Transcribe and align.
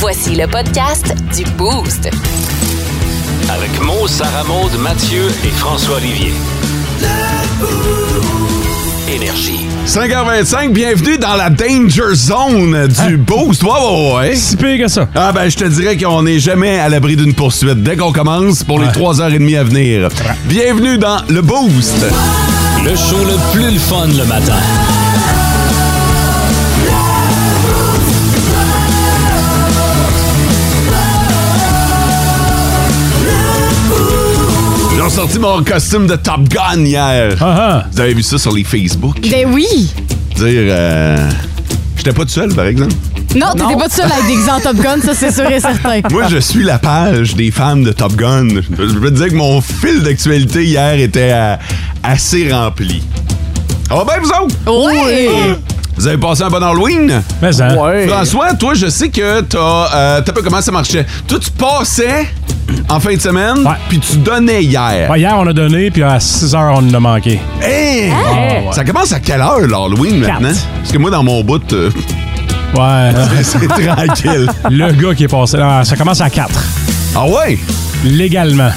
Voici 0.00 0.34
le 0.34 0.46
podcast 0.46 1.14
du 1.36 1.44
Boost. 1.56 2.08
Avec 3.50 3.80
Mo, 3.82 4.06
Sarah 4.06 4.44
Maud, 4.44 4.72
Mathieu 4.80 5.26
et 5.44 5.48
François 5.50 5.96
Olivier. 5.96 6.32
Énergie. 9.12 9.60
5h25, 9.86 10.72
bienvenue 10.72 11.16
dans 11.18 11.34
la 11.34 11.48
Danger 11.50 12.14
Zone 12.14 12.88
du 13.06 13.16
Boost. 13.16 13.62
Ouais, 13.62 13.70
ouais, 13.70 14.14
ouais. 14.14 14.36
Si 14.36 14.56
pire 14.56 14.78
que 14.84 14.88
ça. 14.88 15.08
Ah 15.14 15.32
ben, 15.32 15.48
je 15.48 15.56
te 15.56 15.64
dirais 15.64 15.96
qu'on 15.96 16.22
n'est 16.22 16.38
jamais 16.38 16.78
à 16.78 16.88
l'abri 16.88 17.16
d'une 17.16 17.34
poursuite 17.34 17.82
dès 17.82 17.96
qu'on 17.96 18.12
commence 18.12 18.62
pour 18.64 18.78
les 18.80 18.86
Ouais. 18.86 18.92
3h30 18.92 19.58
à 19.58 19.64
venir. 19.64 20.08
Bienvenue 20.44 20.98
dans 20.98 21.18
le 21.28 21.40
Boost. 21.42 21.96
Le 22.84 22.94
show 22.94 23.24
le 23.24 23.52
plus 23.52 23.72
le 23.72 23.78
fun 23.80 24.06
le 24.16 24.24
matin. 24.24 24.56
J'ai 35.08 35.14
sorti 35.14 35.38
mon 35.38 35.64
costume 35.64 36.06
de 36.06 36.16
Top 36.16 36.46
Gun 36.50 36.84
hier. 36.84 37.34
Ah, 37.40 37.56
ah. 37.58 37.84
Vous 37.90 37.98
avez 37.98 38.12
vu 38.12 38.22
ça 38.22 38.36
sur 38.36 38.52
les 38.52 38.62
Facebook? 38.62 39.16
Ben 39.30 39.48
oui! 39.50 39.90
Dire, 40.36 40.46
euh, 40.46 41.30
j'étais 41.96 42.12
pas 42.12 42.24
tout 42.24 42.28
seul, 42.28 42.54
par 42.54 42.66
exemple. 42.66 42.92
Non, 43.34 43.52
t'étais 43.54 43.74
pas 43.74 43.88
tout 43.88 43.94
seul 43.96 44.12
avec 44.12 44.26
des 44.26 44.34
exemples 44.34 44.62
Top 44.64 44.76
Gun, 44.76 45.00
ça 45.02 45.14
c'est 45.14 45.32
sûr 45.32 45.50
et 45.50 45.60
certain. 45.60 46.00
Moi, 46.10 46.24
je 46.28 46.36
suis 46.36 46.62
la 46.62 46.78
page 46.78 47.34
des 47.34 47.50
fans 47.50 47.76
de 47.76 47.90
Top 47.92 48.16
Gun. 48.16 48.48
Je 48.48 48.98
peux 48.98 49.10
te 49.10 49.16
dire 49.16 49.28
que 49.28 49.34
mon 49.34 49.62
fil 49.62 50.02
d'actualité 50.02 50.64
hier 50.66 50.94
était 51.00 51.32
euh, 51.32 51.56
assez 52.02 52.52
rempli. 52.52 53.02
Ça 53.88 53.94
va 53.96 54.04
bien, 54.04 54.20
vous 54.22 54.28
autres? 54.28 54.56
Oui! 54.66 55.28
Vous 55.98 56.06
avez 56.06 56.16
passé 56.16 56.42
un 56.44 56.48
bon 56.48 56.62
Halloween? 56.62 57.22
Mais 57.42 57.52
ça. 57.52 57.70
François, 58.06 58.54
toi, 58.54 58.74
je 58.74 58.86
sais 58.88 59.08
que 59.08 59.40
t'as. 59.42 59.58
Euh, 59.94 60.20
t'as 60.24 60.32
pas 60.32 60.42
comment 60.42 60.60
ça 60.60 60.70
marchait. 60.70 61.04
Toi, 61.26 61.38
tu 61.40 61.50
passais 61.50 62.26
en 62.88 63.00
fin 63.00 63.14
de 63.14 63.20
semaine, 63.20 63.58
Ouais. 63.66 63.72
puis 63.88 63.98
tu 63.98 64.16
donnais 64.18 64.62
hier. 64.62 65.10
Ouais, 65.10 65.18
hier, 65.20 65.34
on 65.36 65.46
a 65.46 65.52
donné, 65.52 65.90
puis 65.90 66.02
à 66.02 66.20
6 66.20 66.54
heures, 66.54 66.74
on 66.76 66.88
en 66.88 66.94
a 66.94 67.00
manqué. 67.00 67.40
Hey! 67.62 68.12
Ah, 68.12 68.32
ouais. 68.32 68.64
Ça 68.72 68.84
commence 68.84 69.12
à 69.12 69.20
quelle 69.20 69.40
heure 69.40 69.60
l'Halloween 69.60 70.20
maintenant? 70.20 70.52
Parce 70.80 70.92
que 70.92 70.98
moi, 70.98 71.10
dans 71.10 71.22
mon 71.22 71.42
bout, 71.42 71.72
euh, 71.72 71.90
Ouais. 72.76 73.12
c'est 73.42 73.66
tranquille. 73.66 74.48
le 74.70 74.92
gars 74.92 75.14
qui 75.14 75.24
est 75.24 75.28
passé. 75.28 75.56
ah, 75.60 75.82
ça 75.84 75.96
commence 75.96 76.20
à 76.20 76.28
4. 76.30 76.50
Ah 77.16 77.26
ouais? 77.26 77.58
Légalement. 78.04 78.70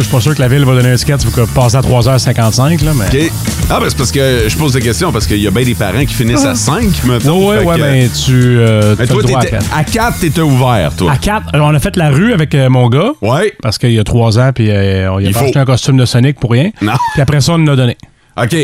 Je 0.00 0.04
suis 0.06 0.14
pas 0.14 0.20
sûr 0.20 0.34
que 0.34 0.40
la 0.40 0.48
ville 0.48 0.64
va 0.64 0.74
donner 0.74 0.90
un 0.90 0.96
ticket 0.96 1.16
pour 1.18 1.46
passer 1.48 1.76
à 1.76 1.80
3h55, 1.82 2.82
là, 2.84 2.92
mais. 2.94 3.04
OK. 3.26 3.32
Ah, 3.68 3.78
ben 3.80 3.86
c'est 3.88 3.96
parce 3.96 4.10
que 4.10 4.44
je 4.48 4.56
pose 4.56 4.72
des 4.72 4.80
questions, 4.80 5.12
parce 5.12 5.26
qu'il 5.26 5.36
y 5.38 5.46
a 5.46 5.50
bien 5.50 5.62
des 5.62 5.74
parents 5.74 6.00
qui 6.00 6.14
finissent 6.14 6.44
à 6.44 6.54
5, 6.54 7.04
mettons. 7.04 7.48
Ouais, 7.48 7.58
Fait 7.60 7.64
ouais, 7.64 7.76
que- 7.76 7.80
ben 7.80 8.10
tu. 8.10 8.58
Euh, 8.58 8.96
Mais 8.98 9.06
toi, 9.06 9.22
droit 9.22 9.38
à 9.38 9.42
t'étais- 9.42 9.56
4. 9.58 9.66
à 9.76 9.84
4, 9.84 10.18
t'étais 10.20 10.40
ouvert, 10.40 10.92
toi. 10.96 11.12
À 11.12 11.16
4, 11.18 11.44
alors 11.52 11.68
on 11.68 11.74
a 11.74 11.78
fait 11.80 11.96
la 11.96 12.10
rue 12.10 12.32
avec 12.32 12.54
euh, 12.54 12.68
mon 12.70 12.88
gars. 12.88 13.12
Ouais. 13.22 13.52
Parce 13.62 13.78
qu'il 13.78 13.92
y 13.92 13.98
a 13.98 14.04
3 14.04 14.38
ans, 14.38 14.50
puis 14.54 14.70
euh, 14.70 15.12
on 15.12 15.18
il 15.20 15.26
a 15.26 15.28
Il 15.28 15.34
pas 15.34 15.40
acheté 15.42 15.58
un 15.58 15.64
costume 15.64 15.96
de 15.98 16.04
Sonic 16.06 16.40
pour 16.40 16.50
rien. 16.52 16.70
Non. 16.82 16.92
Puis 17.12 17.22
après 17.22 17.40
ça, 17.40 17.52
on 17.52 17.56
en 17.62 17.66
a 17.68 17.76
donné. 17.76 17.96
OK. 18.42 18.56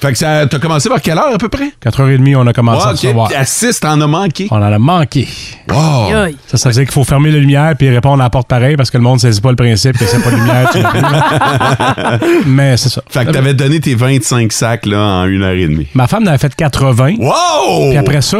Fait 0.00 0.12
que 0.12 0.18
ça, 0.18 0.46
t'as 0.46 0.58
commencé 0.58 0.88
par 0.88 1.02
quelle 1.02 1.18
heure 1.18 1.34
à 1.34 1.38
peu 1.38 1.48
près? 1.48 1.72
4h30, 1.84 2.36
on 2.36 2.46
a 2.46 2.52
commencé 2.52 2.86
à 2.86 2.90
recevoir. 2.92 3.28
Puis 3.28 3.36
à 3.36 3.44
6, 3.44 3.80
t'en 3.80 4.00
as 4.00 4.06
manqué. 4.06 4.48
On 4.50 4.56
en 4.56 4.62
a 4.62 4.78
manqué. 4.78 5.28
Wow. 5.68 6.30
Ça, 6.46 6.56
ça 6.56 6.68
veut 6.70 6.74
dire 6.74 6.84
qu'il 6.84 6.92
faut 6.92 7.04
fermer 7.04 7.30
la 7.30 7.38
lumière 7.38 7.74
puis 7.78 7.90
répondre 7.90 8.22
à 8.22 8.26
la 8.26 8.30
porte 8.30 8.48
pareil 8.48 8.76
parce 8.76 8.90
que 8.90 8.96
le 8.96 9.02
monde 9.02 9.16
ne 9.16 9.20
saisit 9.20 9.40
pas 9.40 9.50
le 9.50 9.56
principe 9.56 9.98
que 9.98 10.06
c'est 10.06 10.22
pas 10.22 10.30
de 10.30 10.36
lumière. 10.36 10.70
Mais 12.46 12.76
c'est 12.76 12.88
ça. 12.88 13.02
Fait 13.08 13.26
que 13.26 13.30
t'avais 13.30 13.54
donné 13.54 13.80
tes 13.80 13.94
25 13.94 14.50
sacs 14.52 14.86
là, 14.86 14.98
en 14.98 15.26
une 15.26 15.42
heure 15.42 15.52
et 15.52 15.66
demie. 15.66 15.86
Ma 15.94 16.06
femme 16.06 16.24
en 16.24 16.28
avait 16.28 16.38
fait 16.38 16.54
80. 16.54 17.16
Wow! 17.18 17.90
Puis 17.90 17.98
après 17.98 18.22
ça, 18.22 18.38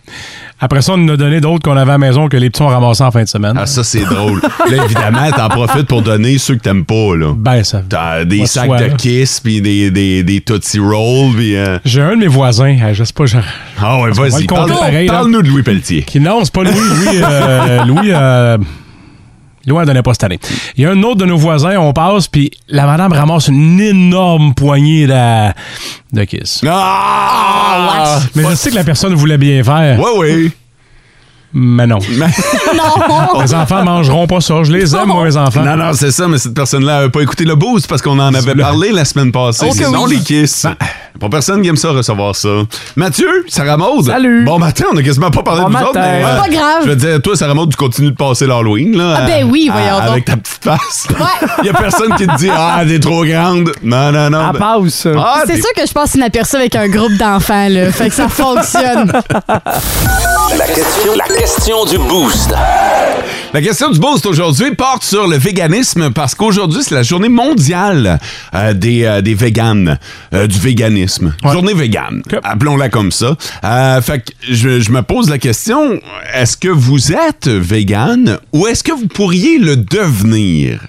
après 0.62 0.80
ça, 0.80 0.92
on 0.94 0.96
nous 0.96 1.12
a 1.12 1.16
donné 1.18 1.40
d'autres 1.42 1.62
qu'on 1.68 1.76
avait 1.76 1.90
à 1.90 1.94
la 1.94 1.98
maison 1.98 2.28
que 2.28 2.36
les 2.38 2.48
petits 2.48 2.62
ont 2.62 2.68
ramassé 2.68 3.02
en 3.02 3.10
fin 3.10 3.22
de 3.22 3.28
semaine. 3.28 3.52
Ah, 3.56 3.66
ça, 3.66 3.84
c'est 3.84 4.04
drôle. 4.04 4.40
là, 4.70 4.84
évidemment, 4.84 5.30
t'en 5.36 5.48
profites 5.50 5.86
pour 5.88 6.00
donner 6.02 6.38
ceux 6.38 6.54
que 6.54 6.60
t'aimes 6.62 6.84
pas, 6.86 7.16
là. 7.16 7.32
Ben, 7.36 7.62
ça. 7.64 7.82
T'as 7.88 8.24
des 8.24 8.40
de 8.40 8.46
sacs 8.46 8.70
de 8.70 8.84
là. 8.84 8.88
Kiss, 8.90 9.40
puis 9.40 9.60
des, 9.60 9.90
des, 9.90 10.22
des 10.22 10.40
Tootsie 10.40 10.78
Roll, 10.78 11.34
puis... 11.36 11.56
euh, 11.56 11.78
J'ai 11.84 12.00
un 12.00 12.12
de 12.12 12.20
mes 12.20 12.26
voisins, 12.28 12.76
euh, 12.82 12.94
je 12.94 13.04
sais 13.04 13.12
pas, 13.12 13.26
je- 13.26 13.36
Ah 13.80 14.00
ouais, 14.00 14.10
va 14.12 14.28
vas-y, 14.28 14.46
parle- 14.46 14.72
parle-nous 15.06 15.42
de 15.42 15.48
Louis 15.48 15.62
Pelletier. 15.62 16.02
qui 16.02 16.20
non, 16.20 16.40
c'est 16.44 16.54
pas 16.54 16.62
Louis. 16.62 16.72
Louis, 16.72 17.20
euh, 17.22 17.84
Louis, 17.84 18.10
euh, 18.12 18.56
En 19.70 19.84
donnait 19.84 20.02
pas 20.02 20.12
cette 20.14 20.24
année. 20.24 20.40
Il 20.76 20.82
y 20.82 20.86
a 20.86 20.90
un 20.90 21.02
autre 21.02 21.16
de 21.16 21.24
nos 21.26 21.36
voisins, 21.36 21.76
on 21.78 21.92
passe, 21.92 22.28
puis 22.28 22.50
la 22.68 22.86
madame 22.86 23.12
ramasse 23.12 23.48
une 23.48 23.80
énorme 23.80 24.54
poignée 24.54 25.06
de, 25.06 25.52
de 26.12 26.24
kiss. 26.24 26.62
Ah! 26.68 28.18
Mais 28.34 28.44
je 28.50 28.54
sais 28.54 28.70
que 28.70 28.74
la 28.76 28.84
personne 28.84 29.14
voulait 29.14 29.38
bien 29.38 29.62
faire. 29.62 29.98
Ouais, 30.00 30.18
ouais. 30.18 30.50
Mais 31.52 31.86
non. 31.86 31.98
Non! 32.74 33.40
Les 33.42 33.54
enfants 33.54 33.84
mangeront 33.84 34.26
pas 34.26 34.40
ça. 34.40 34.62
Je 34.62 34.72
les 34.72 34.94
aime, 34.96 35.08
moi, 35.08 35.24
les 35.26 35.36
enfants. 35.36 35.62
Non, 35.62 35.76
non, 35.76 35.92
c'est 35.92 36.10
ça, 36.10 36.26
mais 36.26 36.38
cette 36.38 36.54
personne-là 36.54 36.94
n'avait 37.00 37.10
pas 37.10 37.20
écouté 37.20 37.44
le 37.44 37.54
boost 37.54 37.86
parce 37.86 38.00
qu'on 38.00 38.18
en 38.18 38.32
avait 38.34 38.54
parlé 38.54 38.90
la 38.92 39.04
semaine 39.04 39.30
passée. 39.30 39.66
Oh 39.68 39.72
que 39.72 39.84
Sinon, 39.84 40.04
oui. 40.04 40.16
les 40.16 40.22
kiss. 40.22 40.66
Pas 41.22 41.28
personne 41.28 41.62
qui 41.62 41.68
aime 41.68 41.76
ça 41.76 41.90
recevoir 41.90 42.34
ça. 42.34 42.48
Mathieu, 42.96 43.44
Sarah 43.46 43.76
Maud. 43.76 44.04
Salut. 44.06 44.44
Bon 44.44 44.58
matin, 44.58 44.86
on 44.92 44.96
a 44.96 45.02
quasiment 45.04 45.30
pas 45.30 45.44
parlé 45.44 45.62
Bon 45.62 45.68
de 45.68 45.72
vous 45.76 45.82
autres, 45.84 45.94
matin. 45.94 46.08
mais, 46.18 46.24
euh, 46.24 46.36
Pas 46.40 46.48
grave. 46.48 46.80
Je 46.82 46.88
veux 46.88 46.96
dire, 46.96 47.22
toi, 47.22 47.36
Sarah 47.36 47.54
Maud, 47.54 47.70
tu 47.70 47.76
continues 47.76 48.10
de 48.10 48.16
passer 48.16 48.44
l'Halloween, 48.48 48.96
là. 48.96 49.18
Ah 49.20 49.26
ben 49.26 49.44
oui, 49.48 49.70
à- 49.70 49.72
voyons 49.72 49.98
donc. 50.00 50.08
Avec 50.10 50.24
ta 50.24 50.36
petite 50.36 50.64
face. 50.64 51.06
Ouais. 51.10 51.48
Il 51.62 51.66
y 51.66 51.70
a 51.70 51.74
personne 51.74 52.12
qui 52.16 52.26
te 52.26 52.36
dit, 52.38 52.50
ah, 52.52 52.82
t'es 52.86 52.98
trop 52.98 53.24
grande. 53.24 53.70
Non, 53.84 54.10
non, 54.10 54.30
non. 54.30 54.40
À 54.48 54.52
Ben- 54.52 54.58
pause. 54.80 55.06
Ah, 55.16 55.42
C'est 55.46 55.56
sûr 55.60 55.72
que 55.76 55.86
je 55.86 55.92
passe 55.92 56.16
inaperçu 56.16 56.56
avec 56.56 56.74
un 56.74 56.88
groupe 56.88 57.16
d'enfants, 57.16 57.68
là. 57.68 57.92
Fait 57.92 58.08
que 58.08 58.14
ça 58.16 58.28
fonctionne. 58.28 59.12
La 60.58 60.66
question, 60.66 61.12
la 61.16 61.34
question 61.34 61.84
du 61.86 61.96
boost. 61.98 62.52
La 63.54 63.62
question 63.62 63.90
du 63.90 63.98
boost 63.98 64.26
aujourd'hui 64.26 64.74
porte 64.74 65.02
sur 65.02 65.26
le 65.26 65.38
véganisme 65.38 66.10
parce 66.10 66.34
qu'aujourd'hui, 66.34 66.82
c'est 66.82 66.94
la 66.94 67.02
journée 67.02 67.30
mondiale 67.30 68.18
euh, 68.54 68.74
des, 68.74 69.04
euh, 69.04 69.22
des 69.22 69.32
véganes, 69.34 69.98
euh, 70.34 70.46
du 70.46 70.58
véganisme. 70.58 71.11
Ouais. 71.20 71.52
Journée 71.52 71.74
végane, 71.74 72.22
appelons-la 72.44 72.88
comme 72.88 73.12
ça. 73.12 73.36
Euh, 73.64 74.00
fait 74.00 74.20
que 74.20 74.32
je, 74.48 74.80
je 74.80 74.90
me 74.92 75.02
pose 75.02 75.28
la 75.30 75.38
question, 75.38 76.00
est-ce 76.34 76.56
que 76.56 76.68
vous 76.68 77.12
êtes 77.12 77.48
végane 77.48 78.38
ou 78.52 78.66
est-ce 78.66 78.82
que 78.84 78.92
vous 78.92 79.06
pourriez 79.08 79.58
le 79.58 79.76
devenir? 79.76 80.80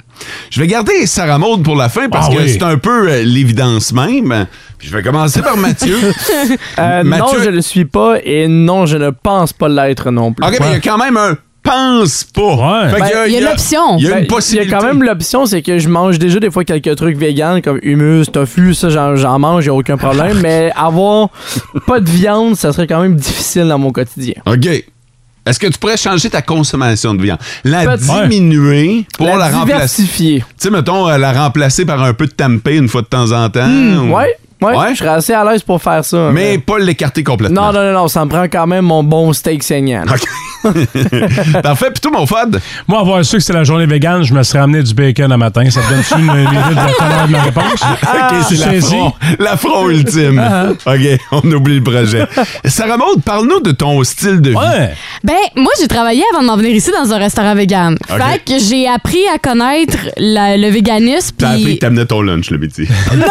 Je 0.52 0.60
vais 0.62 0.68
garder 0.68 1.06
Sarah 1.06 1.38
Maud 1.38 1.64
pour 1.64 1.76
la 1.76 1.90
fin 1.90 2.08
parce 2.08 2.28
Ah 2.30 2.36
que 2.36 2.42
oui. 2.44 2.50
c'est 2.50 2.64
un 2.64 2.78
peu 2.78 3.10
euh, 3.10 3.24
l'évidence 3.24 3.92
même. 3.92 4.46
Puis 4.78 4.88
je 4.88 4.96
vais 4.96 5.04
commencer 5.04 5.42
par 5.42 5.58
Mathieu. 5.58 5.98
Euh, 6.80 7.04
Mathieu- 7.04 7.38
Non, 7.40 7.44
je 7.44 7.50
le 7.50 7.62
suis 7.62 7.86
pas 7.86 8.16
et 8.24 8.48
non, 8.48 8.86
je 8.86 8.98
ne 8.98 9.10
pense 9.10 9.54
pas 9.54 9.68
l'être 9.70 10.12
non 10.12 10.34
plus. 10.34 10.46
OK, 10.46 10.58
mais 10.60 10.68
il 10.68 10.74
y 10.74 10.76
a 10.76 10.80
quand 10.80 10.98
même 10.98 11.18
un 11.18 11.38
pense 11.64 12.24
pas. 12.26 12.42
Ouais. 12.84 12.90
Fait 12.92 13.00
Ben, 13.00 13.10
il 13.28 13.34
y 13.34 13.38
a 13.38 13.50
l'option. 13.50 13.98
Il 13.98 14.04
y 14.04 14.08
a 14.08 14.16
Ben, 14.16 14.20
une 14.22 14.28
possibilité. 14.28 14.68
Il 14.68 14.72
y 14.72 14.74
a 14.76 14.80
quand 14.80 14.86
même 14.86 15.04
l'option, 15.04 15.46
c'est 15.46 15.62
que 15.62 15.80
je 15.80 15.90
mange 15.90 16.20
déjà 16.20 16.40
des 16.40 16.52
fois 16.52 16.64
quelques 16.64 16.96
trucs 16.96 17.18
véganes 17.18 17.62
comme 17.62 17.80
humus, 17.82 18.26
tofu, 18.32 18.74
ça 18.74 18.90
j'en, 18.90 19.16
j'en 19.16 19.40
mange, 19.40 19.66
y 19.66 19.70
a 19.70 19.74
aucun 19.74 19.98
problème. 19.98 20.40
mais 20.42 20.72
avoir 20.76 21.30
pas 21.88 22.00
de 22.00 22.10
viande, 22.10 22.56
ça 22.56 22.72
serait 22.74 22.88
quand 22.88 23.02
même 23.02 23.16
difficile 23.16 23.68
dans 23.68 23.80
mon 23.80 23.92
quotidien. 23.92 24.36
OK. 24.46 24.68
Est-ce 25.46 25.60
que 25.60 25.68
tu 25.68 25.78
pourrais 25.78 25.98
changer 25.98 26.30
ta 26.30 26.42
consommation 26.42 27.14
de 27.14 27.22
viande? 27.22 27.38
La 27.66 27.84
Peut-être. 27.84 28.30
diminuer 28.30 29.06
pour 29.18 29.26
la, 29.28 29.50
remplacer. 29.50 29.66
diversifier. 29.66 30.40
Tu 30.40 30.46
sais, 30.58 30.70
mettons, 30.70 31.10
euh, 31.10 31.18
la 31.18 31.34
remplacer 31.34 31.84
par 31.84 32.02
un 32.02 32.14
peu 32.14 32.28
de 32.28 32.32
tempeh 32.32 32.78
une 32.78 32.88
fois 32.88 33.02
de 33.02 33.08
temps 33.08 33.30
en 33.34 33.50
temps. 33.50 33.68
Hmm, 33.68 34.10
ou- 34.10 34.16
ouais, 34.16 34.38
ouais, 34.64 34.78
Ouais. 34.78 34.90
je 34.94 35.00
serais 35.00 35.10
assez 35.10 35.34
à 35.34 35.44
l'aise 35.44 35.62
pour 35.64 35.82
faire 35.82 36.04
ça. 36.04 36.30
Mais 36.32 36.58
pas 36.58 36.80
l'écarter 36.80 37.24
complètement. 37.24 37.72
Non, 37.72 37.74
non, 37.74 37.84
non, 37.86 37.94
non, 38.02 38.08
ça 38.08 38.24
me 38.26 38.30
prend 38.30 38.44
quand 38.44 38.68
même 38.68 38.86
mon 38.86 39.04
bon 39.04 39.32
steak 39.34 39.64
saignant. 39.64 40.04
OK. 40.10 40.24
Parfait. 41.64 41.92
Puis 41.92 42.00
toi, 42.02 42.12
mon 42.12 42.26
fad? 42.26 42.60
Moi, 42.88 43.00
avoir 43.00 43.24
su 43.26 43.36
que 43.38 43.42
c'était 43.42 43.58
la 43.58 43.64
journée 43.64 43.86
végane, 43.86 44.24
je 44.24 44.34
me 44.34 44.44
serais 44.44 44.60
amené 44.60 44.82
du 44.84 44.94
bacon 44.94 45.32
un 45.32 45.38
matin. 45.38 45.70
Ça 45.70 45.82
te 45.82 45.90
donne-tu 45.94 46.14
une 46.16 46.24
idée 46.42 46.70
de 46.70 46.76
la 46.76 46.94
teneur 46.98 47.28
de 47.28 47.32
ma 47.32 47.42
réponse? 47.42 47.82
OK, 48.04 48.36
c'est 48.48 48.56
saisi. 48.56 48.96
l'affront. 48.96 49.14
L'affront 49.40 49.90
ultime. 49.90 50.42
OK, 50.86 51.20
on 51.32 51.52
oublie 51.52 51.80
le 51.80 51.84
projet. 51.84 52.26
Sarah 52.66 52.98
Maud, 52.98 53.22
parle-nous 53.24 53.60
de 53.62 53.72
ton 53.72 54.02
style 54.04 54.42
de 54.42 54.52
vie. 54.52 54.56
Ouais. 54.56 54.94
Ben, 55.24 55.34
moi, 55.56 55.72
j'ai 55.80 55.88
travaillé 55.88 56.24
avant 56.32 56.42
de 56.44 56.48
m'en 56.48 56.58
venir 56.58 56.72
ici 56.76 56.92
dans 56.92 57.12
un 57.14 57.18
restaurant 57.18 57.56
vegan. 57.56 57.98
Ok. 58.10 58.18
Fait 58.22 58.40
que 58.40 58.60
j'ai 58.60 58.88
appris 58.88 59.24
à 59.34 59.38
connaître 59.38 59.98
la- 60.18 60.56
le 60.58 60.70
véganisme. 60.70 61.36
T'as 61.38 61.50
appris 61.50 61.64
Puis... 61.64 61.74
que 61.76 61.80
t'amenais 61.80 62.06
ton 62.06 62.22
lunch 62.22 62.50
le 62.52 62.58
midi. 62.58 62.88
Non! 63.16 63.26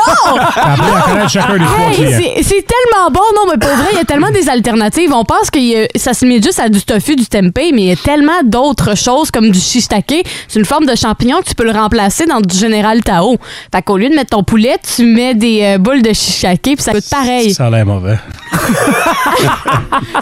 T'as 0.55 0.73
appris 0.75 0.91
à 0.97 1.01
connaître 1.03 1.22
chacun 1.29 1.59
des 1.59 1.65
trois 1.65 1.79
Hey, 1.89 1.95
clients. 1.97 2.19
c'est 2.43 2.65
tellement 2.67 3.11
bon, 3.11 3.21
non, 3.35 3.51
mais 3.53 3.59
pour 3.59 3.75
vrai, 3.77 3.89
il 3.93 3.97
y 3.99 4.01
a 4.01 4.05
tellement 4.05 4.31
des 4.31 4.49
alternatives. 4.49 5.13
On 5.13 5.25
pense 5.25 5.51
que 5.51 5.59
ça 5.97 6.15
se 6.15 6.25
met 6.25 6.41
juste 6.43 6.61
à 6.61 6.69
du 6.69 6.83
tofu, 6.83 7.17
du 7.17 7.27
tempeh, 7.27 7.71
mais 7.73 7.83
il 7.83 7.89
y 7.89 7.93
a 7.93 7.97
tellement 7.97 8.43
d'autres 8.45 8.97
choses 8.97 9.31
comme 9.31 9.51
du 9.51 9.59
shiitake. 9.61 10.25
C'est 10.49 10.59
une 10.59 10.65
forme 10.65 10.87
de 10.87 10.95
champignon 10.97 11.39
que 11.41 11.49
tu 11.49 11.55
peux 11.55 11.65
le 11.65 11.73
remplacer 11.73 12.27
dans 12.27 12.41
du 12.41 12.57
Général 12.57 13.03
Tao. 13.03 13.37
Fait 13.75 13.83
qu'au 13.83 13.97
lieu 13.99 14.09
de 14.09 14.15
mettre 14.15 14.31
ton 14.31 14.43
poulet, 14.43 14.77
tu 14.97 15.05
mets 15.05 15.35
des 15.35 15.63
euh, 15.63 15.79
boules 15.79 16.03
de 16.03 16.13
shiitake 16.13 16.63
puis 16.63 16.77
ça 16.83 16.93
goûte 16.93 17.09
pareil. 17.11 17.53
Ça 17.55 17.67
a 17.67 17.71
l'air 17.71 17.87
mauvais. 17.87 18.19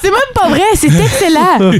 C'est 0.03 0.11
même 0.11 0.21
pas 0.35 0.49
vrai, 0.49 0.63
c'est 0.75 0.87
excellent. 0.89 1.73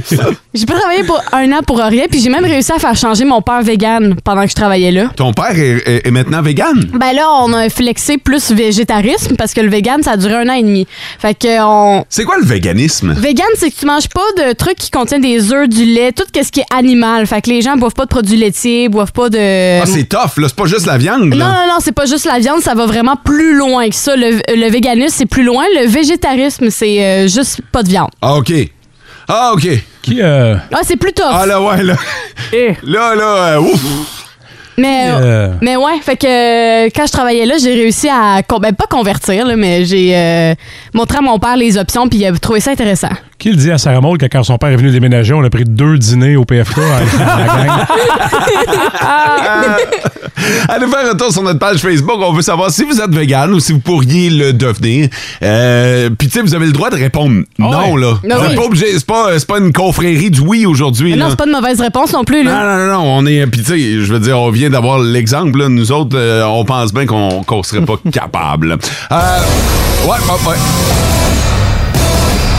J'ai 0.53 0.65
pas 0.65 0.73
travaillé 0.79 1.03
pour 1.03 1.21
un 1.31 1.51
an 1.53 1.59
pour 1.65 1.79
rien, 1.79 2.05
puis 2.09 2.19
j'ai 2.21 2.29
même 2.29 2.43
réussi 2.45 2.71
à 2.71 2.79
faire 2.79 2.95
changer 2.95 3.25
mon 3.25 3.41
père 3.41 3.61
vegan 3.61 4.15
pendant 4.23 4.43
que 4.43 4.49
je 4.49 4.55
travaillais 4.55 4.91
là. 4.91 5.05
Ton 5.15 5.33
père 5.33 5.51
est, 5.57 5.81
est- 5.87 6.07
est 6.07 6.11
maintenant 6.11 6.41
vegan? 6.41 6.89
Ben 6.93 7.13
là, 7.13 7.27
on 7.41 7.53
a 7.53 7.69
flexé 7.69 8.17
plus 8.17 8.51
parce 9.37 9.53
que 9.53 9.61
le 9.61 9.69
vegan, 9.69 10.01
ça 10.03 10.11
a 10.11 10.17
duré 10.17 10.35
un 10.35 10.49
an 10.49 10.53
et 10.53 10.63
demi. 10.63 10.87
Fait 11.19 11.33
que 11.33 11.61
on. 11.61 12.05
C'est 12.09 12.23
quoi 12.23 12.37
le 12.37 12.45
véganisme? 12.45 13.13
Vegan, 13.13 13.45
c'est 13.55 13.71
que 13.71 13.75
tu 13.79 13.85
manges 13.85 14.09
pas 14.09 14.21
de 14.37 14.53
trucs 14.53 14.77
qui 14.77 14.91
contiennent 14.91 15.21
des 15.21 15.51
œufs, 15.53 15.67
du 15.69 15.85
lait, 15.85 16.11
tout 16.11 16.23
ce 16.33 16.51
qui 16.51 16.59
est 16.61 16.73
animal. 16.75 17.25
Fait 17.27 17.41
que 17.41 17.49
les 17.49 17.61
gens 17.61 17.75
boivent 17.77 17.93
pas 17.93 18.03
de 18.05 18.09
produits 18.09 18.37
laitiers, 18.37 18.89
boivent 18.89 19.11
pas 19.13 19.29
de. 19.29 19.81
Ah, 19.81 19.85
c'est 19.85 20.05
tough, 20.05 20.37
là. 20.37 20.47
C'est 20.47 20.55
pas 20.55 20.65
juste 20.65 20.85
la 20.85 20.97
viande, 20.97 21.23
non, 21.25 21.35
là. 21.37 21.45
non, 21.45 21.73
non, 21.73 21.79
c'est 21.79 21.91
pas 21.91 22.05
juste 22.05 22.25
la 22.25 22.39
viande, 22.39 22.61
ça 22.61 22.73
va 22.73 22.85
vraiment 22.85 23.15
plus 23.15 23.55
loin 23.55 23.87
que 23.89 23.95
ça. 23.95 24.15
Le, 24.15 24.39
le 24.55 24.69
véganisme, 24.69 25.15
c'est 25.17 25.25
plus 25.25 25.43
loin. 25.43 25.63
Le 25.79 25.87
végétarisme, 25.87 26.69
c'est 26.69 27.03
euh, 27.03 27.27
juste 27.27 27.61
pas 27.71 27.83
de 27.83 27.89
viande. 27.89 28.09
Ah, 28.21 28.35
OK. 28.35 28.51
Ah, 29.27 29.51
OK. 29.53 29.67
Qui, 30.01 30.21
euh, 30.21 30.55
Ah, 30.73 30.79
c'est 30.83 30.97
plus 30.97 31.13
tough. 31.13 31.25
Ah, 31.31 31.45
là, 31.45 31.61
ouais, 31.61 31.83
là. 31.83 31.95
Eh, 32.53 32.75
Là, 32.83 33.15
là, 33.15 33.23
euh, 33.55 33.59
ouf. 33.61 34.20
Mais, 34.81 35.05
euh, 35.11 35.53
mais 35.61 35.75
ouais, 35.75 35.99
fait 36.01 36.17
que 36.17 36.27
euh, 36.27 36.89
quand 36.95 37.05
je 37.05 37.11
travaillais 37.11 37.45
là, 37.45 37.55
j'ai 37.57 37.73
réussi 37.73 38.09
à. 38.09 38.41
Ben, 38.59 38.73
pas 38.73 38.87
convertir, 38.87 39.45
là, 39.45 39.55
mais 39.55 39.85
j'ai 39.85 40.15
euh, 40.15 40.55
montré 40.93 41.19
à 41.19 41.21
mon 41.21 41.37
père 41.37 41.55
les 41.55 41.77
options, 41.77 42.07
puis 42.07 42.19
il 42.19 42.25
a 42.25 42.31
trouvé 42.33 42.59
ça 42.59 42.71
intéressant. 42.71 43.09
Qui 43.41 43.49
le 43.49 43.55
dit 43.55 43.71
à 43.71 43.77
Sarah 43.79 44.01
Maud 44.01 44.19
que 44.19 44.27
quand 44.27 44.43
son 44.43 44.57
père 44.59 44.69
est 44.69 44.75
venu 44.75 44.91
déménager, 44.91 45.33
on 45.33 45.43
a 45.43 45.49
pris 45.49 45.63
deux 45.65 45.97
dîners 45.97 46.35
au 46.35 46.45
PFK 46.45 46.77
à 46.77 46.81
la 47.39 47.45
gang? 47.65 47.85
Allez 50.69 50.85
faire 50.87 51.11
un 51.11 51.15
tour 51.17 51.31
sur 51.31 51.41
notre 51.41 51.59
page 51.59 51.77
Facebook. 51.79 52.17
On 52.19 52.33
veut 52.33 52.41
savoir 52.43 52.69
si 52.71 52.83
vous 52.83 52.99
êtes 53.01 53.09
vegan 53.13 53.51
ou 53.51 53.59
si 53.59 53.71
vous 53.73 53.79
pourriez 53.79 54.29
le 54.29 54.53
devenir. 54.53 55.09
Euh, 55.43 56.09
Puis, 56.17 56.27
tu 56.27 56.33
sais, 56.37 56.41
vous 56.41 56.53
avez 56.53 56.65
le 56.67 56.71
droit 56.71 56.89
de 56.91 56.95
répondre 56.95 57.41
non, 57.57 57.95
là. 57.95 58.13
Ah 58.29 58.35
Vous 58.37 58.43
êtes 58.45 58.49
oui. 58.51 58.55
pas 58.55 58.63
obligé. 58.63 58.85
C'est 58.93 59.05
pas, 59.05 59.39
c'est 59.39 59.47
pas 59.47 59.57
une 59.57 59.73
confrérie 59.73 60.29
du 60.31 60.41
oui 60.41 60.65
aujourd'hui. 60.67 61.11
Mais 61.11 61.17
non, 61.17 61.29
c'est 61.29 61.35
pas 61.35 61.45
de 61.47 61.51
mauvaise 61.51 61.81
réponse 61.81 62.13
non 62.13 62.23
plus, 62.23 62.43
Non, 62.43 62.51
là. 62.51 62.77
non, 62.77 62.85
non, 62.85 62.93
non, 62.93 63.03
on 63.17 63.25
est. 63.25 63.45
Puis, 63.47 63.61
tu 63.63 63.67
sais, 63.71 63.79
je 64.05 64.13
veux 64.13 64.19
dire, 64.19 64.39
on 64.39 64.51
vient 64.51 64.69
d'avoir 64.69 64.99
l'exemple, 64.99 65.59
là. 65.59 65.69
Nous 65.69 65.91
autres, 65.91 66.15
euh, 66.17 66.43
on 66.45 66.63
pense 66.65 66.93
bien 66.93 67.05
qu'on 67.07 67.43
qu'on 67.43 67.63
serait 67.63 67.81
pas 67.81 67.95
capable. 68.11 68.77
Euh, 69.11 69.15
ouais, 70.05 70.09
ouais, 70.09 70.49
ouais. 70.49 70.57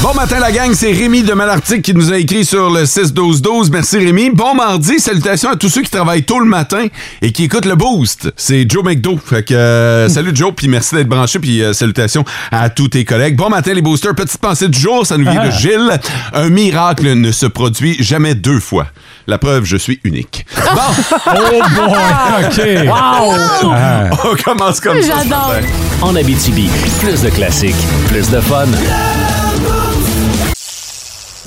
Bon 0.00 0.14
matin, 0.14 0.38
la 0.38 0.52
gang, 0.52 0.72
c'est 0.74 0.92
Rémi 0.92 1.24
de 1.24 1.32
Malartic 1.32 1.82
qui 1.82 1.92
nous 1.92 2.12
a 2.12 2.18
écrit 2.18 2.44
sur 2.44 2.70
le 2.70 2.84
6-12-12. 2.84 3.70
Merci, 3.72 3.98
Rémi. 3.98 4.30
Bon 4.30 4.54
mardi, 4.54 5.00
salutations 5.00 5.50
à 5.50 5.56
tous 5.56 5.68
ceux 5.68 5.82
qui 5.82 5.90
travaillent 5.90 6.22
tôt 6.22 6.38
le 6.38 6.46
matin 6.46 6.86
et 7.20 7.32
qui 7.32 7.44
écoutent 7.44 7.64
le 7.64 7.74
Boost. 7.74 8.32
C'est 8.36 8.64
Joe 8.70 8.84
McDo. 8.84 9.18
Fait 9.18 9.42
que, 9.42 9.54
euh, 9.54 10.08
salut 10.08 10.30
Joe, 10.32 10.52
puis 10.54 10.68
merci 10.68 10.94
d'être 10.94 11.08
branché, 11.08 11.40
puis 11.40 11.64
euh, 11.64 11.72
salutations 11.72 12.24
à 12.52 12.70
tous 12.70 12.88
tes 12.88 13.04
collègues. 13.04 13.34
Bon 13.34 13.48
matin, 13.48 13.74
les 13.74 13.82
boosters. 13.82 14.14
Petite 14.14 14.38
pensée 14.40 14.68
du 14.68 14.78
jour, 14.78 15.04
ça 15.04 15.18
nous 15.18 15.28
vient 15.28 15.44
de 15.44 15.50
Gilles. 15.50 15.98
Un 16.32 16.48
miracle 16.48 17.14
ne 17.14 17.32
se 17.32 17.46
produit 17.46 17.96
jamais 17.98 18.36
deux 18.36 18.60
fois. 18.60 18.86
La 19.26 19.38
preuve, 19.38 19.64
je 19.64 19.76
suis 19.76 19.98
unique. 20.04 20.46
Bon, 20.56 20.80
Oh 21.26 21.60
boy! 21.74 22.46
OK! 22.46 22.88
Ah. 22.94 24.10
on 24.24 24.36
commence 24.36 24.78
comme 24.78 25.02
ça. 25.02 25.22
J'adore. 25.24 25.54
En 26.02 26.14
Abitibi, 26.14 26.68
plus 27.00 27.20
de 27.20 27.30
classiques, 27.30 27.74
plus 28.08 28.30
de 28.30 28.40
fun. 28.40 28.66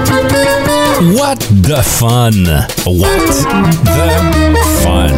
What 0.00 1.36
the 1.62 1.82
fun? 1.82 2.44
What 2.86 3.26
the 3.84 4.10
fun? 4.82 5.12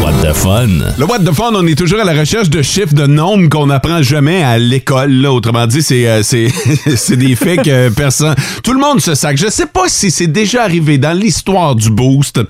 What 0.00 0.22
the 0.22 0.34
fun? 0.34 0.94
Le 0.98 1.04
What 1.04 1.18
the 1.20 1.32
Fun, 1.32 1.52
on 1.54 1.66
est 1.66 1.76
toujours 1.76 2.00
à 2.00 2.04
la 2.04 2.12
recherche 2.12 2.48
de 2.50 2.62
chiffres, 2.62 2.94
de 2.94 3.06
nombres 3.06 3.48
qu'on 3.48 3.66
n'apprend 3.66 4.02
jamais 4.02 4.42
à 4.42 4.58
l'école. 4.58 5.26
Autrement 5.26 5.66
dit, 5.66 5.82
c'est 5.82 6.06
euh, 6.08 6.22
c'est 6.22 6.48
c'est 6.96 7.16
des 7.16 7.34
faits 7.36 7.62
que 7.62 7.88
personne... 7.90 8.34
Tout 8.62 8.72
le 8.72 8.80
monde 8.80 9.00
se 9.00 9.14
sac. 9.14 9.36
Je 9.36 9.48
sais 9.48 9.66
pas 9.66 9.88
si 9.88 10.10
c'est 10.10 10.26
déjà 10.26 10.62
arrivé 10.62 10.98
dans 10.98 11.16
l'histoire 11.16 11.74
du 11.74 11.90
Boost 11.90 12.40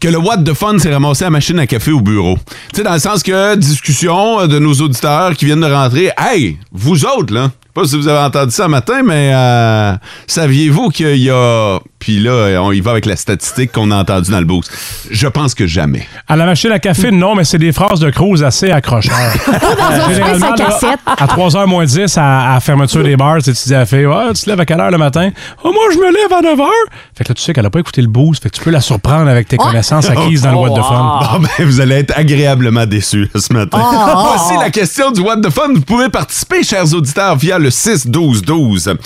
que 0.00 0.08
le 0.08 0.18
What 0.18 0.38
the 0.38 0.54
Fun 0.54 0.78
s'est 0.78 0.92
ramassé 0.92 1.24
à 1.24 1.30
machine 1.30 1.58
à 1.58 1.66
café 1.66 1.90
au 1.92 2.00
bureau. 2.00 2.36
Tu 2.72 2.76
sais, 2.76 2.82
dans 2.82 2.94
le 2.94 3.00
sens 3.00 3.22
que 3.22 3.56
discussion 3.56 4.46
de 4.46 4.58
nos 4.58 4.74
auditeurs 4.74 5.34
qui 5.34 5.46
viennent 5.46 5.60
de 5.60 5.72
rentrer. 5.72 6.10
Hey, 6.18 6.58
vous 6.72 7.04
autres, 7.04 7.34
là, 7.34 7.50
sais 7.78 7.82
pas 7.82 7.88
si 7.88 7.96
vous 7.96 8.08
avez 8.08 8.20
entendu 8.26 8.52
ça 8.52 8.68
matin, 8.68 9.02
mais 9.04 9.30
euh, 9.34 9.94
saviez-vous 10.26 10.90
qu'il 10.90 11.16
y 11.16 11.30
a... 11.30 11.78
Puis 11.98 12.20
là, 12.20 12.60
on 12.62 12.70
y 12.70 12.80
va 12.80 12.92
avec 12.92 13.06
la 13.06 13.16
statistique 13.16 13.72
qu'on 13.72 13.90
a 13.90 13.96
entendue 13.96 14.30
dans 14.30 14.38
le 14.38 14.44
Boost. 14.44 14.70
Je 15.10 15.26
pense 15.26 15.54
que 15.54 15.66
jamais. 15.66 16.06
À 16.28 16.36
la 16.36 16.46
machine 16.46 16.70
à 16.70 16.78
café, 16.78 17.10
non, 17.10 17.34
mais 17.34 17.42
c'est 17.42 17.58
des 17.58 17.72
phrases 17.72 17.98
de 17.98 18.10
Cruz 18.10 18.44
assez 18.44 18.70
accrocheurs. 18.70 19.16
Généralement, 20.08 20.52
à 20.52 20.56
là, 20.56 20.64
cassette. 20.64 21.00
à 21.04 21.26
3h 21.26 21.66
moins 21.66 21.84
10, 21.84 22.16
à, 22.16 22.52
la 22.54 22.60
fermeture 22.60 23.02
des 23.02 23.16
bars, 23.16 23.42
tu 23.42 23.50
dis 23.50 23.74
à 23.74 23.80
la 23.80 23.86
fille, 23.86 24.06
Ouais, 24.06 24.32
tu 24.32 24.42
te 24.42 24.50
lèves 24.50 24.60
à 24.60 24.64
quelle 24.64 24.80
heure 24.80 24.92
le 24.92 24.98
matin? 24.98 25.30
Oh, 25.64 25.72
moi, 25.72 25.82
je 25.92 25.98
me 25.98 26.12
lève 26.12 26.32
à 26.32 26.40
9h. 26.40 26.68
Fait 27.16 27.24
que 27.24 27.30
là, 27.30 27.34
tu 27.34 27.42
sais 27.42 27.52
qu'elle 27.52 27.66
a 27.66 27.70
pas 27.70 27.80
écouté 27.80 28.00
le 28.00 28.08
boost. 28.08 28.44
Fait 28.44 28.50
que 28.50 28.56
tu 28.56 28.62
peux 28.62 28.70
la 28.70 28.80
surprendre 28.80 29.28
avec 29.28 29.48
tes 29.48 29.56
connaissances 29.56 30.08
acquises 30.08 30.42
dans 30.42 30.52
le 30.52 30.56
What 30.56 30.80
the 30.80 30.84
Fun. 30.84 31.20
Bon, 31.32 31.40
ben, 31.40 31.66
vous 31.66 31.80
allez 31.80 31.96
être 31.96 32.16
agréablement 32.16 32.86
déçus 32.86 33.28
ce 33.34 33.52
matin. 33.52 33.78
Voici 33.78 34.56
la 34.60 34.70
question 34.70 35.10
du 35.10 35.20
What 35.20 35.40
the 35.40 35.50
Fun. 35.50 35.72
Vous 35.74 35.80
pouvez 35.80 36.08
participer, 36.08 36.62
chers 36.62 36.94
auditeurs, 36.94 37.34
via 37.36 37.58
le 37.58 37.67
6-12-12. 37.68 38.96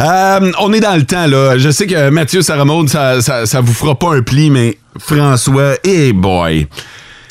Euh, 0.00 0.52
on 0.60 0.72
est 0.72 0.80
dans 0.80 0.96
le 0.96 1.04
temps, 1.04 1.26
là. 1.26 1.58
Je 1.58 1.70
sais 1.70 1.86
que 1.86 2.10
Mathieu 2.10 2.42
Saramone, 2.42 2.88
ça, 2.88 3.20
ça, 3.22 3.46
ça 3.46 3.60
vous 3.60 3.72
fera 3.72 3.98
pas 3.98 4.14
un 4.14 4.22
pli, 4.22 4.50
mais 4.50 4.78
François, 4.98 5.74
hey 5.84 6.12
boy. 6.12 6.66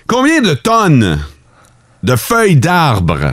Combien 0.07 0.41
de 0.41 0.53
tonnes 0.53 1.19
de 2.03 2.15
feuilles 2.15 2.55
d'arbres 2.55 3.31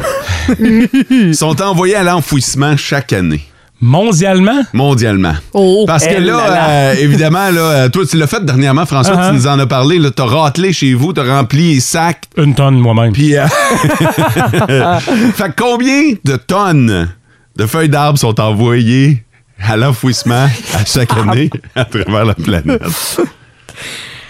sont 1.33 1.61
envoyées 1.62 1.97
à 1.97 2.03
l'enfouissement 2.03 2.77
chaque 2.77 3.12
année? 3.12 3.43
Mondialement, 3.81 4.61
mondialement. 4.73 5.35
Oh. 5.53 5.85
Parce 5.87 6.05
que 6.05 6.15
Eh 6.17 6.21
là, 6.21 6.33
là 6.37 6.49
là. 6.50 6.69
euh, 6.69 6.95
évidemment, 6.99 7.49
là, 7.50 7.61
euh, 7.61 7.88
toi, 7.88 8.03
tu 8.11 8.17
l'as 8.17 8.27
fait 8.27 8.45
dernièrement, 8.45 8.85
François, 8.87 9.15
Uh-huh. 9.15 9.29
tu 9.29 9.35
nous 9.37 9.47
en 9.47 9.57
as 9.61 9.67
parlé. 9.67 10.00
Tu 10.00 10.21
as 10.21 10.25
ratelé 10.25 10.73
chez 10.73 10.95
vous, 10.95 11.12
tu 11.12 11.21
as 11.21 11.25
rempli 11.37 11.75
les 11.75 11.81
sacs. 11.81 12.25
une 12.37 12.57
tonne 12.57 12.77
moi-même. 12.81 13.12
Puis, 13.12 13.37
euh, 13.37 13.47
fait 15.35 15.50
que 15.50 15.62
combien 15.62 16.12
de 16.25 16.37
tonnes 16.37 17.09
de 17.59 17.67
feuilles 17.67 17.88
d'arbres 17.88 18.19
sont 18.19 18.38
envoyées 18.41 19.23
à 19.61 19.77
l'enfouissement 19.77 20.47
à 20.75 20.85
chaque 20.87 21.12
année 21.17 21.50
à 21.75 21.85
travers 21.85 22.25
la 22.25 22.35
planète? 22.35 22.83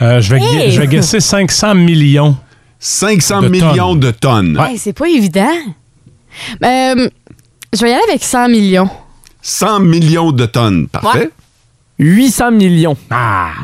Euh, 0.01 0.21
je, 0.21 0.35
vais, 0.35 0.41
Hey! 0.41 0.71
je 0.71 0.81
vais 0.81 0.87
guesser 0.87 1.21
500 1.21 1.75
millions. 1.75 2.37
500 2.79 3.43
De 3.43 3.49
millions 3.49 3.75
tonnes. 3.93 4.01
de 4.01 4.11
tonnes. 4.13 4.59
Hey, 4.69 4.79
c'est 4.79 4.93
pas 4.93 5.09
évident. 5.09 5.51
Euh, 6.65 7.09
je 7.75 7.81
vais 7.83 7.91
y 7.91 7.93
aller 7.93 8.03
avec 8.09 8.23
100 8.23 8.49
millions. 8.49 8.89
100 9.43 9.81
millions 9.81 10.31
de 10.33 10.47
tonnes. 10.47 10.87
Parfait. 10.89 11.19
Ouais. 11.19 11.31
800 12.01 12.53
millions 12.53 12.97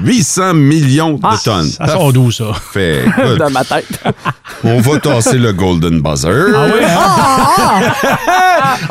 800 0.02 0.54
millions 0.54 1.12
de 1.14 1.20
Ah, 1.22 1.36
tonnes. 1.44 1.68
Ça 1.68 1.86
sort 1.86 2.12
d'où, 2.12 2.32
ça? 2.32 2.46
Écoute, 2.74 3.38
dans 3.38 3.50
ma 3.50 3.64
tête. 3.64 3.86
on 4.64 4.80
va 4.80 4.98
tasser 4.98 5.38
le 5.38 5.52
golden 5.52 6.00
buzzer. 6.00 6.52
Ah 6.56 6.66
oui, 6.66 6.84
hein? 6.84 7.92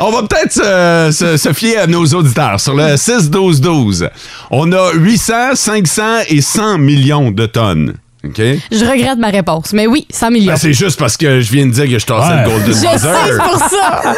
On 0.00 0.10
va 0.10 0.22
peut-être 0.22 0.52
se, 0.52 1.10
se- 1.12 1.36
se 1.36 1.52
fier 1.52 1.76
à 1.78 1.86
nos 1.86 2.06
auditeurs 2.06 2.58
sur 2.58 2.74
le 2.74 2.94
6-12-12. 2.94 4.08
On 4.50 4.72
a 4.72 4.92
800, 4.94 5.54
500 5.54 6.02
et 6.28 6.40
100 6.40 6.78
millions 6.78 7.30
de 7.30 7.44
tonnes. 7.46 7.94
OK? 8.24 8.38
Je 8.72 8.84
regrette 8.90 9.18
ma 9.18 9.28
réponse, 9.28 9.72
mais 9.72 9.86
oui, 9.86 10.06
100 10.10 10.30
millions. 10.30 10.52
Ben, 10.52 10.56
c'est 10.56 10.72
juste 10.72 10.98
parce 10.98 11.16
que 11.16 11.40
je 11.40 11.52
viens 11.52 11.66
de 11.66 11.72
dire 11.72 11.84
que 11.88 11.98
je 11.98 12.06
tassais 12.06 12.32
Ouais. 12.34 12.44
le 12.44 12.48
golden 12.50 12.66
je 12.68 12.72
sais, 12.72 12.92
buzzer. 12.92 13.08
c'est 13.26 13.36
pour 13.38 13.58
ça. 13.58 14.14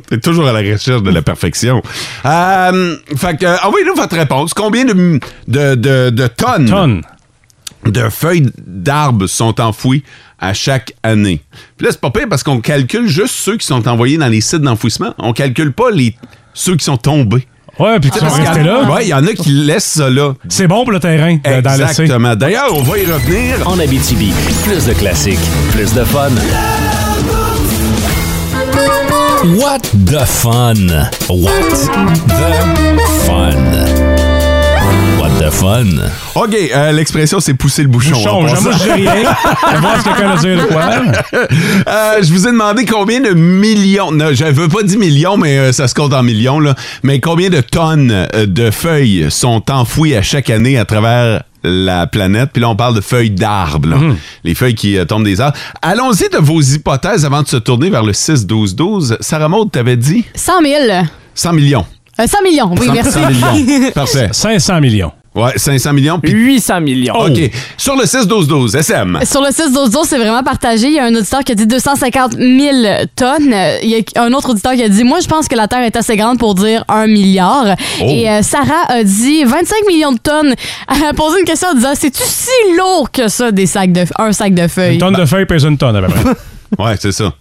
T'es 0.08 0.18
toujours 0.20 0.48
à 0.48 0.52
la 0.52 0.58
recherche 0.60 1.02
de 1.02 1.10
la 1.10 1.22
perfection. 1.22 1.82
Euh, 2.24 2.96
fait 3.16 3.36
que, 3.36 3.66
envoyez-nous 3.66 3.94
votre 3.94 4.16
réponse. 4.16 4.54
Combien 4.54 4.84
de, 4.84 5.20
de, 5.46 5.74
de- 5.74 6.10
de 6.10 6.26
tonnes, 6.26 6.68
Tonne. 6.68 7.02
de 7.86 8.08
feuilles 8.08 8.50
d'arbres 8.66 9.26
sont 9.26 9.60
enfouies 9.60 10.02
à 10.40 10.52
chaque 10.54 10.92
année? 11.02 11.40
Puis 11.76 11.86
là, 11.86 11.92
c'est 11.92 12.00
pas 12.00 12.10
pire 12.10 12.26
parce 12.28 12.42
qu'on 12.42 12.60
calcule 12.60 13.06
juste 13.08 13.34
ceux 13.34 13.56
qui 13.56 13.66
sont 13.66 13.86
envoyés 13.88 14.18
dans 14.18 14.28
les 14.28 14.40
sites 14.40 14.62
d'enfouissement. 14.62 15.14
On 15.18 15.32
calcule 15.32 15.72
pas 15.72 15.90
les, 15.90 16.16
ceux 16.54 16.76
qui 16.76 16.84
sont 16.84 16.96
tombés. 16.96 17.46
Ouais, 17.78 18.00
puis 18.00 18.10
tu 18.10 18.18
vas 18.18 18.26
Parce 18.26 18.34
qu'il 18.36 18.44
y 18.44 18.48
rester 18.48 18.64
là. 18.64 18.82
Ouais, 18.90 19.04
il 19.04 19.08
y 19.08 19.14
en 19.14 19.24
a 19.26 19.32
qui 19.32 19.50
laissent 19.50 19.84
ça 19.92 20.10
là. 20.10 20.32
C'est 20.48 20.66
bon 20.66 20.82
pour 20.82 20.92
le 20.92 21.00
terrain 21.00 21.34
de- 21.36 21.48
laisser. 21.78 22.02
Exactement. 22.02 22.34
D'ailleurs, 22.34 22.74
on 22.74 22.82
va 22.82 22.98
y 22.98 23.06
revenir. 23.06 23.66
En 23.68 23.78
Abitibi, 23.78 24.32
plus 24.64 24.84
de 24.86 24.92
classiques, 24.94 25.38
plus 25.72 25.92
de 25.94 26.04
fun. 26.04 26.30
What 29.56 29.78
the 30.06 30.24
fun? 30.26 30.74
What 31.28 31.50
the 31.70 33.00
fun? 33.26 34.07
What 35.28 35.40
the 35.40 35.50
fun? 35.50 35.86
OK, 36.34 36.54
euh, 36.54 36.92
l'expression, 36.92 37.40
c'est 37.40 37.54
pousser 37.54 37.82
le 37.82 37.88
bouchon. 37.88 38.12
Bouchon, 38.12 38.30
en 38.30 38.42
moi, 38.42 38.50
je 38.56 38.82
dis 38.82 38.90
rien. 38.90 39.12
Je 39.68 39.74
vais 39.74 39.80
voir 39.80 39.98
ce 39.98 40.04
que 40.04 40.08
quelqu'un 40.08 40.30
a 40.30 40.32
à 40.32 40.36
dire 40.36 40.56
de 40.56 40.62
quoi. 40.66 40.90
Euh, 41.88 42.22
je 42.22 42.32
vous 42.32 42.46
ai 42.48 42.50
demandé 42.52 42.84
combien 42.84 43.20
de 43.20 43.30
millions, 43.30 44.10
non, 44.10 44.32
je 44.32 44.44
veux 44.44 44.68
pas 44.68 44.82
10 44.82 44.96
millions, 44.96 45.36
mais 45.36 45.58
euh, 45.58 45.72
ça 45.72 45.88
se 45.88 45.94
compte 45.94 46.12
en 46.12 46.22
millions, 46.22 46.60
là, 46.60 46.74
mais 47.02 47.20
combien 47.20 47.50
de 47.50 47.60
tonnes 47.60 48.26
de 48.34 48.70
feuilles 48.70 49.26
sont 49.30 49.70
enfouies 49.70 50.14
à 50.14 50.22
chaque 50.22 50.50
année 50.50 50.78
à 50.78 50.84
travers 50.84 51.42
la 51.62 52.06
planète? 52.06 52.50
Puis 52.52 52.62
là, 52.62 52.70
on 52.70 52.76
parle 52.76 52.94
de 52.94 53.00
feuilles 53.00 53.30
d'arbres, 53.30 53.88
là. 53.88 53.96
les 54.44 54.54
feuilles 54.54 54.74
qui 54.74 54.96
euh, 54.96 55.04
tombent 55.04 55.24
des 55.24 55.40
arbres. 55.40 55.56
Allons-y 55.82 56.28
de 56.30 56.38
vos 56.38 56.60
hypothèses 56.60 57.24
avant 57.24 57.42
de 57.42 57.48
se 57.48 57.56
tourner 57.56 57.90
vers 57.90 58.02
le 58.02 58.12
6-12-12. 58.12 59.16
Sarah 59.20 59.48
Maud, 59.48 59.70
t'avais 59.70 59.96
dit? 59.96 60.24
100 60.34 60.52
000. 60.62 61.04
100 61.34 61.52
millions. 61.52 61.86
Euh, 62.20 62.26
100 62.26 62.42
millions, 62.42 62.74
oui, 62.76 62.86
100, 62.86 62.92
merci. 62.94 63.12
100 63.12 63.28
millions. 63.28 63.90
Parfait. 63.94 64.28
500 64.32 64.80
millions. 64.80 65.12
Ouais, 65.38 65.52
500 65.56 65.92
millions. 65.92 66.18
puis- 66.18 66.32
800 66.32 66.80
millions. 66.80 67.14
OK. 67.14 67.50
Sur 67.76 67.96
le 67.96 68.04
6-12-12, 68.04 68.74
SM. 68.76 69.18
Sur 69.24 69.40
le 69.42 69.50
6 69.50 69.72
12 69.72 69.90
12 69.90 70.06
c'est 70.08 70.18
vraiment 70.18 70.42
partagé. 70.42 70.88
Il 70.88 70.94
y 70.94 70.98
a 70.98 71.04
un 71.04 71.14
auditeur 71.14 71.40
qui 71.40 71.52
a 71.52 71.54
dit 71.54 71.66
250 71.66 72.32
000 72.32 72.46
tonnes. 73.16 73.54
Il 73.82 73.88
y 73.90 74.04
a 74.16 74.22
un 74.22 74.32
autre 74.32 74.50
auditeur 74.50 74.72
qui 74.72 74.82
a 74.82 74.88
dit 74.88 75.04
Moi, 75.04 75.20
je 75.20 75.28
pense 75.28 75.48
que 75.48 75.54
la 75.56 75.68
Terre 75.68 75.82
est 75.82 75.96
assez 75.96 76.16
grande 76.16 76.38
pour 76.38 76.54
dire 76.54 76.84
un 76.88 77.06
milliard. 77.06 77.76
Oh. 78.00 78.04
Et 78.08 78.28
euh, 78.28 78.42
Sarah 78.42 78.84
a 78.88 79.02
dit 79.04 79.44
25 79.44 79.76
millions 79.88 80.12
de 80.12 80.18
tonnes. 80.18 80.54
Elle 80.94 81.04
a 81.04 81.12
posé 81.14 81.38
une 81.40 81.44
question 81.46 81.68
en 81.70 81.74
disant 81.74 81.94
C'est-tu 81.94 82.22
si 82.24 82.50
lourd 82.76 83.10
que 83.10 83.28
ça, 83.28 83.52
des 83.52 83.66
sacs 83.66 83.92
de, 83.92 84.04
un 84.18 84.32
sac 84.32 84.54
de 84.54 84.66
feuilles? 84.68 84.94
Une 84.94 85.00
tonne 85.00 85.14
de 85.14 85.24
feuilles 85.26 85.46
pèse 85.46 85.64
une 85.64 85.78
tonne, 85.78 85.96
à 85.96 86.02
peu 86.02 86.08
près. 86.12 86.22
Ouais, 86.78 86.96
c'est 87.00 87.12
ça. 87.12 87.32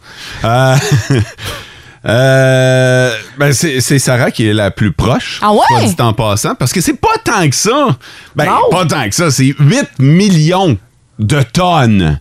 Euh, 0.45 0.75
euh, 2.07 3.13
ben 3.37 3.51
c'est 3.53 3.81
c'est 3.81 3.99
Sarah 3.99 4.31
qui 4.31 4.47
est 4.47 4.53
la 4.53 4.71
plus 4.71 4.91
proche. 4.91 5.39
Ah 5.41 5.51
ouais? 5.51 5.59
Soit 5.69 5.83
dit 5.83 5.95
en 6.01 6.13
passant, 6.13 6.55
parce 6.55 6.71
que 6.71 6.81
c'est 6.81 6.93
pas 6.99 7.17
tant 7.23 7.49
que 7.49 7.55
ça. 7.55 7.97
Ben, 8.35 8.45
Non. 8.45 8.69
pas 8.71 8.85
tant 8.85 9.07
que 9.09 9.15
ça. 9.15 9.29
C'est 9.31 9.53
8 9.59 9.99
millions 9.99 10.77
de 11.19 11.41
tonnes. 11.41 12.19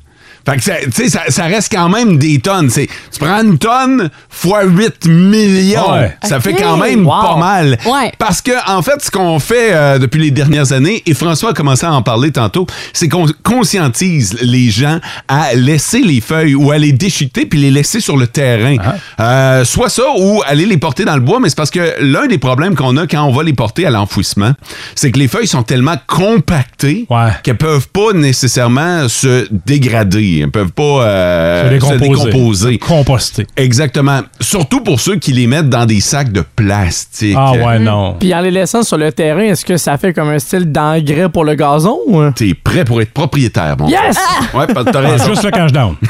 Fait 0.48 0.56
que, 0.56 0.62
ça- 0.62 0.76
tu 0.84 0.90
sais, 0.92 1.08
ça, 1.08 1.22
ça 1.28 1.44
reste 1.44 1.72
quand 1.72 1.88
même 1.88 2.18
des 2.18 2.38
tonnes. 2.38 2.70
C'est, 2.70 2.86
tu 2.86 3.18
prends 3.18 3.42
une 3.42 3.58
tonne 3.58 4.10
fois 4.28 4.64
8 4.64 5.06
millions. 5.06 5.92
Ouais. 5.92 6.16
Ça 6.22 6.40
fait 6.40 6.54
quand 6.54 6.76
même 6.76 7.04
Wow. 7.06 7.20
pas 7.22 7.36
mal. 7.36 7.78
Ouais. 7.84 8.12
Parce 8.18 8.40
que, 8.40 8.52
en 8.70 8.80
fait, 8.82 9.02
ce 9.02 9.10
qu'on 9.10 9.38
fait 9.38 9.70
euh, 9.72 9.98
depuis 9.98 10.20
les 10.20 10.30
dernières 10.30 10.72
années, 10.72 11.02
et 11.06 11.14
François 11.14 11.50
a 11.50 11.52
commencé 11.52 11.84
à 11.84 11.92
en 11.92 12.02
parler 12.02 12.30
tantôt, 12.30 12.66
c'est 12.92 13.08
qu'on 13.08 13.26
conscientise 13.42 14.36
les 14.40 14.70
gens 14.70 15.00
à 15.28 15.54
laisser 15.54 16.00
les 16.00 16.20
feuilles 16.20 16.54
ou 16.54 16.70
à 16.70 16.78
les 16.78 16.92
déchiqueter 16.92 17.46
puis 17.46 17.58
les 17.58 17.70
laisser 17.70 18.00
sur 18.00 18.16
le 18.16 18.26
terrain. 18.26 18.76
Euh, 19.20 19.64
soit 19.64 19.88
ça 19.88 20.04
ou 20.18 20.42
aller 20.46 20.66
les 20.66 20.76
porter 20.76 21.04
dans 21.04 21.14
le 21.14 21.20
bois, 21.20 21.40
mais 21.40 21.48
c'est 21.48 21.56
parce 21.56 21.70
que 21.70 21.94
l'un 22.00 22.26
des 22.26 22.38
problèmes 22.38 22.74
qu'on 22.76 22.96
a 22.96 23.06
quand 23.06 23.24
on 23.24 23.32
va 23.32 23.42
les 23.42 23.52
porter 23.52 23.86
à 23.86 23.90
l'enfouissement, 23.90 24.52
c'est 24.94 25.10
que 25.10 25.18
les 25.18 25.28
feuilles 25.28 25.46
sont 25.48 25.62
tellement 25.64 25.96
compactées 26.06 27.06
Ouais. 27.10 27.30
qu'elles 27.42 27.56
peuvent 27.56 27.88
pas 27.88 28.12
nécessairement 28.14 29.08
se 29.08 29.46
dégrader. 29.66 30.35
Elles 30.40 30.50
peuvent 30.50 30.72
pas 30.72 30.82
euh, 31.04 31.80
Se 31.80 31.86
se 31.86 31.94
décomposer. 31.94 32.78
Composter. 32.78 33.46
Exactement. 33.56 34.20
Surtout 34.40 34.80
pour 34.82 35.00
ceux 35.00 35.16
qui 35.16 35.32
les 35.32 35.46
mettent 35.46 35.68
dans 35.68 35.86
des 35.86 36.00
sacs 36.00 36.32
de 36.32 36.42
plastique. 36.54 37.36
Ah 37.38 37.52
ouais, 37.52 37.78
non. 37.78 38.16
Puis 38.18 38.34
en 38.34 38.40
les 38.40 38.50
laissant 38.50 38.82
sur 38.82 38.96
le 38.98 39.12
terrain, 39.12 39.40
est-ce 39.42 39.64
que 39.64 39.76
ça 39.76 39.96
fait 39.98 40.12
comme 40.12 40.28
un 40.28 40.38
style 40.38 40.70
d'engrais 40.70 41.28
pour 41.28 41.44
le 41.44 41.54
gazon? 41.54 41.98
ou- 42.06 42.30
T'es 42.32 42.54
prêt 42.54 42.84
pour 42.84 43.00
être 43.00 43.12
propriétaire, 43.12 43.76
mon 43.78 43.88
Yes! 43.88 44.16
frère. 44.18 44.54
Ouais, 44.60 44.72
pas- 44.72 44.84
t'as 44.84 45.00
Ah, 45.04 45.08
raison. 45.10 45.24
juste 45.30 45.44
le 45.44 45.50
cash 45.50 45.72
down. 45.72 45.94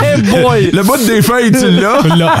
Hey 0.00 0.22
boy! 0.22 0.70
Le 0.72 0.82
bout 0.82 0.96
des 1.06 1.22
feuilles, 1.22 1.52
tu 1.52 1.70
l'as. 1.70 2.02
Là. 2.16 2.34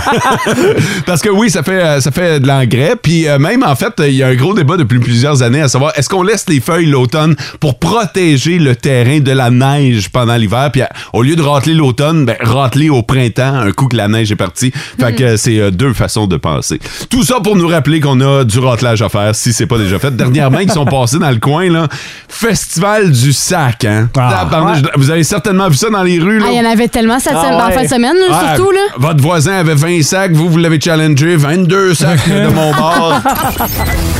Parce 1.06 1.20
que 1.20 1.28
oui, 1.28 1.50
ça 1.50 1.62
fait, 1.62 1.82
euh, 1.82 2.00
ça 2.00 2.10
fait 2.10 2.40
de 2.40 2.46
l'engrais. 2.46 2.94
Puis 3.00 3.28
euh, 3.28 3.38
même, 3.38 3.62
en 3.64 3.74
fait, 3.76 3.92
il 4.00 4.14
y 4.14 4.22
a 4.22 4.28
un 4.28 4.34
gros 4.34 4.54
débat 4.54 4.76
depuis 4.76 4.98
plusieurs 4.98 5.42
années 5.42 5.60
à 5.62 5.68
savoir 5.68 5.92
est-ce 5.96 6.08
qu'on 6.08 6.22
laisse 6.22 6.44
les 6.48 6.60
feuilles 6.60 6.86
l'automne 6.86 7.34
pour 7.60 7.78
protéger 7.78 8.58
le 8.58 8.74
terrain 8.76 9.20
de 9.20 9.32
la 9.32 9.50
neige 9.50 10.08
pendant 10.10 10.36
l'hiver? 10.36 10.61
Puis 10.70 10.82
au 11.12 11.22
lieu 11.22 11.36
de 11.36 11.42
rateler 11.42 11.74
l'automne, 11.74 12.24
ben, 12.24 12.36
rateler 12.40 12.90
au 12.90 13.02
printemps, 13.02 13.54
un 13.60 13.72
coup 13.72 13.86
que 13.88 13.96
la 13.96 14.08
neige 14.08 14.30
est 14.32 14.36
partie. 14.36 14.72
Fait 15.00 15.14
que 15.14 15.22
euh, 15.22 15.36
c'est 15.36 15.58
euh, 15.58 15.70
deux 15.70 15.92
façons 15.94 16.26
de 16.26 16.36
penser. 16.36 16.78
Tout 17.10 17.22
ça 17.24 17.40
pour 17.40 17.56
nous 17.56 17.68
rappeler 17.68 18.00
qu'on 18.00 18.20
a 18.20 18.44
du 18.44 18.58
ratelage 18.58 19.02
à 19.02 19.08
faire, 19.08 19.34
si 19.34 19.52
c'est 19.52 19.66
pas 19.66 19.78
déjà 19.78 19.98
fait. 19.98 20.14
Dernièrement, 20.14 20.58
ils 20.60 20.70
sont 20.70 20.84
passés 20.84 21.18
dans 21.18 21.30
le 21.30 21.38
coin, 21.38 21.68
là. 21.70 21.88
Festival 22.28 23.10
du 23.10 23.32
sac, 23.32 23.84
hein? 23.84 24.08
Ah. 24.18 24.48
Vous 24.96 25.10
avez 25.10 25.24
certainement 25.24 25.68
vu 25.68 25.76
ça 25.76 25.90
dans 25.90 26.02
les 26.02 26.18
rues, 26.18 26.38
là. 26.38 26.46
Ah, 26.48 26.52
il 26.52 26.58
y 26.58 26.60
en 26.66 26.70
avait 26.70 26.88
tellement 26.88 27.18
cette 27.18 27.34
Ah 27.36 27.42
semaine- 27.44 27.60
en 27.60 27.66
ouais. 27.68 27.72
fin 27.72 27.82
de 27.84 27.88
semaine, 27.88 28.16
là, 28.28 28.54
surtout. 28.56 28.70
Là. 28.70 28.80
Votre 28.96 29.22
voisin 29.22 29.52
avait 29.54 29.74
20 29.74 30.02
sacs, 30.02 30.32
vous, 30.32 30.48
vous 30.48 30.58
l'avez 30.58 30.80
challengé, 30.80 31.36
22 31.36 31.94
sacs 31.94 32.28
de 32.28 32.48
mon 32.48 32.72
bord. 32.74 33.20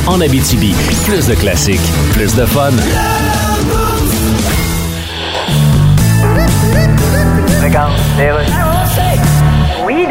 En 0.05 0.19
Abitibi, 0.19 0.73
plus 1.05 1.27
de 1.27 1.33
classiques, 1.35 1.79
plus 2.13 2.35
de 2.35 2.45
fun. 2.45 2.71
Oui, 7.63 8.72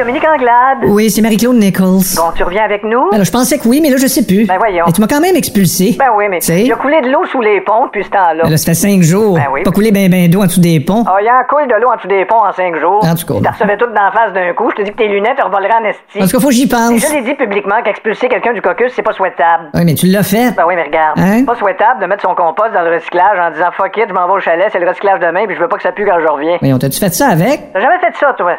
Dominique 0.03 0.27
Anglade. 0.27 0.79
Oui, 0.89 1.11
c'est 1.11 1.23
Marie-Claude 1.23 1.55
Nichols. 1.55 2.03
Bon, 2.17 2.33
tu 2.35 2.43
reviens 2.43 2.65
avec 2.65 2.83
nous? 2.83 3.11
Alors, 3.13 3.25
je 3.25 3.31
pensais 3.31 3.57
que 3.57 3.69
oui, 3.69 3.79
mais 3.81 3.89
là, 3.89 3.99
je 3.99 4.09
sais 4.09 4.27
plus. 4.27 4.47
Ben 4.47 4.59
voyons. 4.59 4.83
Mais 4.85 4.91
tu 4.93 5.01
m'as 5.01 5.07
quand 5.07 5.21
même 5.21 5.37
expulsé. 5.37 5.95
Ben 5.97 6.07
oui, 6.17 6.25
mais 6.29 6.41
Tu 6.41 6.47
sais? 6.47 6.63
il 6.65 6.73
a 6.73 6.75
coulé 6.75 7.01
de 7.03 7.09
l'eau 7.09 7.25
sous 7.27 7.41
les 7.41 7.61
ponts 7.61 7.87
depuis 7.87 8.03
ce 8.03 8.11
temps-là. 8.11 8.43
Ben 8.43 8.51
là, 8.51 8.57
ça 8.57 8.67
fait 8.67 8.75
cinq 8.75 9.01
jours. 9.03 9.37
Ben 9.37 9.47
oui. 9.53 9.63
Pas 9.63 9.71
couler 9.71 9.93
ben 9.93 10.11
ben 10.11 10.29
d'eau 10.29 10.41
en 10.43 10.47
dessous 10.47 10.59
des 10.61 10.81
ponts. 10.81 11.05
Ah, 11.07 11.19
il 11.21 11.27
y 11.27 11.29
a 11.29 11.37
un 11.39 11.45
coule 11.45 11.69
de 11.69 11.81
l'eau 11.81 11.89
en 11.89 11.95
dessous 11.95 12.09
des 12.09 12.25
ponts 12.25 12.43
en 12.45 12.53
cinq 12.53 12.75
jours. 12.81 12.99
En 13.05 13.15
tout 13.15 13.27
cas. 13.27 13.41
Tu 13.47 13.49
recevais 13.53 13.77
toutes 13.77 13.95
d'en 13.95 14.11
face 14.11 14.33
d'un 14.33 14.53
coup. 14.55 14.71
Je 14.73 14.75
te 14.75 14.83
dis 14.83 14.91
que 14.91 14.97
tes 14.97 15.07
lunettes 15.07 15.39
te 15.39 15.45
revoleraient 15.45 15.79
en 15.81 15.85
esti. 15.85 16.19
En 16.21 16.27
tout 16.27 16.33
cas, 16.33 16.41
faut 16.41 16.49
que 16.49 16.55
j'y 16.55 16.67
pense. 16.67 16.99
Je 16.99 17.15
l'ai 17.15 17.23
dit 17.23 17.35
publiquement 17.35 17.81
qu'expulser 17.85 18.27
quelqu'un 18.27 18.55
du 18.55 18.61
caucus, 18.61 18.93
c'est 18.97 19.03
pas 19.03 19.13
souhaitable. 19.13 19.71
Oui, 19.75 19.83
mais 19.85 19.95
tu 19.95 20.07
l'as 20.07 20.25
fait. 20.25 20.51
Ben 20.57 20.65
oui, 20.67 20.75
mais 20.75 20.83
regarde. 20.83 21.17
Hein? 21.21 21.37
C'est 21.39 21.47
pas 21.47 21.55
souhaitable 21.55 22.01
de 22.03 22.07
mettre 22.07 22.23
son 22.27 22.35
compost 22.35 22.73
dans 22.75 22.83
le 22.83 22.91
recyclage 22.93 23.39
en 23.39 23.53
disant 23.53 23.71
fuck 23.77 23.97
it, 23.97 24.07
je 24.09 24.15
m'en 24.15 24.27
vais 24.27 24.33
au 24.33 24.41
chalet, 24.41 24.67
c'est 24.73 24.81
le 24.81 24.89
recyclage 24.89 25.21
demain, 25.21 25.47
puis 25.47 25.55
je 25.55 25.61
veux 25.61 25.69
pas 25.69 25.77
que 25.77 25.83
ça 25.85 25.93
pue 25.93 26.05
quand 26.05 26.19
je 26.21 26.27
reviens. 26.27 26.57
Voyons, 26.59 26.79
t'as-tu 26.81 26.99
fait 26.99 27.15
ça 27.15 27.29
avec? 27.29 27.73
T'as 27.73 27.79
jamais 27.81 28.01
fait 28.01 28.17
ça, 28.19 28.35
toi? 28.37 28.57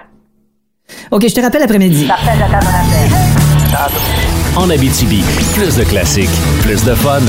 OK, 1.12 1.27
je 1.27 1.33
te 1.33 1.41
rappelle 1.41 1.63
après-midi. 1.63 2.07
En 4.55 4.69
Abitibi, 4.69 5.23
plus 5.55 5.75
de 5.75 5.83
classiques, 5.83 6.29
plus 6.62 6.83
de 6.83 6.93
fun. 6.93 7.19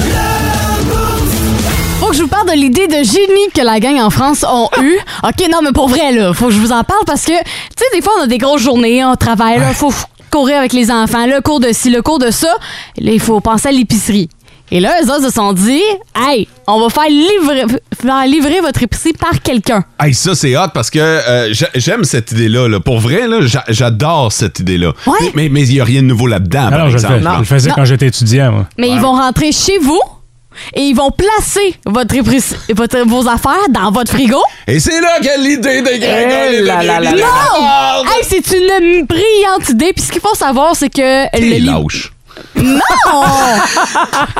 Faut 2.00 2.08
que 2.08 2.16
je 2.16 2.22
vous 2.22 2.28
parle 2.28 2.48
de 2.48 2.54
l'idée 2.54 2.86
de 2.86 3.02
génie 3.02 3.50
que 3.54 3.62
la 3.62 3.80
gang 3.80 3.98
en 3.98 4.10
France 4.10 4.44
ont 4.44 4.68
eue. 4.82 4.98
OK, 5.22 5.48
non, 5.50 5.60
mais 5.62 5.72
pour 5.72 5.88
vrai, 5.88 6.12
là, 6.12 6.34
faut 6.34 6.46
que 6.46 6.52
je 6.52 6.58
vous 6.58 6.72
en 6.72 6.84
parle 6.84 7.04
parce 7.06 7.24
que, 7.24 7.32
tu 7.32 7.44
sais, 7.78 7.84
des 7.94 8.02
fois, 8.02 8.12
on 8.20 8.24
a 8.24 8.26
des 8.26 8.38
grosses 8.38 8.62
journées, 8.62 9.04
on 9.04 9.16
travaille, 9.16 9.58
là, 9.58 9.72
faut 9.72 9.92
courir 10.30 10.58
avec 10.58 10.72
les 10.72 10.90
enfants, 10.90 11.26
le 11.26 11.40
cours 11.40 11.60
de 11.60 11.72
ci, 11.72 11.90
le 11.90 12.02
cours 12.02 12.18
de 12.18 12.30
ça. 12.30 12.54
Là, 12.98 13.12
il 13.12 13.20
faut 13.20 13.40
penser 13.40 13.68
à 13.68 13.72
l'épicerie. 13.72 14.28
Et 14.70 14.80
là, 14.80 14.94
eux 15.02 15.10
autres 15.10 15.24
se 15.26 15.30
sont 15.30 15.52
dit, 15.52 15.82
hey, 16.16 16.48
on 16.66 16.80
va 16.80 16.88
faire 16.88 17.08
livrer, 17.08 17.64
faire 18.00 18.26
livrer 18.26 18.60
votre 18.60 18.82
épicerie 18.82 19.12
par 19.12 19.40
quelqu'un. 19.42 19.84
hey, 20.00 20.14
ça, 20.14 20.34
c'est 20.34 20.56
hot 20.56 20.68
parce 20.72 20.90
que 20.90 20.98
euh, 20.98 21.52
j'a- 21.52 21.68
j'aime 21.74 22.02
cette 22.04 22.32
idée-là. 22.32 22.68
là. 22.68 22.80
Pour 22.80 22.98
vrai, 22.98 23.28
là, 23.28 23.40
j'a- 23.42 23.64
j'adore 23.68 24.32
cette 24.32 24.58
idée-là. 24.60 24.92
Ouais. 25.06 25.30
Mais 25.34 25.48
mais 25.50 25.62
il 25.68 25.74
n'y 25.74 25.80
a 25.80 25.84
rien 25.84 26.00
de 26.02 26.06
nouveau 26.06 26.26
là-dedans, 26.26 26.70
par 26.70 26.72
Alors, 26.74 26.86
je 26.88 26.92
le, 26.94 26.98
exemple. 26.98 27.14
fais- 27.18 27.24
là. 27.24 27.32
je 27.34 27.38
le 27.40 27.44
faisais 27.44 27.68
Non. 27.68 27.74
quand 27.76 27.84
j'étais 27.84 28.06
étudiant, 28.06 28.52
moi. 28.52 28.66
Mais 28.78 28.88
ils 28.88 29.00
vont 29.00 29.12
rentrer 29.12 29.52
chez 29.52 29.78
vous 29.78 30.00
et 30.74 30.80
ils 30.82 30.94
vont 30.94 31.10
placer 31.10 31.74
votre 31.84 32.14
épicerie- 32.14 32.56
votre- 32.74 33.06
vos 33.06 33.28
affaires 33.28 33.68
dans 33.70 33.90
votre 33.92 34.12
frigo. 34.12 34.40
Et 34.66 34.80
c'est 34.80 35.00
là 35.00 35.18
que 35.20 35.40
l'idée 35.42 35.82
de 35.82 35.88
Eh 35.92 36.62
là 36.62 36.82
là 36.82 37.00
là 37.00 37.00
là. 37.00 37.10
Non! 37.12 38.04
Hey, 38.10 38.22
c'est 38.22 38.50
une 38.56 39.04
brillante 39.06 39.68
idée. 39.68 39.92
Puis 39.94 40.06
ce 40.06 40.10
qu'il 40.12 40.22
faut 40.22 40.34
savoir, 40.34 40.74
c'est 40.74 40.88
que 40.90 41.24
le 41.38 41.44
li- 41.58 41.60
lâche? 41.60 42.12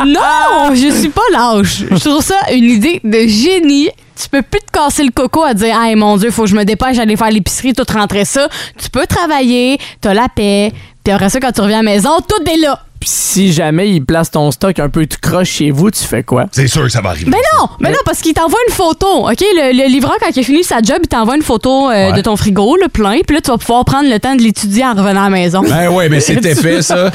Non, 0.06 0.74
je 0.74 0.90
suis 0.90 1.08
pas 1.08 1.22
lâche. 1.32 1.84
Je 1.90 1.96
trouve 2.08 2.22
ça 2.22 2.36
une 2.52 2.64
idée 2.64 3.00
de 3.04 3.26
génie. 3.26 3.90
Tu 4.20 4.28
peux 4.28 4.42
plus 4.42 4.60
te 4.60 4.70
casser 4.70 5.02
le 5.02 5.10
coco 5.10 5.42
à 5.42 5.54
dire 5.54 5.76
Hey 5.80 5.96
mon 5.96 6.16
Dieu, 6.16 6.30
faut 6.30 6.42
que 6.42 6.48
je 6.48 6.56
me 6.56 6.64
dépêche 6.64 6.96
d'aller 6.96 7.16
faire 7.16 7.30
l'épicerie, 7.30 7.72
tout 7.72 7.84
rentrer 7.92 8.24
ça. 8.24 8.48
Tu 8.80 8.88
peux 8.90 9.06
travailler, 9.06 9.78
t'as 10.00 10.14
la 10.14 10.28
paix, 10.28 10.72
puis 11.02 11.12
après 11.12 11.28
ça, 11.30 11.40
quand 11.40 11.52
tu 11.52 11.60
reviens 11.60 11.80
à 11.80 11.82
la 11.82 11.90
maison, 11.90 12.10
tout 12.20 12.50
est 12.50 12.56
là. 12.58 12.80
Puis 13.04 13.12
si 13.12 13.52
jamais 13.52 13.90
il 13.90 14.02
place 14.02 14.30
ton 14.30 14.50
stock 14.50 14.78
un 14.78 14.88
peu 14.88 15.04
tout 15.04 15.18
croche 15.20 15.50
chez 15.50 15.70
vous, 15.70 15.90
tu 15.90 16.02
fais 16.02 16.22
quoi? 16.22 16.46
C'est 16.52 16.68
sûr 16.68 16.84
que 16.84 16.88
ça 16.88 17.02
va 17.02 17.10
arriver. 17.10 17.30
Mais 17.30 17.36
non, 17.58 17.68
mais 17.78 17.90
non, 17.90 17.98
parce 18.06 18.22
qu'il 18.22 18.32
t'envoie 18.32 18.58
une 18.66 18.72
photo, 18.74 19.28
OK? 19.28 19.40
Le, 19.40 19.76
le 19.76 19.92
livreur, 19.92 20.14
quand 20.18 20.30
il 20.34 20.40
a 20.40 20.42
fini 20.42 20.64
sa 20.64 20.76
job, 20.80 20.96
il 21.02 21.08
t'envoie 21.08 21.36
une 21.36 21.42
photo 21.42 21.90
euh, 21.90 22.12
de 22.12 22.22
ton 22.22 22.34
frigo, 22.36 22.78
le 22.80 22.88
plein, 22.88 23.18
puis 23.26 23.36
là, 23.36 23.42
tu 23.42 23.50
vas 23.50 23.58
pouvoir 23.58 23.84
prendre 23.84 24.08
le 24.08 24.18
temps 24.18 24.34
de 24.36 24.40
l'étudier 24.40 24.86
en 24.86 24.92
revenant 24.94 25.20
à 25.20 25.24
la 25.24 25.28
maison. 25.30 25.60
Ben 25.68 25.90
ouais, 25.90 26.08
mais 26.08 26.20
c'était 26.20 26.54
fait, 26.54 26.80
ça. 26.80 27.10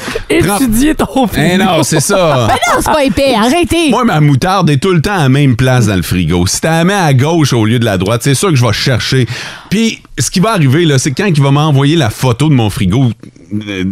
Prends- 0.46 0.58
Étudier 0.58 0.93
ton 0.93 1.08
Eh 1.36 1.58
non, 1.58 1.81
c'est 1.81 2.01
ça. 2.01 2.46
Ben 2.50 2.53
non, 2.75 2.81
c'est 2.86 2.91
pas 2.93 3.03
épais, 3.03 3.34
arrêtez! 3.34 3.89
Moi, 3.89 4.03
ma 4.05 4.19
moutarde 4.22 4.69
est 4.69 4.77
tout 4.77 4.91
le 4.93 5.01
temps 5.01 5.15
à 5.15 5.24
la 5.24 5.29
même 5.29 5.55
place 5.55 5.88
dans 5.88 5.96
le 5.96 6.03
frigo. 6.03 6.46
Si 6.46 6.62
tu 6.62 6.67
la 6.67 6.84
mets 6.84 6.93
à 6.93 7.15
gauche 7.15 7.51
au 7.53 7.65
lieu 7.65 7.79
de 7.79 7.86
la 7.86 7.98
droite, 7.98 8.22
c'est 8.24 8.36
sûr 8.36 8.50
que 8.50 8.55
je 8.55 8.63
vais 8.63 8.74
chercher. 8.74 9.25
Puis, 9.72 10.03
ce 10.19 10.29
qui 10.29 10.39
va 10.39 10.51
arriver, 10.51 10.86
là, 10.86 11.00
c'est 11.00 11.10
que 11.12 11.24
quand 11.24 11.27
il 11.27 11.41
va 11.41 11.50
m'envoyer 11.50 11.96
la 11.96 12.12
photo 12.12 12.48
de 12.48 12.53
mon 12.53 12.69
frigo 12.69 13.05
euh, 13.67 13.84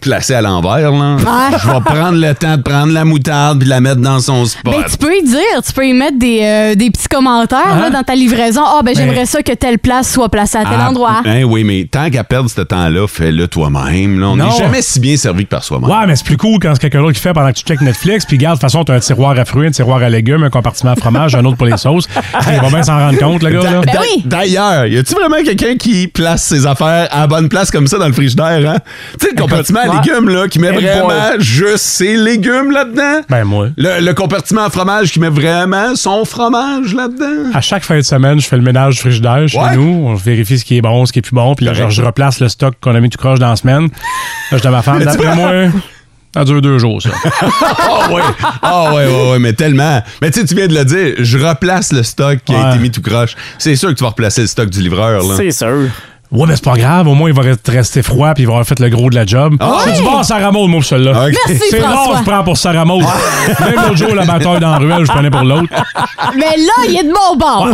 placée 0.00 0.34
à 0.34 0.42
l'envers, 0.42 0.90
là, 0.92 1.16
Ouais. 1.16 1.58
je 1.62 1.66
vais 1.68 1.80
prendre 1.84 2.18
le 2.18 2.34
temps 2.34 2.56
de 2.56 2.62
prendre 2.62 2.92
la 2.92 3.04
moutarde 3.04 3.58
puis 3.60 3.68
la 3.68 3.80
mettre 3.80 4.00
dans 4.00 4.20
son 4.20 4.44
spot. 4.44 4.72
Ben, 4.74 4.82
tu 4.90 4.96
peux 4.96 5.16
y 5.16 5.22
dire, 5.22 5.62
tu 5.66 5.72
peux 5.72 5.86
y 5.86 5.92
mettre 5.92 6.18
des, 6.18 6.40
euh, 6.42 6.74
des 6.74 6.90
petits 6.90 7.08
commentaires 7.08 7.76
là, 7.76 7.86
Hein? 7.86 7.90
dans 7.90 8.02
ta 8.02 8.14
livraison. 8.14 8.62
Ah, 8.64 8.80
ben, 8.84 8.94
j'aimerais 8.96 9.26
ça 9.26 9.42
que 9.42 9.52
telle 9.52 9.78
place 9.78 10.12
soit 10.12 10.28
placée 10.28 10.58
à 10.58 10.64
tel 10.64 10.78
Ah, 10.80 10.90
endroit. 10.90 11.20
Ben 11.24 11.44
oui, 11.44 11.64
mais 11.64 11.86
tant 11.90 12.10
qu'à 12.10 12.24
perdre 12.24 12.50
ce 12.50 12.60
temps-là, 12.60 13.06
fais-le 13.08 13.46
toi-même. 13.48 14.20
là. 14.20 14.28
On 14.28 14.36
Non. 14.36 14.46
n'est 14.46 14.58
jamais 14.58 14.82
si 14.82 15.00
bien 15.00 15.16
servi 15.16 15.44
que 15.44 15.50
par 15.50 15.64
soi-même. 15.64 15.88
Ouais, 15.88 16.06
mais 16.06 16.16
c'est 16.16 16.24
plus 16.26 16.36
cool 16.36 16.58
quand 16.60 16.72
c'est 16.74 16.80
quelqu'un 16.80 17.00
d'autre 17.00 17.14
qui 17.14 17.20
fait 17.20 17.32
pendant 17.32 17.48
que 17.50 17.56
tu 17.56 17.64
checkes 17.64 17.80
Netflix. 17.80 18.24
Puis, 18.26 18.38
garde, 18.38 18.56
de 18.56 18.60
toute 18.60 18.70
façon, 18.70 18.84
t'as 18.84 18.94
un 18.94 19.00
tiroir 19.00 19.38
à 19.38 19.44
fruits, 19.44 19.66
un 19.68 19.70
tiroir 19.70 20.02
à 20.02 20.08
légumes, 20.08 20.42
un 20.42 20.50
compartiment 20.50 20.92
à 20.92 20.96
fromage, 20.96 21.34
un 21.34 21.44
autre 21.44 21.56
pour 21.56 21.66
les 21.66 21.76
sauces. 21.76 22.06
Il 22.52 22.60
va 22.60 22.68
bien 22.68 22.82
s'en 22.82 22.98
rendre 22.98 23.18
compte, 23.18 23.42
le 23.42 23.50
gars. 23.50 23.70
Là. 23.70 23.80
Ben 23.84 23.92
oui. 24.00 24.22
D'ailleurs, 24.24 24.86
y 24.86 24.96
a-tu 24.98 25.14
vraiment 25.14 25.36
quelqu'un 25.44 25.76
qui 25.76 26.08
place 26.08 26.44
ses 26.44 26.66
affaires 26.66 27.08
à 27.10 27.20
la 27.20 27.26
bonne 27.26 27.48
place 27.48 27.70
comme 27.70 27.86
ça 27.86 27.98
dans 27.98 28.06
le 28.06 28.12
frigidaire, 28.12 28.68
hein? 28.70 28.78
Tu 29.18 29.26
sais, 29.26 29.32
le 29.34 29.40
compartiment 29.40 29.80
à 29.84 29.90
ouais. 29.90 29.96
légumes, 30.04 30.28
là, 30.28 30.48
qui 30.48 30.58
met 30.58 30.70
vraiment 30.70 31.06
boy. 31.08 31.40
juste 31.40 31.78
ses 31.84 32.16
légumes 32.16 32.70
là-dedans? 32.70 33.20
Ben, 33.28 33.44
moi. 33.44 33.68
Le, 33.76 34.00
le 34.04 34.14
compartiment 34.14 34.64
à 34.64 34.70
fromage 34.70 35.12
qui 35.12 35.20
met 35.20 35.28
vraiment 35.28 35.94
son 35.96 36.24
fromage 36.24 36.94
là-dedans? 36.94 37.50
À 37.54 37.60
chaque 37.60 37.84
fin 37.84 37.96
de 37.96 38.02
semaine, 38.02 38.40
je 38.40 38.46
fais 38.46 38.56
le 38.56 38.62
ménage 38.62 38.94
du 38.96 39.00
frigidaire 39.00 39.46
chez 39.48 39.58
Ouais. 39.58 39.76
nous. 39.76 40.06
On 40.08 40.14
vérifie 40.14 40.58
ce 40.58 40.64
qui 40.64 40.76
est 40.76 40.82
bon, 40.82 41.06
ce 41.06 41.12
qui 41.12 41.20
est 41.20 41.22
plus 41.22 41.34
bon. 41.34 41.54
Puis 41.54 41.64
là, 41.66 41.72
Correct. 41.72 41.90
je, 41.90 42.02
replace 42.02 42.40
le 42.40 42.48
stock 42.48 42.74
qu'on 42.80 42.94
a 42.94 43.00
mis 43.00 43.10
tout 43.10 43.18
croche 43.18 43.38
dans 43.38 43.50
la 43.50 43.56
semaine. 43.56 43.84
Là, 44.50 44.56
je 44.56 44.58
dis 44.58 44.66
à 44.66 44.70
ma 44.70 44.82
femme, 44.82 44.98
Mais 44.98 45.06
tu 45.10 45.16
d'après 45.16 45.34
moi, 45.36 45.50
ça 46.34 46.44
dure 46.44 46.60
deux 46.60 46.78
jours, 46.78 47.00
ça. 47.00 47.10
Ah 47.86 48.10
ouais, 48.12 48.22
ah 48.62 48.92
ouais, 48.94 49.06
ouais, 49.06 49.30
ouais, 49.32 49.38
mais 49.38 49.52
tellement. 49.52 50.02
Mais 50.20 50.30
tu 50.30 50.40
sais, 50.40 50.46
tu 50.46 50.54
viens 50.54 50.66
de 50.66 50.74
le 50.74 50.84
dire, 50.84 51.14
je 51.18 51.38
replace 51.38 51.92
le 51.92 52.02
stock 52.02 52.38
qui 52.44 52.54
a 52.54 52.70
été 52.70 52.78
mis 52.78 52.90
tout 52.90 53.00
croche. 53.02 53.34
C'est 53.58 53.76
sûr 53.76 53.88
que 53.90 53.94
tu 53.94 54.02
vas 54.04 54.10
replacer 54.10 54.42
le 54.42 54.46
stock 54.46 54.68
du 54.68 54.80
livreur, 54.82 55.22
là. 55.22 55.34
C'est 55.36 55.50
sûr. 55.52 55.88
Ouais, 56.32 56.46
mais 56.48 56.56
c'est 56.56 56.64
pas 56.64 56.74
grave. 56.74 57.06
Au 57.06 57.14
moins, 57.14 57.30
il 57.30 57.34
va 57.36 57.42
rester 57.68 58.02
froid 58.02 58.34
puis 58.34 58.42
il 58.42 58.46
va 58.46 58.54
avoir 58.54 58.66
fait 58.66 58.80
le 58.80 58.88
gros 58.88 59.08
de 59.10 59.14
la 59.14 59.24
job. 59.24 59.54
Ah 59.60 59.78
C'est 59.84 59.90
ouais? 59.90 59.96
du 59.98 60.02
bon 60.02 60.22
Sarah 60.22 60.50
Maud, 60.50 60.68
moi, 60.68 60.80
pour 60.80 60.88
celui-là. 60.88 61.12
Merci, 61.46 61.62
C'est 61.70 61.80
rare 61.80 62.16
je 62.18 62.24
prends 62.24 62.42
pour 62.42 62.56
Sarah 62.56 62.84
Maud. 62.84 63.04
Même 63.60 63.74
l'autre 63.76 63.96
jour, 63.96 64.14
la 64.14 64.24
bataille 64.24 64.58
dans 64.60 64.70
la 64.70 64.78
ruelle, 64.78 65.04
je 65.06 65.12
prenais 65.12 65.30
pour 65.30 65.42
l'autre. 65.42 65.68
Mais 66.36 66.56
là, 66.56 66.88
il 66.88 66.96
est 66.96 67.04
de 67.04 67.12
bon 67.12 67.36
bord. 67.38 67.68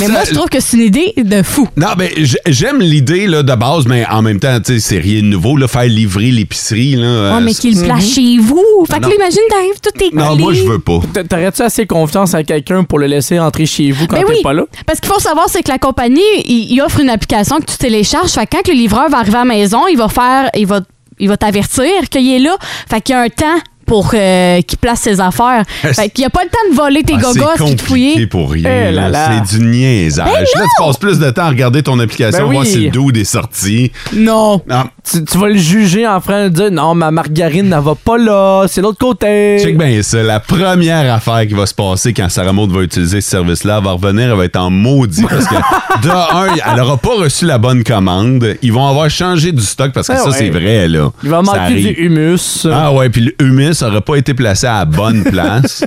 Mais 0.00 0.08
moi, 0.08 0.20
je 0.28 0.34
trouve 0.34 0.48
que 0.48 0.60
c'est 0.60 0.76
une 0.76 0.82
idée 0.84 1.14
de 1.16 1.42
fou. 1.42 1.68
Non, 1.76 1.88
j- 2.18 2.36
j'aime 2.48 2.80
l'idée 2.80 3.26
là, 3.26 3.42
de 3.42 3.54
base, 3.54 3.86
mais 3.86 4.04
en 4.06 4.20
même 4.22 4.38
temps, 4.40 4.58
tu 4.60 4.74
sais, 4.74 4.80
c'est 4.80 4.98
rien 4.98 5.20
de 5.22 5.26
nouveau, 5.26 5.56
là, 5.56 5.68
faire 5.68 5.84
livrer 5.84 6.30
l'épicerie. 6.30 6.96
Là, 6.96 7.02
Ouais, 7.02 7.08
euh, 7.08 7.40
mais 7.42 7.54
qu'il 7.54 7.78
le 7.78 7.84
place 7.84 8.14
chez 8.14 8.38
vous. 8.38 8.62
Fait 8.90 8.96
que 8.98 9.02
Non. 9.02 9.08
là, 9.08 9.14
imagine, 9.14 9.40
t'arrives, 9.48 9.80
tout 9.82 10.04
est 10.04 10.14
Non, 10.14 10.36
moi, 10.36 10.52
je 10.52 10.62
veux 10.64 10.78
pas. 10.80 11.00
T'a- 11.14 11.24
T'aurais-tu 11.24 11.62
assez 11.62 11.86
confiance 11.86 12.34
à 12.34 12.42
quelqu'un 12.42 12.84
pour 12.84 12.98
le 12.98 13.06
laisser 13.06 13.38
entrer 13.38 13.64
chez 13.66 13.90
vous 13.90 14.06
quand 14.06 14.16
Ben 14.16 14.24
t'es 14.26 14.32
oui, 14.32 14.42
pas 14.42 14.52
là? 14.52 14.64
parce 14.86 15.00
qu'il 15.00 15.10
faut 15.10 15.20
savoir, 15.20 15.46
c'est 15.48 15.62
que 15.62 15.70
la 15.70 15.78
compagnie, 15.78 16.20
il, 16.46 16.72
il 16.72 16.80
offre 16.82 17.00
une 17.00 17.08
application 17.10 17.58
que 17.60 17.64
tu 17.66 17.76
télécharges. 17.92 18.30
Fait 18.30 18.46
que 18.46 18.56
quand 18.56 18.68
le 18.68 18.74
livreur 18.74 19.08
va 19.10 19.18
arriver 19.18 19.36
à 19.36 19.44
la 19.44 19.44
maison, 19.44 19.86
il 19.86 19.98
va 19.98 20.08
faire, 20.08 20.50
il 20.54 20.66
va, 20.66 20.80
il 21.18 21.28
va 21.28 21.36
t'avertir 21.36 22.08
qu'il 22.10 22.32
est 22.32 22.38
là. 22.38 22.56
Fait 22.88 23.00
qu'il 23.00 23.14
y 23.14 23.18
a 23.18 23.22
un 23.22 23.28
temps 23.28 23.58
pour 23.92 24.10
euh, 24.14 24.62
qu'il 24.62 24.78
place 24.78 25.00
ses 25.00 25.20
affaires. 25.20 25.64
Fait 25.82 26.08
qu'il 26.08 26.22
n'y 26.22 26.24
a 26.26 26.30
pas 26.30 26.40
le 26.44 26.48
temps 26.48 26.70
de 26.70 26.74
voler 26.74 27.02
tes 27.02 27.12
Ah, 27.18 27.20
gogos, 27.20 27.44
puis 27.66 27.74
de 27.74 27.80
fouiller. 27.82 28.26
pour 28.26 28.50
rien. 28.52 28.70
Eh 28.88 28.90
là 28.90 29.10
là. 29.10 29.28
là. 29.28 29.44
C'est 29.46 29.58
du 29.58 29.66
niaisage. 29.66 30.24
Ben 30.24 30.32
là, 30.40 30.46
tu 30.64 30.82
passes 30.82 30.96
plus 30.96 31.18
de 31.18 31.28
temps 31.28 31.42
à 31.42 31.48
regarder 31.50 31.82
ton 31.82 31.98
application, 32.00 32.46
Ben 32.46 32.52
voir 32.52 32.64
oui. 32.64 32.70
si 32.70 32.84
le 32.86 32.90
dude 32.90 33.18
est 33.18 33.24
sorti. 33.24 33.92
Non. 34.14 34.62
Non, 34.66 34.84
Tu, 35.04 35.22
tu 35.22 35.36
vas 35.36 35.48
le 35.48 35.58
juger 35.58 36.06
en 36.06 36.22
train 36.22 36.44
de 36.44 36.48
dire 36.48 36.70
non, 36.70 36.94
ma 36.94 37.10
margarine 37.10 37.68
ne 37.68 37.78
va 37.78 37.94
pas 37.94 38.16
là, 38.16 38.64
c'est 38.66 38.80
l'autre 38.80 38.96
côté. 38.98 39.58
check 39.62 39.76
bien 39.76 40.00
ça. 40.02 40.22
La 40.22 40.40
première 40.40 41.12
affaire 41.12 41.46
qui 41.46 41.52
va 41.52 41.66
se 41.66 41.74
passer 41.74 42.14
quand 42.14 42.30
Sarah 42.30 42.54
Maud 42.54 42.72
va 42.72 42.80
utiliser 42.80 43.20
ce 43.20 43.28
service-là, 43.28 43.76
elle 43.78 43.84
va 43.84 43.92
revenir, 43.92 44.30
elle 44.30 44.38
va 44.38 44.46
être 44.46 44.56
en 44.56 44.70
maudit 44.70 45.24
parce 45.28 45.44
que, 45.46 45.54
de 46.02 46.08
un, 46.08 46.54
elle 46.70 46.78
n'aura 46.78 46.96
pas 46.96 47.14
reçu 47.18 47.44
la 47.44 47.58
bonne 47.58 47.84
commande. 47.84 48.56
Ils 48.62 48.72
vont 48.72 48.86
avoir 48.88 49.10
changé 49.10 49.52
du 49.52 49.60
stock 49.62 49.92
parce 49.92 50.06
que 50.08 50.14
Ah 50.14 50.18
ça, 50.18 50.30
ouais. 50.30 50.36
c'est 50.38 50.48
vrai, 50.50 50.88
là. 50.88 51.10
Il 51.22 51.28
va 51.28 51.42
manquer 51.42 51.74
du 51.74 51.88
humus. 52.06 52.66
Ah 52.72 52.90
ouais, 52.94 53.10
puis 53.10 53.20
le 53.20 53.34
humus 53.44 53.81
n'aurait 53.82 54.00
pas 54.00 54.16
été 54.16 54.34
placé 54.34 54.66
à 54.66 54.80
la 54.80 54.84
bonne 54.84 55.24
place, 55.30 55.84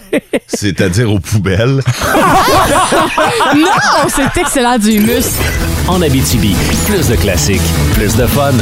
c'est-à-dire 0.48 1.12
aux 1.12 1.20
poubelles. 1.20 1.82
non, 3.56 4.08
c'est 4.08 4.40
excellent 4.40 4.78
du 4.78 4.92
humus. 4.92 5.40
En 5.88 6.02
Abitibi, 6.02 6.56
plus 6.88 7.08
de 7.10 7.16
classiques, 7.16 7.62
plus 7.94 8.16
de 8.16 8.26
fun. 8.26 8.54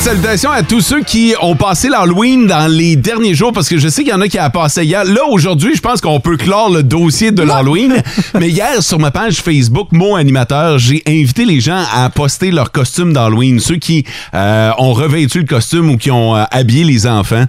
Salutations 0.00 0.50
à 0.50 0.62
tous 0.62 0.80
ceux 0.80 1.02
qui 1.02 1.34
ont 1.42 1.56
passé 1.56 1.88
l'Halloween 1.88 2.46
dans 2.46 2.66
les 2.70 2.96
derniers 2.96 3.34
jours 3.34 3.52
parce 3.52 3.68
que 3.68 3.78
je 3.78 3.88
sais 3.88 4.04
qu'il 4.04 4.12
y 4.12 4.14
en 4.14 4.20
a 4.20 4.28
qui 4.28 4.38
a 4.38 4.48
passé 4.48 4.84
hier. 4.84 5.04
Là, 5.04 5.26
aujourd'hui, 5.28 5.74
je 5.74 5.80
pense 5.80 6.00
qu'on 6.00 6.20
peut 6.20 6.36
clore 6.36 6.70
le 6.70 6.82
dossier 6.82 7.30
de 7.32 7.42
l'Halloween. 7.42 8.00
Mais 8.38 8.48
hier, 8.48 8.80
sur 8.82 8.98
ma 8.98 9.10
page 9.10 9.40
Facebook, 9.42 9.88
Mot 9.92 10.16
Animateur, 10.16 10.78
j'ai 10.78 11.02
invité 11.06 11.44
les 11.44 11.60
gens 11.60 11.82
à 11.92 12.08
poster 12.10 12.50
leur 12.52 12.70
costume 12.72 13.12
d'Halloween. 13.12 13.58
Ceux 13.60 13.76
qui 13.76 14.04
euh, 14.34 14.70
ont 14.78 14.92
revêtu 14.94 15.40
le 15.40 15.46
costume 15.46 15.90
ou 15.90 15.96
qui 15.98 16.10
ont 16.10 16.36
euh, 16.36 16.44
habillé 16.52 16.84
les 16.84 17.06
enfants. 17.06 17.44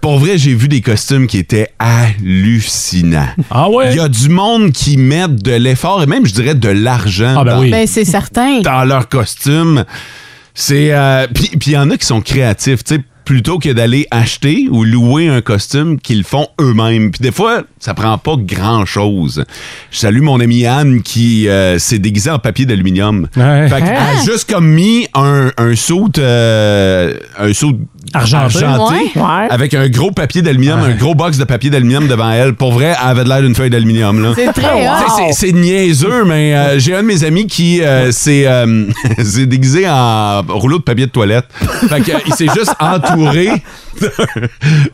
Pour 0.00 0.18
vrai, 0.18 0.38
j'ai 0.38 0.54
vu 0.54 0.68
des 0.68 0.82
costumes 0.82 1.26
qui 1.26 1.38
étaient 1.38 1.70
hallucinants. 1.80 3.28
Ah 3.50 3.68
ouais? 3.70 3.90
Il 3.90 3.96
y 3.96 4.00
a 4.00 4.08
du 4.08 4.28
monde 4.28 4.70
qui 4.72 4.98
met 4.98 5.26
de 5.26 5.52
l'effort 5.54 6.02
et 6.02 6.06
même, 6.06 6.26
je 6.26 6.34
dirais, 6.34 6.54
de 6.54 6.68
l'argent 6.68 7.34
Ah 7.38 7.44
ben 7.44 7.54
dans- 7.56 7.60
oui. 7.62 7.70
Ben, 7.70 7.86
c'est 7.88 8.04
certain. 8.04 8.60
dans 8.60 8.84
leur 8.84 9.08
costume. 9.08 9.84
C'est 10.60 10.92
euh, 10.92 11.28
puis 11.32 11.50
puis 11.50 11.70
il 11.70 11.74
y 11.74 11.76
en 11.76 11.88
a 11.88 11.96
qui 11.96 12.04
sont 12.04 12.20
créatifs, 12.20 12.82
tu 12.82 12.96
sais, 12.96 13.00
plutôt 13.24 13.60
que 13.60 13.68
d'aller 13.68 14.08
acheter 14.10 14.66
ou 14.68 14.82
louer 14.82 15.28
un 15.28 15.40
costume 15.40 16.00
qu'ils 16.00 16.24
font 16.24 16.48
eux-mêmes. 16.60 17.12
Puis 17.12 17.20
des 17.20 17.30
fois, 17.30 17.62
ça 17.78 17.94
prend 17.94 18.18
pas 18.18 18.34
grand-chose. 18.36 19.44
Je 19.92 19.98
salue 19.98 20.20
mon 20.20 20.40
ami 20.40 20.66
Anne 20.66 21.02
qui 21.02 21.48
euh, 21.48 21.78
s'est 21.78 22.00
déguisé 22.00 22.30
en 22.30 22.40
papier 22.40 22.66
d'aluminium. 22.66 23.28
Ouais. 23.36 23.68
Fait 23.68 23.82
qu'elle 23.82 23.96
a 23.96 24.24
juste 24.24 24.50
comme 24.52 24.66
mis 24.66 25.06
un 25.14 25.52
un 25.58 25.76
saut 25.76 26.10
euh, 26.18 27.14
un 27.38 27.52
saut 27.52 27.78
Argenté. 28.14 29.10
Ouais. 29.16 29.46
avec 29.50 29.74
un 29.74 29.88
gros 29.88 30.10
papier 30.10 30.42
d'aluminium, 30.42 30.80
un 30.80 30.94
gros 30.94 31.14
box 31.14 31.38
de 31.38 31.44
papier 31.44 31.70
d'aluminium 31.70 32.06
devant 32.08 32.30
elle. 32.30 32.54
Pour 32.54 32.72
vrai, 32.72 32.94
elle 33.02 33.10
avait 33.10 33.24
de 33.24 33.28
l'air 33.28 33.42
d'une 33.42 33.54
feuille 33.54 33.70
d'aluminium 33.70 34.22
là. 34.22 34.32
C'est 34.34 34.52
très 34.52 34.88
hot. 34.88 34.92
c'est- 35.16 35.32
C'est 35.48 35.52
niaiseux, 35.52 36.24
mais 36.24 36.54
euh, 36.56 36.78
j'ai 36.78 36.94
un 36.94 37.02
de 37.02 37.06
mes 37.06 37.24
amis 37.24 37.46
qui 37.46 37.82
euh, 37.82 38.10
s'est 38.12 38.46
euh, 38.46 38.86
s'est 39.24 39.46
déguisé 39.46 39.88
en 39.88 40.42
rouleau 40.48 40.78
de 40.78 40.82
papier 40.82 41.06
de 41.06 41.10
toilette. 41.10 41.46
Fait 41.88 42.00
que, 42.00 42.12
il 42.26 42.34
s'est 42.34 42.48
juste 42.54 42.74
entouré 42.80 43.50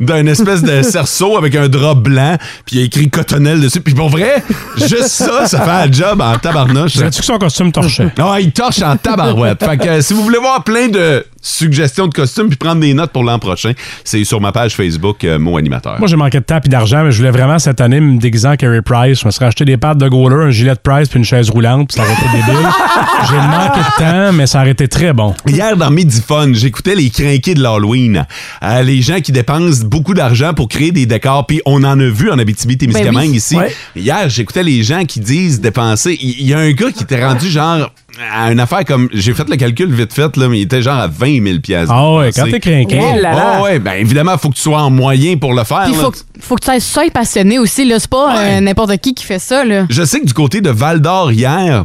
d'un 0.01 0.27
espèce 0.27 0.63
de 0.63 0.83
cerceau 0.83 1.37
avec 1.37 1.55
un 1.55 1.69
drap 1.69 1.95
blanc, 1.95 2.37
puis 2.67 2.77
il 2.77 2.83
a 2.83 2.85
écrit 2.85 3.11
cotonnelle 3.11 3.61
dessus. 3.61 3.81
Puis 3.81 3.95
pour 3.95 4.09
vrai, 4.09 4.43
juste 4.77 5.09
ça, 5.09 5.47
ça 5.47 5.61
fait 5.63 5.89
un 5.89 5.93
job 5.93 6.21
en 6.21 6.37
tabarnouche. 6.39 6.93
Sais-tu 6.95 7.21
que 7.21 7.25
son 7.27 7.39
costume 7.39 7.73
torchait? 7.73 8.09
Non, 8.19 8.35
il 8.37 8.53
torche 8.53 8.83
en 8.83 8.97
tabarouette. 8.97 9.65
fait 9.65 9.77
que 9.79 9.89
euh, 9.89 10.01
si 10.03 10.15
vous 10.15 10.23
voulez 10.23 10.39
voir 10.39 10.63
plein 10.65 10.89
de 10.89 11.25
suggestions 11.45 12.09
de 12.09 12.15
costumes 12.15 12.49
puis 12.49 12.57
prendre 12.57 12.81
des 12.81 12.95
notes 12.95 13.13
pour 13.13 13.23
l'an 13.23 13.39
prochain, 13.39 13.73
c'est 14.03 14.25
sur 14.25 14.41
ma 14.41 14.53
page 14.53 14.75
Facebook 14.75 15.23
euh, 15.25 15.39
Mot 15.39 15.57
Animateur. 15.57 15.99
Moi, 15.99 16.09
j'ai 16.09 16.17
manqué 16.17 16.39
de 16.39 16.45
temps 16.45 16.61
et 16.65 16.69
d'argent, 16.69 17.05
mais 17.05 17.13
je 17.13 17.19
voulais 17.19 17.31
vraiment 17.31 17.59
cette 17.59 17.81
année 17.81 18.01
me 18.01 18.19
déguiser 18.19 18.49
en 18.49 18.57
Carey 18.57 18.83
Price. 18.83 19.21
Je 19.21 19.27
me 19.27 19.31
serais 19.31 19.47
acheté 19.47 19.65
des 19.65 19.77
pattes 19.77 19.99
de 19.99 20.09
goaler, 20.09 20.45
un 20.45 20.51
gilet 20.51 20.75
de 20.75 20.81
Price 20.81 21.09
puis 21.09 21.19
une 21.19 21.25
chaise 21.25 21.51
roulante, 21.51 21.89
puis 21.89 21.97
ça 21.97 22.03
aurait 22.03 22.13
été 22.13 22.37
débile. 22.37 22.69
j'ai 23.31 23.37
manqué 23.37 23.81
de 23.81 23.99
temps, 23.99 24.33
mais 24.33 24.47
ça 24.47 24.61
aurait 24.61 24.71
été 24.71 24.89
très 24.89 25.13
bon. 25.13 25.35
Hier, 25.47 25.77
dans 25.77 25.91
Midi 25.91 26.23
Fun, 26.27 26.53
j'écoutais 26.53 26.95
les 26.95 27.11
crinqués 27.11 27.55
de 27.55 27.63
l'Halloween. 27.63 28.27
Euh, 28.63 28.83
les 28.83 29.03
gens 29.03 29.21
qui 29.21 29.33
dépensent 29.33 29.85
beaucoup 29.85 30.15
d'argent 30.15 30.55
pour 30.55 30.69
créer 30.69 30.93
des 30.93 31.07
décors. 31.07 31.47
Puis 31.47 31.61
on 31.67 31.83
en 31.85 31.99
a 31.99 32.07
vu 32.07 32.31
en 32.31 32.39
Abitibi-Témiscamingue 32.39 33.15
Ben 33.15 33.31
oui. 33.31 33.37
ici. 33.37 33.57
Ouais. 33.57 33.75
Hier, 33.97 34.29
j'écoutais 34.29 34.63
les 34.63 34.83
gens 34.83 35.05
qui 35.05 35.21
disent 35.21 35.61
dépenser. 35.61 36.19
Il 36.21 36.35
il 36.45 36.49
y, 36.49 36.55
a 36.55 36.59
un 36.59 36.73
gars 36.73 36.91
qui 36.93 37.05
était 37.05 37.25
rendu 37.25 37.49
genre 37.49 37.91
à 38.33 38.53
une 38.53 38.61
affaire 38.61 38.85
comme... 38.85 39.09
J'ai 39.13 39.35
fait 39.35 39.49
le 39.49 39.57
calcul 39.57 39.93
vite 39.93 40.13
fait, 40.13 40.37
là, 40.37 40.49
mais 40.49 40.59
il 40.59 40.63
était 40.63 40.83
genre 40.83 40.99
à 40.99 41.07
20 41.09 41.43
000 41.45 41.59
piastres 41.61 41.93
Ah 41.95 42.13
ouais, 42.15 42.31
quand 42.35 42.45
t'es 42.45 42.61
craqué. 42.61 43.21
Là. 43.21 43.57
Ah 43.59 43.63
ouais, 43.63 43.79
ben 43.79 43.93
évidemment, 43.93 44.37
faut 44.39 44.51
que 44.51 44.55
tu 44.57 44.63
sois 44.63 44.83
en 44.83 44.91
moyen 44.91 45.37
pour 45.37 45.53
le 45.55 45.65
faire. 45.65 45.85
Puis 45.85 45.93
là. 45.95 45.99
faut, 45.99 46.11
que- 46.11 46.19
faut 46.41 46.55
que 46.57 46.65
tu 46.73 46.81
sois 46.81 47.11
passionné 47.13 47.59
aussi. 47.59 47.85
là. 47.85 47.99
C'est 47.99 48.11
pas 48.11 48.35
Ouais. 48.37 48.57
euh, 48.59 48.61
n'importe 48.61 48.97
qui 48.99 49.15
qui 49.15 49.25
fait 49.25 49.39
ça. 49.39 49.65
Là. 49.65 49.87
Je 49.91 50.03
sais 50.05 50.21
que 50.21 50.27
du 50.27 50.35
côté 50.35 50.61
de 50.61 50.71
Val 50.71 51.01
d'Or 51.01 51.33
hier, 51.33 51.85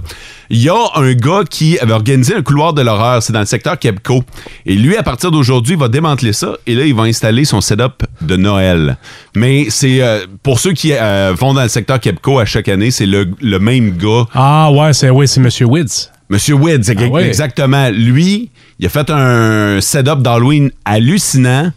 Il 0.51 0.61
y 0.61 0.69
a 0.69 0.75
un 0.95 1.13
gars 1.13 1.43
qui 1.49 1.77
avait 1.77 1.93
organisé 1.93 2.35
un 2.35 2.41
couloir 2.41 2.73
de 2.73 2.81
l'horreur. 2.81 3.21
C'est 3.21 3.33
dans 3.33 3.39
le 3.39 3.45
secteur 3.45 3.77
Kebco. 3.77 4.23
Et 4.65 4.73
lui, 4.75 4.97
à 4.97 5.03
partir 5.03 5.29
d'aujourd'hui, 5.29 5.73
il 5.73 5.79
va 5.79 5.89
démanteler 5.89 6.33
ça. 6.33 6.53
Et 6.65 6.73
là, 6.73 6.85
il 6.85 6.95
va 6.95 7.03
installer 7.03 7.45
son 7.45 7.61
setup 7.61 8.03
de 8.21 8.35
Noël. 8.35 8.97
Mais 9.35 9.67
c'est 9.69 10.01
euh, 10.01 10.25
pour 10.41 10.59
ceux 10.59 10.73
qui 10.73 10.91
euh, 10.93 11.33
vont 11.37 11.53
dans 11.53 11.61
le 11.63 11.67
secteur 11.69 11.99
Kebco 11.99 12.39
à 12.39 12.45
chaque 12.45 12.67
année, 12.67 12.89
c'est 12.89 13.05
le, 13.05 13.29
le 13.41 13.59
même 13.59 13.95
gars. 13.97 14.25
Ah 14.33 14.71
ouais, 14.71 14.93
c'est 14.93 15.09
oui, 15.11 15.27
c'est 15.27 15.39
Monsieur 15.39 15.67
Wids. 15.67 16.09
Monsieur 16.29 16.55
Wids, 16.55 16.91
Ah 16.97 17.05
ouais. 17.07 17.27
exactement. 17.27 17.89
Lui, 17.89 18.49
il 18.79 18.85
a 18.85 18.89
fait 18.89 19.09
un 19.09 19.79
setup 19.81 20.21
d'Halloween 20.21 20.71
hallucinant. 20.85 21.71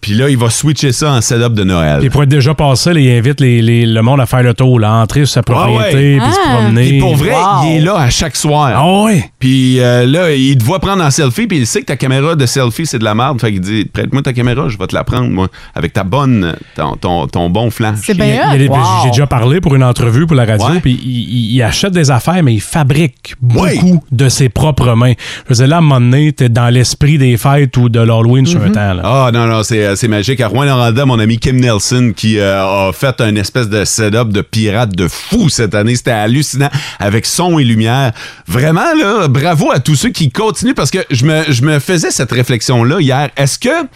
Puis 0.00 0.14
là, 0.14 0.28
il 0.30 0.36
va 0.38 0.48
switcher 0.50 0.92
ça 0.92 1.12
en 1.12 1.20
setup 1.20 1.52
de 1.54 1.64
Noël. 1.64 1.98
Puis 2.00 2.08
pour 2.10 2.22
être 2.22 2.28
déjà 2.28 2.54
passé, 2.54 2.92
là, 2.94 3.00
il 3.00 3.10
invite 3.10 3.40
les- 3.40 3.60
les- 3.62 3.84
le 3.86 4.02
monde 4.02 4.20
à 4.20 4.26
faire 4.26 4.42
le 4.42 4.54
tour, 4.54 4.80
là, 4.80 4.92
entrer 4.94 5.20
sur 5.26 5.34
sa 5.34 5.42
propriété, 5.42 6.18
Ah 6.20 6.24
puis 6.24 6.32
se 6.32 6.38
Ah. 6.46 6.56
promener. 6.56 6.88
Puis 6.88 6.98
pour 7.00 7.16
vrai, 7.16 7.32
il 7.64 7.76
est 7.76 7.80
là 7.80 7.96
à 7.96 8.08
chaque 8.10 8.36
soir. 8.36 8.72
Ah 8.74 9.04
ouais. 9.04 9.30
Puis 9.38 9.78
euh, 9.80 10.06
là, 10.06 10.32
il 10.32 10.56
te 10.56 10.64
voit 10.64 10.78
prendre 10.80 11.02
en 11.04 11.10
selfie, 11.10 11.46
puis 11.46 11.58
il 11.58 11.66
sait 11.66 11.80
que 11.80 11.86
ta 11.86 11.96
caméra 11.96 12.34
de 12.34 12.46
selfie, 12.46 12.86
c'est 12.86 12.98
de 12.98 13.04
la 13.04 13.14
merde. 13.14 13.40
Fait 13.40 13.52
qu'il 13.52 13.60
dit 13.60 13.84
Prête-moi 13.92 14.22
ta 14.22 14.32
caméra, 14.32 14.68
je 14.68 14.78
vais 14.78 14.86
te 14.86 14.94
la 14.94 15.04
prendre, 15.04 15.28
moi, 15.28 15.48
avec 15.74 15.92
ta 15.92 16.02
bonne, 16.04 16.54
ton, 16.76 16.96
ton, 16.96 17.26
ton 17.26 17.50
bon 17.50 17.70
flash. 17.70 17.98
C'est 18.02 18.14
bien 18.16 18.40
Wow. 18.70 18.76
J'ai 19.04 19.10
déjà 19.10 19.26
parlé 19.26 19.60
pour 19.60 19.74
une 19.74 19.84
entrevue 19.84 20.26
pour 20.26 20.36
la 20.36 20.44
radio, 20.44 20.66
Ouais. 20.66 20.80
puis 20.80 20.98
il, 21.04 21.10
il- 21.10 21.54
il 21.56 21.62
achète 21.62 21.92
des 21.92 22.10
affaires, 22.10 22.42
mais 22.42 22.54
il 22.54 22.60
fabrique 22.60 23.34
beaucoup 23.40 23.64
Oui. 23.64 23.98
de 24.12 24.28
ses 24.28 24.48
propres 24.48 24.94
mains. 24.94 25.12
Je 25.44 25.48
veux 25.50 25.54
dire, 25.56 25.66
là, 25.68 25.76
à 25.76 25.78
un 25.78 25.82
moment 25.82 26.00
donné, 26.00 26.32
t'es 26.32 26.48
dans 26.48 26.68
l'esprit 26.72 27.18
des 27.18 27.36
fêtes 27.36 27.76
ou 27.76 27.88
de 27.88 28.00
l'Halloween 28.00 28.46
sur 28.46 28.60
Mhm. 28.60 28.66
un 28.66 28.70
temps. 28.70 28.94
Là. 28.94 29.02
Ah 29.04 29.30
non, 29.32 29.46
non, 29.46 29.62
c'est, 29.62 29.89
c'est 29.96 30.08
magique. 30.08 30.40
À 30.40 30.48
Rouen-Noranda, 30.48 31.06
mon 31.06 31.18
ami 31.18 31.38
Kim 31.38 31.60
Nelson 31.60 32.12
qui 32.16 32.38
euh, 32.38 32.88
a 32.88 32.92
fait 32.92 33.20
un 33.20 33.34
espèce 33.36 33.68
de 33.68 33.84
setup 33.84 34.30
de 34.30 34.40
pirate 34.40 34.94
de 34.94 35.08
fou 35.08 35.48
cette 35.48 35.74
année. 35.74 35.96
C'était 35.96 36.10
hallucinant 36.10 36.70
avec 36.98 37.26
son 37.26 37.58
et 37.58 37.64
lumière. 37.64 38.12
Vraiment, 38.46 38.94
là, 38.98 39.28
bravo 39.28 39.70
à 39.72 39.80
tous 39.80 39.96
ceux 39.96 40.10
qui 40.10 40.30
continuent 40.30 40.74
parce 40.74 40.90
que 40.90 40.98
je 41.10 41.24
me, 41.24 41.44
je 41.48 41.62
me 41.62 41.78
faisais 41.78 42.10
cette 42.10 42.32
réflexion-là 42.32 43.00
hier. 43.00 43.30
Est-ce 43.36 43.58
que 43.58 43.86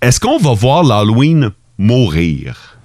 est-ce 0.00 0.20
qu'on 0.20 0.38
va 0.38 0.52
voir 0.54 0.84
l'Halloween 0.84 1.50
mourir? 1.76 2.78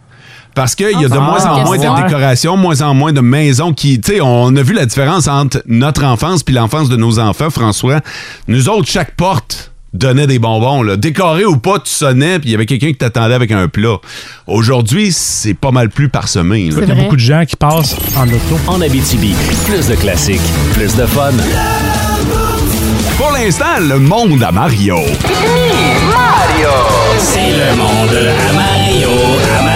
Parce 0.55 0.75
qu'il 0.75 0.91
y 0.91 1.05
a 1.05 1.09
de 1.09 1.13
Ah, 1.13 1.19
moins 1.19 1.45
en 1.45 1.65
moins 1.65 1.77
de 1.77 2.03
décorations, 2.03 2.57
moins 2.57 2.81
en 2.81 2.93
moins 2.93 3.11
de 3.11 3.21
maisons 3.21 3.73
qui. 3.73 3.99
Tu 3.99 4.13
sais, 4.13 4.21
on 4.21 4.55
a 4.55 4.61
vu 4.61 4.73
la 4.73 4.85
différence 4.85 5.27
entre 5.27 5.63
notre 5.65 6.03
enfance 6.03 6.43
puis 6.43 6.53
l'enfance 6.53 6.89
de 6.89 6.95
nos 6.95 7.19
enfants, 7.19 7.49
François. 7.49 8.01
Nous 8.47 8.69
autres, 8.69 8.87
chaque 8.87 9.15
porte 9.15 9.72
donnait 9.93 10.27
des 10.27 10.39
bonbons. 10.39 10.81
Là. 10.83 10.97
Décoré 10.97 11.45
ou 11.45 11.57
pas, 11.57 11.79
tu 11.79 11.91
sonnais 11.91 12.39
puis 12.39 12.49
il 12.49 12.51
y 12.51 12.55
avait 12.55 12.65
quelqu'un 12.65 12.87
qui 12.87 12.95
t'attendait 12.95 13.35
avec 13.35 13.51
un 13.51 13.67
plat. 13.67 13.97
Aujourd'hui, 14.47 15.11
c'est 15.11 15.53
pas 15.53 15.71
mal 15.71 15.89
plus 15.89 16.09
parsemé. 16.09 16.61
Il 16.61 16.73
y 16.73 16.91
a 16.91 16.95
beaucoup 16.95 17.15
de 17.15 17.21
gens 17.21 17.45
qui 17.45 17.55
passent 17.55 17.95
en 18.17 18.27
auto. 18.27 18.59
En 18.67 18.81
Abitibi, 18.81 19.33
plus 19.65 19.87
de 19.87 19.95
classiques, 19.95 20.41
plus 20.73 20.95
de 20.95 21.05
fun. 21.05 21.31
Pour 23.17 23.31
l'instant, 23.31 23.79
le 23.79 23.99
monde 23.99 24.43
à 24.43 24.51
Mario. 24.51 24.97
C'est 27.19 27.51
le 27.51 27.75
monde 27.75 28.09
à 28.09 28.53
Mario, 28.53 29.09
à 29.59 29.63
Mario. 29.63 29.72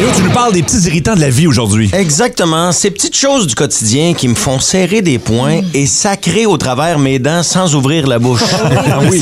Mario, 0.00 0.16
tu 0.16 0.22
nous 0.22 0.30
parles 0.30 0.54
des 0.54 0.62
petits 0.62 0.80
irritants 0.86 1.14
de 1.14 1.20
la 1.20 1.28
vie 1.28 1.46
aujourd'hui. 1.46 1.90
Exactement, 1.92 2.72
ces 2.72 2.90
petites 2.90 3.14
choses 3.14 3.46
du 3.46 3.54
quotidien 3.54 4.14
qui 4.14 4.28
me 4.28 4.34
font 4.34 4.58
serrer 4.58 5.02
des 5.02 5.18
poings 5.18 5.60
et 5.74 5.84
sacrer 5.84 6.46
au 6.46 6.56
travers 6.56 6.98
mes 6.98 7.18
dents 7.18 7.42
sans 7.42 7.74
ouvrir 7.74 8.06
la 8.06 8.18
bouche. 8.18 8.40
Ah 8.90 8.98
oui. 9.10 9.20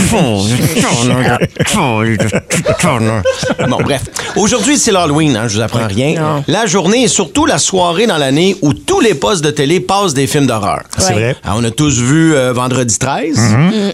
Bon, 3.69 3.79
bref. 3.83 4.03
Aujourd'hui, 4.37 4.79
c'est 4.79 4.93
l'Halloween, 4.93 5.37
hein, 5.37 5.49
je 5.49 5.57
vous 5.57 5.63
apprends 5.63 5.87
rien. 5.87 6.43
La 6.47 6.67
journée 6.67 7.05
et 7.05 7.09
surtout 7.09 7.45
la 7.47 7.59
soirée 7.59 8.07
dans 8.07 8.17
l'année 8.17 8.57
où 8.63 8.73
tous 8.73 9.01
les 9.01 9.15
postes 9.15 9.43
de 9.45 9.51
télé 9.51 9.81
passent 9.81 10.15
des 10.15 10.27
films 10.27 10.47
d'horreur. 10.47 10.83
C'est 10.97 11.13
vrai. 11.13 11.37
Ah, 11.45 11.55
on 11.57 11.65
a 11.65 11.71
tous 11.71 11.99
vu 11.99 12.35
euh, 12.35 12.53
Vendredi 12.53 12.99
13. 12.99 13.37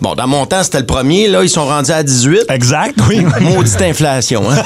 Bon, 0.02 0.14
dans 0.14 0.26
mon 0.26 0.44
temps, 0.46 0.62
c'était 0.62 0.80
le 0.80 0.86
premier. 0.86 1.28
Là, 1.28 1.42
ils 1.42 1.48
sont 1.48 1.64
rendus 1.64 1.92
à 1.92 2.02
18. 2.02 2.46
Exact, 2.50 2.98
oui. 3.08 3.24
Maudite 3.40 3.80
inflation, 3.80 4.42
hein? 4.50 4.62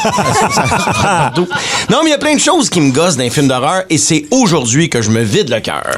Non, 1.90 2.00
mais 2.04 2.07
il 2.08 2.12
y 2.12 2.14
a 2.14 2.18
plein 2.18 2.36
de 2.36 2.40
choses 2.40 2.70
qui 2.70 2.80
me 2.80 2.90
gossent 2.90 3.18
dans 3.18 3.24
les 3.24 3.28
films 3.28 3.48
d'horreur 3.48 3.82
et 3.90 3.98
c'est 3.98 4.24
aujourd'hui 4.30 4.88
que 4.88 5.02
je 5.02 5.10
me 5.10 5.20
vide 5.20 5.50
le 5.50 5.60
cœur. 5.60 5.94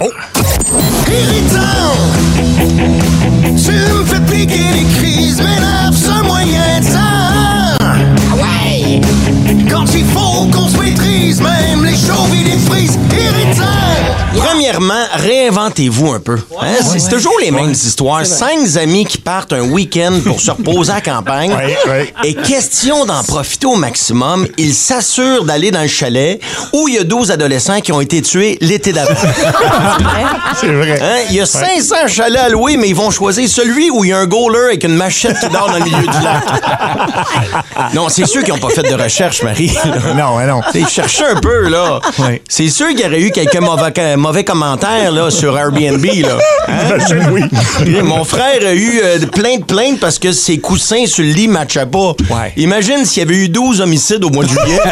Tu 3.57 3.71
me 3.71 4.05
fais 4.05 4.21
piquer 4.23 4.73
les 4.75 4.99
crises, 4.99 5.37
m'énerve 5.37 5.95
ce 5.95 6.25
moyen 6.25 6.81
de 6.81 6.87
temps. 6.87 7.87
Ouais! 8.43 9.01
Quand 9.71 9.87
il 9.95 10.05
faut 10.07 10.47
qu'on 10.51 10.69
se 10.69 10.79
maîtrise, 10.79 11.41
même 11.41 11.85
les 11.85 11.93
chauves 11.93 12.35
et 12.35 12.43
les 12.43 12.59
frises, 12.59 12.99
irritant. 13.13 14.10
Premièrement, 14.71 15.07
réinventez-vous 15.15 16.13
un 16.13 16.21
peu. 16.21 16.39
Hein? 16.61 16.75
c'est 16.81 17.09
toujours 17.09 17.37
les 17.41 17.51
mêmes 17.51 17.73
histoires. 17.73 18.25
Cinq 18.25 18.77
amis 18.77 19.05
qui 19.05 19.19
partent 19.19 19.53
un 19.53 19.63
week-end 19.63 20.13
pour 20.25 20.41
se 20.41 20.53
reposer 20.53 20.93
à 20.93 20.97
la 20.97 21.01
campagne. 21.01 21.53
Et 22.23 22.35
question 22.35 23.05
d'en 23.05 23.25
profiter 23.25 23.67
au 23.67 23.75
maximum, 23.75 24.47
ils 24.59 24.75
s'assurent 24.75 25.45
d'aller 25.45 25.73
dans 25.73 25.83
le 25.83 25.89
chalet 25.89 26.41
où 26.73 26.87
il 26.87 26.95
y 26.95 26.99
a 26.99 27.05
12 27.05 27.33
adolescents 27.33 27.81
qui 27.81 27.91
ont 27.91 28.01
été 28.01 28.23
tués 28.23 28.59
l'été 28.61 28.93
d'avant. 28.93 29.11
C'est 30.61 30.69
vrai. 30.69 31.01
Hein? 31.03 31.25
Il 31.31 31.37
y 31.37 31.41
a 31.41 31.47
500 31.47 31.95
chalets 32.07 32.41
à 32.41 32.49
louer, 32.49 32.77
mais 32.77 32.89
ils 32.89 32.95
vont 32.95 33.11
choisir 33.11 33.49
celui 33.49 33.91
où 33.91 34.05
il 34.05 34.11
y 34.11 34.13
a 34.13 34.19
un 34.19 34.27
goaler 34.27 34.67
avec 34.67 34.85
une 34.85 34.95
machette 34.95 35.41
qui 35.41 35.49
dort 35.49 35.69
dans 35.69 35.79
le 35.79 35.85
milieu 35.85 35.99
du 36.07 36.07
lac. 36.23 36.45
Non, 37.95 38.09
c'est 38.09 38.27
ceux 38.27 38.43
qui 38.43 38.51
n'ont 38.51 38.59
pas 38.59 38.69
fait 38.69 38.83
de 38.83 38.95
recherche, 38.95 39.43
Marie. 39.43 39.73
Non, 40.17 40.39
non. 40.47 40.61
Ils 40.75 40.87
cherchaient 40.87 41.31
un 41.31 41.41
peu, 41.41 41.69
là. 41.69 41.99
C'est 42.49 42.69
sûr 42.69 42.89
qu'il 42.89 43.01
y 43.01 43.05
aurait 43.05 43.21
eu 43.21 43.31
quelques 43.33 43.59
mauvais, 43.59 44.17
mauvais 44.17 44.45
commentaires 44.45 44.60
là, 45.13 45.31
sur 45.31 45.57
Airbnb. 45.57 46.05
Là. 46.05 46.39
Hein? 46.71 46.99
Oui. 47.33 47.43
Mon 48.03 48.23
frère 48.23 48.61
a 48.65 48.73
eu 48.73 49.01
euh, 49.03 49.19
plein 49.27 49.57
de 49.57 49.65
plaintes 49.65 49.99
parce 49.99 50.21
que 50.21 50.31
ses 50.31 50.59
coussins 50.59 51.07
sur 51.07 51.25
le 51.25 51.31
lit 51.31 51.49
ne 51.49 51.55
matchaient 51.55 51.87
pas. 51.87 52.15
Ouais. 52.31 52.53
Imagine 52.57 53.05
s'il 53.05 53.25
y 53.25 53.27
avait 53.27 53.35
eu 53.35 53.49
12 53.49 53.81
homicides 53.81 54.23
au 54.25 54.31
mois 54.31 54.45
de 54.45 54.51
juillet. 54.51 54.79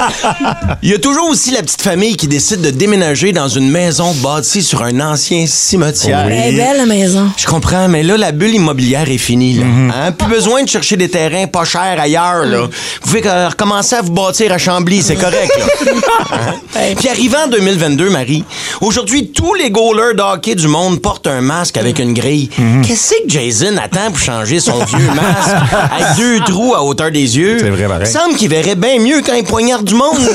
Hein? 0.00 0.76
Il 0.82 0.90
y 0.90 0.94
a 0.94 0.98
toujours 0.98 1.28
aussi 1.28 1.50
la 1.50 1.62
petite 1.62 1.82
famille 1.82 2.16
qui 2.16 2.28
décide 2.28 2.60
de 2.60 2.70
déménager 2.70 3.32
dans 3.32 3.48
une 3.48 3.70
maison 3.70 4.12
bâtie 4.14 4.62
sur 4.62 4.82
un 4.82 5.00
ancien 5.00 5.46
cimetière. 5.46 6.26
Oui. 6.26 6.54
belle 6.56 6.76
la 6.76 6.86
maison. 6.86 7.30
Je 7.36 7.46
comprends, 7.46 7.88
mais 7.88 8.02
là, 8.02 8.16
la 8.16 8.32
bulle 8.32 8.54
immobilière 8.54 9.08
est 9.10 9.18
finie. 9.18 9.54
Là. 9.54 9.64
Mhm. 9.64 9.92
Hein? 9.94 10.12
Plus 10.12 10.28
besoin 10.28 10.62
de 10.62 10.68
chercher 10.68 10.96
des 10.96 11.08
terrains 11.08 11.46
pas 11.46 11.64
chers 11.64 11.98
ailleurs. 12.00 12.44
Là. 12.44 12.62
Vous 12.62 12.68
pouvez 13.02 13.26
euh, 13.26 13.48
recommencer 13.48 13.96
à 13.96 14.02
vous 14.02 14.12
bâtir 14.12 14.52
à 14.52 14.58
Chambly, 14.58 15.02
c'est 15.02 15.16
correct. 15.16 15.50
Là. 15.58 15.90
Hein? 16.32 16.94
Puis 16.96 17.08
arrivant 17.08 17.44
en 17.46 17.48
2022, 17.48 18.10
Marie, 18.10 18.44
aujourd'hui, 18.80 19.28
tous 19.28 19.54
les 19.54 19.70
goalers 19.70 20.14
de 20.14 20.22
hockey 20.22 20.54
du 20.54 20.68
monde 20.68 21.00
portent 21.00 21.26
un 21.26 21.40
masque 21.40 21.76
avec 21.76 21.98
une 21.98 22.14
grille. 22.14 22.50
Mhm. 22.58 22.84
Qu'est-ce 22.84 23.10
que 23.10 23.28
Jason 23.28 23.76
attend 23.82 24.10
pour 24.10 24.18
changer 24.18 24.60
son 24.60 24.84
vieux 24.84 25.06
masque 25.14 25.56
avec 25.92 26.16
deux 26.16 26.40
trous 26.40 26.74
à 26.74 26.82
hauteur 26.82 27.10
des 27.10 27.38
yeux? 27.38 27.58
C'est 27.60 27.70
vrai, 27.70 27.86
pareil. 27.86 28.06
Il 28.06 28.10
semble 28.10 28.36
qu'il 28.36 28.48
verrait 28.48 28.74
bien 28.74 28.98
mieux 28.98 29.22
quand 29.24 29.34
il 29.34 29.44
poignarde 29.44 29.84
du 29.84 29.94
monde. 29.94 30.18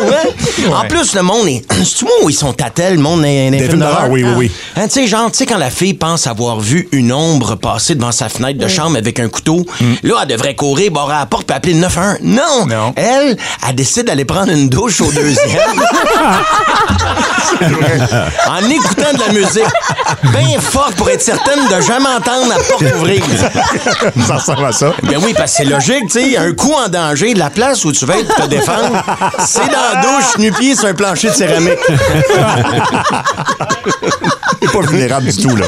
Ouais. 0.00 0.72
En 0.74 0.86
plus, 0.88 1.14
le 1.14 1.22
monde 1.22 1.46
est. 1.48 1.62
C'est-tu 1.84 2.04
moi 2.04 2.14
où 2.22 2.30
ils 2.30 2.34
sont 2.34 2.54
à 2.62 2.70
tel, 2.70 2.94
le 2.94 3.00
monde 3.00 3.24
est 3.24 3.50
Des 3.50 3.58
films 3.68 3.80
d'horreur, 3.80 4.08
oui, 4.08 4.24
oui, 4.24 4.32
oui. 4.36 4.50
Hein, 4.76 4.88
tu 4.88 4.94
sais, 4.94 5.06
genre, 5.06 5.30
tu 5.30 5.38
sais, 5.38 5.46
quand 5.46 5.58
la 5.58 5.70
fille 5.70 5.94
pense 5.94 6.26
avoir 6.26 6.58
vu 6.60 6.88
une 6.92 7.12
ombre 7.12 7.56
passer 7.56 7.94
devant 7.94 8.12
sa 8.12 8.28
fenêtre 8.28 8.58
de 8.58 8.68
chambre 8.68 8.96
avec 8.96 9.20
un 9.20 9.28
couteau, 9.28 9.66
là, 10.02 10.20
elle 10.22 10.28
devrait 10.28 10.54
courir, 10.54 10.90
barrer 10.90 11.14
à 11.14 11.18
la 11.20 11.26
porte 11.26 11.46
puis 11.46 11.56
appeler 11.56 11.74
le 11.74 11.80
911. 11.80 12.18
Non! 12.22 12.66
Non. 12.66 12.92
Elle, 12.96 13.36
elle 13.68 13.74
décide 13.74 14.06
d'aller 14.06 14.24
prendre 14.24 14.50
une 14.52 14.68
douche 14.68 15.00
au 15.00 15.10
deuxième. 15.12 15.58
en 18.48 18.70
écoutant 18.70 19.12
de 19.14 19.18
la 19.26 19.32
musique 19.32 19.64
bien 20.32 20.60
fort 20.60 20.90
pour 20.96 21.10
être 21.10 21.22
certaine 21.22 21.58
de 21.68 21.80
jamais 21.82 22.08
entendre 22.08 22.48
la 22.48 22.56
porte 22.56 22.82
ouvrir. 22.96 23.22
Ça 24.26 24.36
ressemble 24.36 24.64
à 24.66 24.72
ça. 24.72 24.92
Ben 25.02 25.18
oui, 25.22 25.34
parce 25.36 25.52
que 25.52 25.56
c'est 25.58 25.64
logique, 25.64 26.04
tu 26.10 26.20
sais, 26.32 26.36
un 26.36 26.52
coup 26.52 26.72
en 26.72 26.88
danger, 26.88 27.34
la 27.34 27.50
place 27.50 27.84
où 27.84 27.92
tu 27.92 28.04
vas 28.06 28.18
être 28.18 28.34
te 28.34 28.46
défendre, 28.46 29.02
c'est 29.46 29.66
dans 29.66 29.94
la 29.94 30.00
douche, 30.02 30.38
nu-pied 30.38 30.74
sur 30.74 30.86
un 30.86 30.94
plancher 30.94 31.28
de 31.30 31.34
céramique. 31.34 31.78
C'est 34.62 34.72
pas 34.72 34.80
vulnérable 34.86 35.30
du 35.30 35.42
tout, 35.42 35.56
là. 35.56 35.66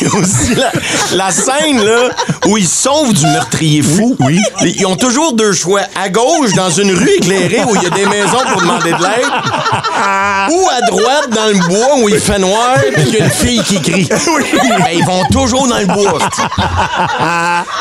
Il 0.00 0.06
y 0.06 0.10
a 0.10 0.14
aussi 0.14 0.54
la, 0.54 0.70
la 1.16 1.30
scène 1.30 1.84
là, 1.84 2.08
où 2.46 2.56
ils 2.56 2.66
sauvent 2.66 3.12
du 3.12 3.26
meurtrier 3.26 3.82
fou. 3.82 4.16
Oui, 4.20 4.40
Ils 4.62 4.86
ont 4.86 4.96
toujours 4.96 5.32
deux 5.34 5.52
choix. 5.52 5.80
À 6.00 6.08
gauche, 6.08 6.52
dans 6.54 6.70
une 6.70 6.92
rue 6.92 7.10
éclairée 7.18 7.51
où 7.60 7.76
il 7.76 7.82
y 7.82 7.86
a 7.86 7.90
des 7.90 8.06
maisons 8.06 8.38
pour 8.50 8.60
demander 8.60 8.92
de 8.92 9.02
l'aide. 9.02 9.30
ou 10.50 10.68
à 10.68 10.80
droite, 10.86 11.30
dans 11.30 11.46
le 11.46 11.68
bois 11.68 11.96
où 11.98 12.08
il 12.08 12.18
fait 12.20 12.38
noir 12.38 12.76
et 12.84 13.04
qu'il 13.04 13.14
y 13.14 13.20
a 13.20 13.24
une 13.24 13.30
fille 13.30 13.62
qui 13.62 13.80
crie. 13.80 14.08
Ben, 14.08 14.90
ils 14.92 15.04
vont 15.04 15.24
toujours 15.30 15.66
dans 15.68 15.78
le 15.78 15.86
bois. 15.86 16.18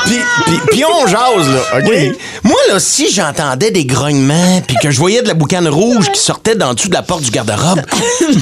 puis, 0.05 0.19
puis, 0.45 0.59
puis 0.71 0.83
on 0.85 1.07
jase, 1.07 1.49
là, 1.49 1.61
OK? 1.77 1.91
Moi, 2.43 2.57
là, 2.71 2.79
si 2.79 3.11
j'entendais 3.11 3.71
des 3.71 3.85
grognements 3.85 4.61
puis 4.67 4.75
que 4.81 4.91
je 4.91 4.99
voyais 4.99 5.21
de 5.21 5.27
la 5.27 5.33
boucane 5.33 5.67
rouge 5.67 6.11
qui 6.11 6.19
sortait 6.19 6.55
d'en 6.55 6.73
dessous 6.73 6.89
de 6.89 6.93
la 6.93 7.01
porte 7.01 7.21
du 7.21 7.31
garde-robe, 7.31 7.81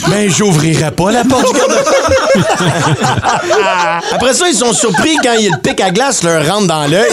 ben, 0.08 0.30
j'ouvrirais 0.30 0.92
pas 0.92 1.12
la 1.12 1.24
porte 1.24 1.54
du 1.54 1.60
garde-robe. 1.60 1.84
Après 4.14 4.34
ça, 4.34 4.48
ils 4.48 4.56
sont 4.56 4.74
surpris 4.74 5.18
quand 5.24 5.34
il 5.34 5.46
y 5.46 5.48
a 5.48 5.52
le 5.52 5.62
pic 5.62 5.80
à 5.82 5.92
glace 5.92 6.24
leur 6.24 6.46
rentre 6.46 6.68
dans 6.68 6.88
l'œil. 6.88 7.12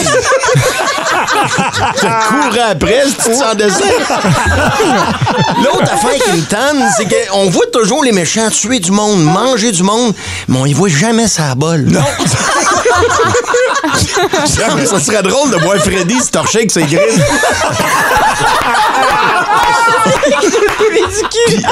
Tu 1.99 2.05
courais 2.05 2.71
après 2.71 3.03
tu 3.05 3.13
te 3.13 3.33
sens 3.33 3.55
dessin. 3.55 3.85
L'autre 5.63 5.93
affaire 5.93 6.23
qui 6.23 6.31
me 6.31 6.41
tanne, 6.43 6.83
c'est 6.95 7.05
qu'on 7.05 7.49
voit 7.49 7.67
toujours 7.71 8.03
les 8.03 8.11
méchants 8.11 8.49
tuer 8.49 8.79
du 8.79 8.91
monde, 8.91 9.23
manger 9.23 9.71
du 9.71 9.83
monde, 9.83 10.13
mais 10.47 10.57
on 10.57 10.65
y 10.65 10.73
voit 10.73 10.89
jamais 10.89 11.27
sa 11.27 11.55
bol. 11.55 11.85
Non. 11.87 12.01
ça 14.45 14.99
serait 14.99 15.23
drôle 15.23 15.51
de 15.51 15.57
voir 15.57 15.77
Freddy 15.77 16.19
se 16.19 16.31
torcher 16.31 16.59
avec 16.59 16.71
ses 16.71 16.83
griffes. 16.83 17.21
Puis, 20.89 21.63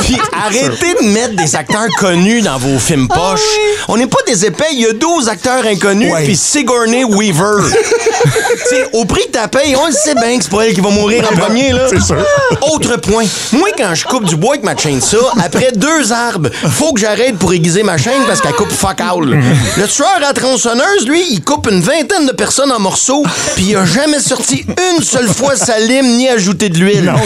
puis 0.00 0.16
arrêtez 0.32 0.94
de 1.00 1.08
mettre 1.08 1.36
des 1.36 1.56
acteurs 1.56 1.88
connus 1.98 2.42
dans 2.42 2.58
vos 2.58 2.78
films 2.78 3.08
poches. 3.08 3.40
On 3.88 3.96
n'est 3.96 4.06
pas 4.06 4.18
des 4.26 4.46
épais, 4.46 4.68
il 4.72 4.80
y 4.80 4.86
a 4.86 4.92
12 4.92 5.28
acteurs 5.28 5.64
inconnus, 5.66 6.12
puis 6.24 6.36
Sigourney 6.36 7.04
Weaver. 7.04 7.62
T'sais, 8.64 8.88
au 8.92 9.04
prix 9.04 9.22
que 9.26 9.32
t'as 9.32 9.48
payé, 9.48 9.76
on 9.76 9.86
le 9.86 9.92
sait 9.92 10.14
bien 10.14 10.38
que 10.38 10.44
c'est 10.44 10.50
pas 10.50 10.66
elle 10.66 10.74
qui 10.74 10.80
va 10.80 10.90
mourir 10.90 11.24
en 11.30 11.36
premier, 11.36 11.72
là. 11.72 11.86
C'est 11.88 12.00
sûr. 12.00 12.24
Autre 12.72 12.96
point. 12.96 13.24
Moi, 13.52 13.68
quand 13.76 13.94
je 13.94 14.04
coupe 14.06 14.24
du 14.24 14.36
bois 14.36 14.54
avec 14.54 14.64
ma 14.64 14.76
chainsaw, 14.76 15.18
après 15.44 15.72
deux 15.74 16.12
arbres, 16.12 16.48
faut 16.70 16.92
que 16.92 17.00
j'arrête 17.00 17.36
pour 17.38 17.52
aiguiser 17.52 17.82
ma 17.82 17.96
chaîne 17.98 18.22
parce 18.26 18.40
qu'elle 18.40 18.54
coupe 18.54 18.70
fuck 18.70 19.00
all. 19.00 19.40
Le 19.76 19.86
tueur 19.88 20.20
à 20.26 20.32
tronçonneuse, 20.32 21.06
lui, 21.06 21.22
il 21.30 21.42
coupe 21.42 21.68
une 21.70 21.80
vingtaine 21.80 22.26
de 22.26 22.32
personnes 22.32 22.70
en 22.72 22.78
morceaux, 22.78 23.24
puis 23.56 23.66
il 23.70 23.76
a 23.76 23.84
jamais 23.84 24.20
sorti 24.20 24.64
une 24.96 25.02
seule 25.02 25.28
fois 25.28 25.56
sa 25.56 25.78
lime 25.78 26.16
ni 26.16 26.28
ajouté 26.28 26.68
de 26.68 26.78
l'huile. 26.78 27.11
Non, 27.12 27.20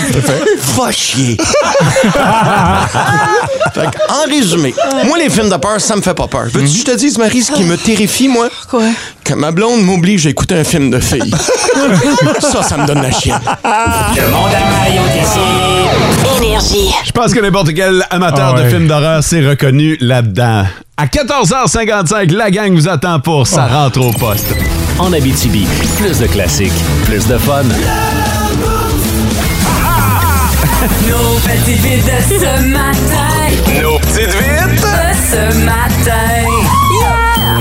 Va 0.85 0.93
chier. 0.93 1.37
Fait 3.75 3.87
que, 3.91 4.13
en 4.13 4.25
résumé, 4.31 4.75
moi, 5.07 5.19
les 5.19 5.29
films 5.31 5.51
de 5.51 5.57
peur, 5.57 5.81
ça 5.81 5.97
me 5.97 6.03
fait 6.03 6.15
pas 6.15 6.27
peur. 6.27 6.45
Veux-tu 6.53 6.67
que 6.67 6.79
je 6.79 6.85
te 6.85 6.97
dise, 6.97 7.19
Marie, 7.19 7.43
ce 7.43 7.53
qui 7.53 7.65
me 7.65 7.77
terrifie, 7.77 8.29
moi? 8.29 8.49
Quoi? 8.71 8.85
Que 9.25 9.35
ma 9.35 9.51
blonde 9.51 9.83
m'oblige 9.83 10.27
à 10.27 10.31
écouter 10.31 10.57
un 10.57 10.65
film 10.65 10.91
de 10.91 10.99
filles. 11.01 11.31
ça, 12.41 12.63
ça 12.63 12.77
me 12.79 12.87
donne 12.87 13.03
la 13.03 13.11
chienne. 13.11 13.39
Le 14.17 14.29
monde 14.31 14.51
à 14.55 16.39
Énergie. 16.39 16.91
Je 17.05 17.13
pense 17.13 17.33
que 17.35 17.41
n'importe 17.41 17.75
quel 17.75 18.05
amateur 18.11 18.53
Ah 18.55 18.55
ouais. 18.59 18.65
de 18.65 18.69
films 18.69 18.87
d'horreur 18.89 19.23
s'est 19.23 19.47
reconnu 19.47 19.97
là-dedans. 20.01 20.65
À 20.97 21.07
14h55, 21.07 22.33
la 22.33 22.51
gang 22.51 22.73
vous 22.75 22.89
attend 22.89 23.21
pour 23.21 23.47
Ça 23.47 23.67
rentre 23.67 24.01
au 24.01 24.13
poste. 24.13 24.47
En 24.99 25.13
Abitibi, 25.13 25.67
plus 25.99 26.19
de 26.21 26.27
classiques, 26.27 26.73
plus 27.05 27.27
de 27.27 27.37
fun. 27.37 27.65
Nos 31.07 31.39
petites 31.41 31.81
vites 31.83 32.05
de 32.05 32.19
ce 32.29 32.63
matin. 32.67 33.81
Nos 33.83 33.99
petites 33.99 34.35
vites 34.35 34.81
De 34.81 35.15
ce 35.31 35.65
matin. 35.65 36.56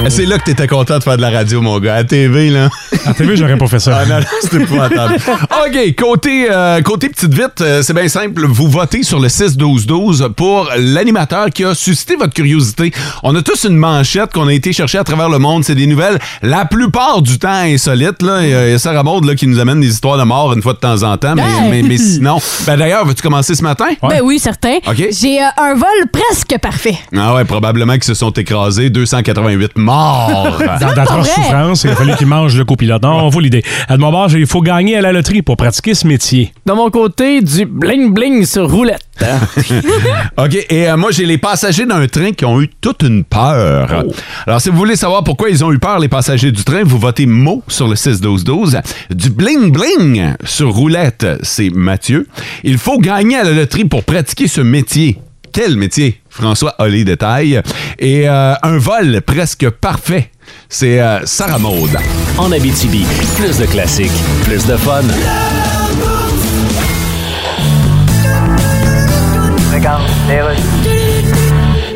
Yeah! 0.10 0.16
C'est 0.16 0.26
là 0.26 0.38
que 0.38 0.44
t'étais 0.46 0.68
content 0.68 0.98
de 0.98 1.04
faire 1.04 1.18
de 1.18 1.22
la 1.22 1.30
radio, 1.30 1.62
mon 1.62 1.80
gars. 1.80 1.96
À 1.96 2.04
TV, 2.04 2.50
là. 2.50 2.70
À 3.06 3.14
TV, 3.14 3.36
j'aurais 3.36 3.58
pas 3.58 3.68
fait 3.68 3.80
ça. 3.80 4.00
Ah 4.02 4.06
non, 4.06 4.20
non, 4.20 4.26
c'était 4.42 4.58
épouvantable. 4.62 5.16
OK, 5.16 5.96
côté, 5.98 6.48
euh, 6.50 6.82
côté 6.82 7.10
petite 7.10 7.34
vite, 7.34 7.62
euh, 7.62 7.82
c'est 7.82 7.94
bien 7.94 8.08
simple. 8.08 8.46
Vous 8.48 8.68
votez 8.70 9.04
sur 9.04 9.20
le 9.20 9.28
6-12-12 9.30 10.30
pour 10.34 10.70
l'animateur 10.78 11.50
qui 11.50 11.64
a 11.64 11.74
suscité 11.74 12.16
votre 12.16 12.34
curiosité. 12.34 12.92
On 13.24 13.36
a 13.36 13.42
tous 13.42 13.64
une 13.66 13.76
manchette 13.78 14.32
qu'on 14.34 14.48
a 14.48 14.54
été 14.54 14.74
chercher 14.74 14.98
à 15.00 15.04
travers 15.04 15.30
le 15.30 15.40
monde. 15.40 15.64
C'est 15.64 15.76
des 15.76 15.88
nouvelles, 15.88 16.20
la 16.42 16.66
plupart 16.66 17.22
du 17.22 17.40
temps 17.40 17.50
insolites. 17.64 18.22
Là. 18.22 18.42
Il 18.44 18.50
y 18.50 18.54
a- 18.54 18.68
il 18.68 18.72
y 18.72 18.76
a 18.76 18.80
Sarah 18.80 19.04
Maud 19.04 19.26
là, 19.26 19.36
qui 19.36 19.48
nous 19.48 19.60
amène 19.60 19.82
des 19.82 19.90
histoires 19.90 20.18
de 20.18 20.24
mort 20.24 20.54
une 20.54 20.62
fois 20.62 20.74
de 20.74 20.80
temps 20.80 21.04
en 21.04 21.18
temps. 21.18 21.36
Mais, 21.36 21.44
mais, 21.70 21.82
mais 21.84 21.98
sinon... 21.98 22.40
Ben, 22.66 22.78
D'ailleurs, 22.78 23.06
veux-tu 23.06 23.22
commencer 23.24 23.56
ce 23.56 23.64
matin? 23.64 23.88
Ben 24.02 24.22
oui, 24.24 24.38
certain. 24.40 24.78
OK. 24.88 25.08
J'ai 25.12 25.42
euh, 25.42 25.48
un 25.58 25.74
vol 25.74 25.88
presque 26.12 26.58
parfait. 26.62 26.98
Ah 27.16 27.34
ouais, 27.34 27.44
probablement 27.46 27.94
qu'ils 27.94 28.04
se 28.04 28.14
sont 28.14 28.32
écrasés. 28.32 28.90
288 28.90 29.78
morts. 29.78 29.95
Dans 29.96 30.94
d'atroces 30.94 31.30
souffrances, 31.30 31.84
il 31.84 31.92
a 31.92 31.96
fallu 31.96 32.16
qu'il 32.16 32.28
mange 32.28 32.58
le 32.58 32.66
copilote. 32.66 33.02
Non, 33.04 33.24
on 33.24 33.30
vaut 33.30 33.40
l'idée. 33.40 33.64
À 33.88 33.96
de 33.96 34.02
mon 34.02 34.12
bord, 34.12 34.30
il 34.32 34.48
faut 34.48 34.62
gagner 34.62 34.98
à 34.98 35.02
la 35.02 35.12
loterie 35.12 35.42
pour 35.42 35.58
pratiquer 35.58 35.94
ce 35.94 36.08
métier. 36.08 36.54
De 36.66 36.74
mon 36.74 36.90
côté, 36.90 37.42
du 37.42 37.66
bling-bling 37.66 38.46
sur 38.46 38.70
roulette. 38.70 39.02
OK, 40.38 40.66
et 40.70 40.90
euh, 40.90 40.98
moi, 40.98 41.12
j'ai 41.12 41.26
les 41.26 41.38
passagers 41.38 41.86
d'un 41.86 42.06
train 42.08 42.32
qui 42.32 42.44
ont 42.46 42.62
eu 42.62 42.70
toute 42.82 43.04
une 43.04 43.24
peur. 43.24 44.04
Alors, 44.46 44.62
si 44.62 44.70
vous 44.70 44.78
voulez 44.78 44.96
savoir 44.96 45.24
pourquoi 45.24 45.50
ils 45.50 45.64
ont 45.64 45.72
eu 45.72 45.80
peur, 45.80 46.00
les 46.00 46.10
passagers 46.10 46.52
du 46.52 46.64
train, 46.64 46.84
vous 46.84 47.00
votez 47.00 47.26
mot 47.26 47.64
sur 47.68 47.88
le 47.88 47.96
6-12-12. 47.96 48.82
Du 49.12 49.30
bling-bling 49.30 50.36
sur 50.44 50.74
roulette, 50.74 51.26
c'est 51.44 51.70
Mathieu. 51.70 52.28
Il 52.64 52.78
faut 52.78 53.00
gagner 53.00 53.38
à 53.38 53.44
la 53.44 53.52
loterie 53.52 53.86
pour 53.86 54.04
pratiquer 54.04 54.48
ce 54.48 54.62
métier. 54.62 55.18
Quel 55.54 55.78
métier? 55.78 56.20
François 56.36 56.76
a 56.78 56.88
les 56.88 57.06
détails. 57.06 57.62
Et 57.98 58.28
euh, 58.28 58.56
un 58.62 58.78
vol 58.78 59.22
presque 59.22 59.70
parfait, 59.70 60.32
c'est 60.68 61.00
euh, 61.00 61.26
Sarah 61.26 61.60
Maud. 61.60 61.90
En 62.38 62.52
Abitibi, 62.52 63.06
plus 63.38 63.58
de 63.58 63.66
classiques, 63.66 64.12
plus 64.44 64.68
de 64.68 64.76
fun. 64.76 65.02
Regarde, 69.74 70.04
les 70.28 70.42
Russes. 70.42 71.05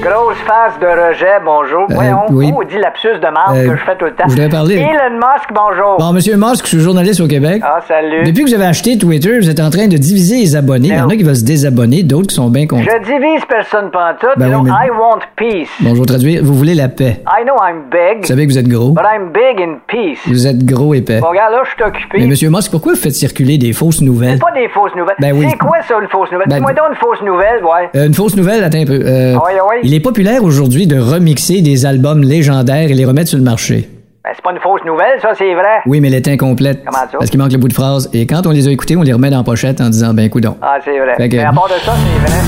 Grosse 0.02 0.38
face 0.48 0.80
de 0.80 0.86
rejet, 0.86 1.44
bonjour. 1.44 1.86
Voyons, 1.90 2.22
oui. 2.30 2.54
oh, 2.56 2.64
dit 2.64 2.78
lapsus 2.78 3.20
de 3.22 3.32
marque 3.34 3.56
Euh, 3.56 3.70
que 3.72 3.78
je 3.78 3.84
fais 3.84 3.98
tout 3.98 4.06
le 4.06 4.12
temps? 4.12 4.24
je 4.28 4.32
voudrais 4.32 4.48
parler- 4.48 4.76
Elon 4.76 5.16
Musk, 5.18 5.50
bonjour. 5.54 5.98
Bon, 6.00 6.14
Monsieur 6.14 6.38
Musk, 6.38 6.64
je 6.64 6.68
suis 6.70 6.80
journaliste 6.80 7.20
au 7.20 7.28
Québec. 7.28 7.62
Ah, 7.66 7.80
salut. 7.86 8.24
Depuis 8.24 8.44
que 8.46 8.50
vous 8.50 8.56
avez 8.56 8.66
acheté 8.68 8.98
Twitter, 8.98 9.38
vous 9.40 9.50
êtes 9.50 9.60
en 9.60 9.70
train 9.70 9.88
de 9.88 9.98
diviser 9.98 10.38
les 10.38 10.56
abonnés. 10.56 10.88
Il 10.90 10.96
y 10.96 11.02
en 11.02 11.10
a 11.10 11.16
qui 11.18 11.24
veulent 11.24 11.36
se 11.36 11.44
désabonner, 11.44 12.04
d'autres 12.04 12.28
qui 12.28 12.36
sont 12.36 12.48
bien 12.50 12.66
contents. 12.66 12.84
Je 12.84 13.04
divise 13.04 13.44
personne 13.50 13.92
pantoute. 13.92 14.38
Ben 14.38 14.48
oui, 14.56 14.62
mais- 14.72 14.88
I 14.88 14.90
want 14.92 15.20
peace. 15.36 15.68
Bon, 15.82 15.94
je 15.96 16.00
vais 16.00 16.06
traduire. 16.06 16.44
Vous 16.46 16.54
voulez 16.54 16.76
la 16.76 16.88
paix. 16.88 17.22
I 17.28 17.44
know 17.44 17.56
I'm 17.62 17.82
big. 17.92 18.22
Vous 18.22 18.28
savez 18.28 18.48
que 18.48 18.52
vous 18.54 18.58
êtes 18.58 18.70
gros. 18.70 18.92
But 18.92 19.04
I'm 19.04 19.32
big 19.34 19.62
in 19.62 19.80
peace. 19.88 20.20
Vous 20.28 20.48
êtes 20.48 20.64
gros 20.64 20.94
épais. 20.94 21.20
Bon, 21.20 21.28
regarde, 21.30 21.52
là, 21.54 21.62
je 21.66 21.72
suis 21.72 21.84
occupé. 21.84 22.20
Mais 22.20 22.28
Monsieur 22.28 22.50
Musk, 22.50 22.72
pourquoi 22.72 22.94
vous 22.94 23.00
faites 23.00 23.16
circuler 23.16 23.58
des 23.58 23.74
fausses 23.74 24.02
nouvelles? 24.02 24.36
C'est 24.36 24.40
pas 24.54 24.58
des 24.58 24.70
fausses 24.70 24.96
nouvelles. 24.96 25.18
Ben 25.20 25.34
oui. 25.36 25.48
C'est 25.50 25.58
quoi 25.58 25.78
ça, 25.86 25.96
une 26.02 26.08
fausse 26.08 26.32
nouvelle? 26.32 26.48
Ben- 26.48 26.56
Dis-moi 26.56 26.72
donc 26.74 26.86
une 26.92 26.96
fausse 26.96 27.22
nouvelle, 27.22 27.64
ouais. 27.66 27.90
Euh, 27.98 28.08
une 28.08 28.14
fausse 28.14 28.38
nouvelle, 28.38 28.64
attends 28.64 28.80
un 28.82 28.86
peu. 28.86 29.00
Euh, 29.04 29.36
Ah 29.38 29.44
ouais, 29.46 29.58
ah 29.60 29.66
ouais. 29.68 29.80
Il 29.90 29.96
est 29.96 30.00
populaire 30.02 30.44
aujourd'hui 30.44 30.86
de 30.86 31.00
remixer 31.00 31.62
des 31.64 31.88
albums 31.88 32.22
légendaires 32.22 32.92
et 32.92 32.94
les 32.94 33.06
remettre 33.06 33.30
sur 33.30 33.40
le 33.40 33.44
marché. 33.44 33.90
Ben, 34.24 34.30
c'est 34.36 34.44
pas 34.44 34.52
une 34.52 34.60
fausse 34.60 34.82
nouvelle, 34.86 35.20
ça, 35.20 35.30
c'est 35.36 35.52
vrai. 35.56 35.80
Oui, 35.88 36.00
mais 36.00 36.10
elle 36.10 36.14
est 36.14 36.28
incomplète. 36.28 36.84
Comment 36.86 37.06
ça? 37.12 37.18
Parce 37.18 37.32
qu'il 37.32 37.40
manque 37.40 37.52
le 37.54 37.58
bout 37.58 37.70
de 37.70 37.74
phrase. 37.74 38.08
Et 38.14 38.28
quand 38.28 38.46
on 38.46 38.52
les 38.52 38.68
a 38.68 38.72
écoutés, 38.72 38.96
on 38.96 39.02
les 39.02 39.14
remet 39.14 39.32
dans 39.32 39.38
la 39.40 39.44
pochette 39.44 39.82
en 39.82 39.90
disant, 39.90 40.14
ben, 40.14 40.30
coudon. 40.30 40.56
Ah, 40.62 40.76
c'est 40.86 40.92
vrai. 41.00 41.16
Que- 41.28 41.36
Mais 41.38 41.44
à 41.44 41.52
part 41.52 41.70
de 41.70 41.84
ça, 41.84 41.96
c'est 41.96 42.30
vrai. 42.32 42.40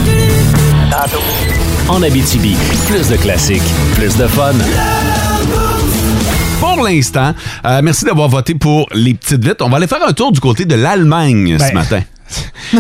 À 0.94 1.08
Tantôt. 1.08 1.24
En 1.90 2.04
Abitibi, 2.04 2.56
plus 2.88 3.10
de 3.10 3.16
classiques, 3.18 3.64
plus 3.96 4.16
de 4.16 4.28
fun. 4.28 4.52
Pour 6.60 6.84
l'instant, 6.84 7.32
euh, 7.66 7.82
merci 7.84 8.06
d'avoir 8.06 8.30
voté 8.30 8.54
pour 8.54 8.86
les 8.94 9.16
petites 9.16 9.44
vites. 9.44 9.64
On 9.64 9.70
va 9.70 9.78
aller 9.78 9.88
faire 9.88 10.06
un 10.08 10.14
tour 10.14 10.32
du 10.32 10.40
côté 10.40 10.66
de 10.66 10.76
l'Allemagne 10.76 11.58
ce 11.58 11.64
Ben, 11.70 11.74
matin. 11.74 12.02
Tu 12.72 12.78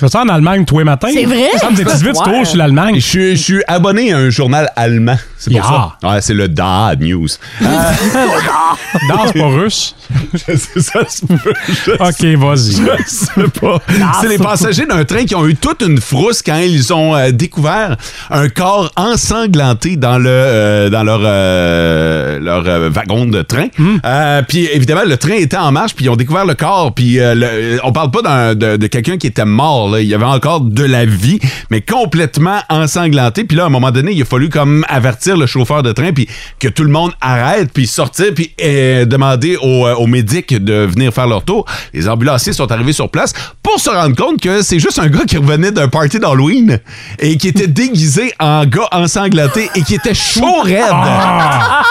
fais 0.00 0.08
ça 0.08 0.22
en 0.22 0.28
Allemagne 0.28 0.64
tous 0.64 0.78
les 0.78 0.84
matins? 0.84 1.08
C'est 1.12 1.24
vrai? 1.24 1.50
Ça 1.58 1.70
me 1.70 1.76
dit 1.76 1.82
vite, 1.84 1.92
tu 2.00 2.06
Ouais. 2.06 2.12
trouves 2.14 2.44
sur 2.46 2.56
l'Allemagne. 2.56 2.94
Je 2.96 3.00
suis, 3.00 3.36
je 3.36 3.42
suis 3.42 3.62
abonné 3.68 4.12
à 4.12 4.18
un 4.18 4.30
journal 4.30 4.70
allemand. 4.76 5.16
C'est 5.38 5.50
pour 5.50 5.58
Ya. 5.60 5.90
ça. 6.02 6.08
Ouais, 6.08 6.20
c'est 6.22 6.34
le 6.34 6.48
Da 6.48 6.94
News. 6.98 7.28
Non, 7.60 9.16
c'est 9.26 9.38
pas 9.38 9.46
russe. 9.48 9.94
c'est 10.36 10.80
ça, 10.80 11.00
c'est 11.08 11.26
pas- 11.26 12.08
OK, 12.08 12.24
vas-y. 12.38 12.72
Je 12.72 13.02
sais 13.06 13.60
pas. 13.60 13.78
C'est 14.20 14.28
les 14.28 14.38
passagers 14.38 14.86
d'un 14.86 15.04
train 15.04 15.24
qui 15.24 15.34
ont 15.34 15.46
eu 15.46 15.56
toute 15.56 15.82
une 15.82 16.00
frousse 16.00 16.42
quand 16.42 16.58
ils 16.58 16.92
ont 16.92 17.14
euh, 17.14 17.30
découvert 17.30 17.96
un 18.30 18.48
corps 18.48 18.90
ensanglanté 18.96 19.96
dans 19.96 20.18
le 20.18 20.28
euh, 20.30 20.90
dans 20.90 21.02
leur 21.04 21.20
euh, 21.22 22.38
leur 22.38 22.64
euh, 22.66 22.90
wagon 22.90 23.26
de 23.26 23.42
train. 23.42 23.66
Euh, 24.04 24.42
puis 24.46 24.68
évidemment 24.72 25.02
le 25.06 25.16
train 25.16 25.34
était 25.34 25.56
en 25.56 25.72
marche 25.72 25.94
puis 25.94 26.04
ils 26.06 26.08
ont 26.08 26.16
découvert 26.16 26.44
le 26.44 26.54
corps 26.54 26.94
puis 26.94 27.18
euh, 27.20 27.34
le- 27.34 27.80
on 27.84 27.92
parle 27.92 28.10
pas 28.10 28.54
de, 28.54 28.76
de 28.76 28.86
quelqu'un 28.86 29.16
qui 29.16 29.26
était 29.26 29.44
mort 29.44 29.90
là. 29.90 30.00
il 30.00 30.06
y 30.08 30.14
avait 30.14 30.24
encore 30.24 30.60
de 30.60 30.84
la 30.84 31.04
vie 31.04 31.38
mais 31.70 31.80
complètement 31.80 32.58
ensanglanté 32.68 33.44
puis 33.44 33.56
là 33.56 33.64
à 33.64 33.66
un 33.66 33.70
moment 33.70 33.90
donné 33.90 34.12
il 34.12 34.22
a 34.22 34.24
fallu 34.24 34.48
comme 34.48 34.84
avertir 34.88 35.36
le 35.36 35.46
chauffeur 35.46 35.82
de 35.82 35.92
train 35.92 36.12
puis 36.12 36.28
que 36.60 36.68
tout 36.68 36.84
le 36.84 36.90
monde 36.90 37.12
arrête 37.20 37.70
puis 37.72 37.86
sortir 37.86 38.26
puis 38.34 38.52
euh, 38.62 39.04
demander 39.04 39.56
aux, 39.56 39.86
euh, 39.86 39.94
aux 39.98 40.06
médics 40.06 40.54
de 40.62 40.84
venir 40.86 41.12
faire 41.12 41.26
leur 41.26 41.42
tour. 41.44 41.64
Les 41.92 42.08
ambulanciers 42.08 42.52
sont 42.52 42.70
arrivés 42.70 42.92
sur 42.92 43.10
place 43.10 43.32
pour 43.62 43.78
se 43.80 43.90
rendre 43.90 44.16
compte 44.16 44.40
que 44.40 44.62
c'est 44.62 44.78
juste 44.78 44.98
un 44.98 45.08
gars 45.08 45.24
qui 45.26 45.36
revenait 45.36 45.72
d'un 45.72 45.88
party 45.88 46.18
d'Halloween 46.18 46.78
et 47.18 47.36
qui 47.36 47.48
était 47.48 47.66
déguisé 47.66 48.32
en 48.38 48.64
gars 48.64 48.88
ensanglanté 48.92 49.70
et 49.74 49.82
qui 49.82 49.94
était 49.94 50.14
chaud 50.14 50.60
raide. 50.62 50.84
Ah, 50.90 51.82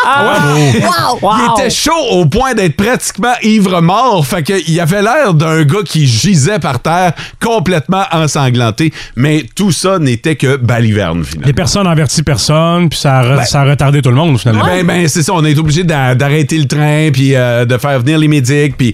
Wow! 1.22 1.32
Il 1.40 1.52
était 1.62 1.70
chaud 1.70 1.92
au 2.12 2.26
point 2.26 2.54
d'être 2.54 2.76
pratiquement 2.76 3.34
ivre-mort. 3.44 4.26
Fait 4.26 4.44
qu'il 4.44 4.80
avait 4.80 5.02
l'air 5.02 5.34
d'un 5.34 5.64
gars 5.64 5.84
qui 5.86 6.06
gisait 6.08 6.60
par 6.60 6.80
terre 6.80 7.14
complètement 7.44 8.04
ensanglanté. 8.12 8.94
Mais 9.16 9.46
tout 9.56 9.72
ça 9.72 10.00
n'était 10.00 10.36
que 10.36 10.58
baliverne, 10.58 11.24
finalement. 11.24 11.48
Les 11.48 11.54
personnes 11.54 11.88
avertissent 11.88 12.22
personne, 12.22 12.90
puis 12.90 13.00
ça 13.00 13.20
a, 13.20 13.24
re- 13.24 13.46
ça 13.48 13.62
a 13.62 13.66
retardé 13.66 14.02
tout 14.02 14.10
le 14.10 14.16
monde, 14.16 14.40
finalement. 14.40 14.66
Ben, 14.66 14.86
ben, 14.86 15.08
c'est 15.08 15.24
ça, 15.24 15.34
on 15.34 15.44
est 15.44 15.58
obligé 15.58 15.84
d'a- 15.84 16.16
d'arrêter 16.16 16.58
le 16.58 16.66
train, 16.68 17.10
puis 17.12 17.36
euh, 17.36 17.66
de 17.66 17.78
faire 17.78 17.95
venir 18.00 18.18
les 18.18 18.28
médics, 18.28 18.78
puis 18.78 18.94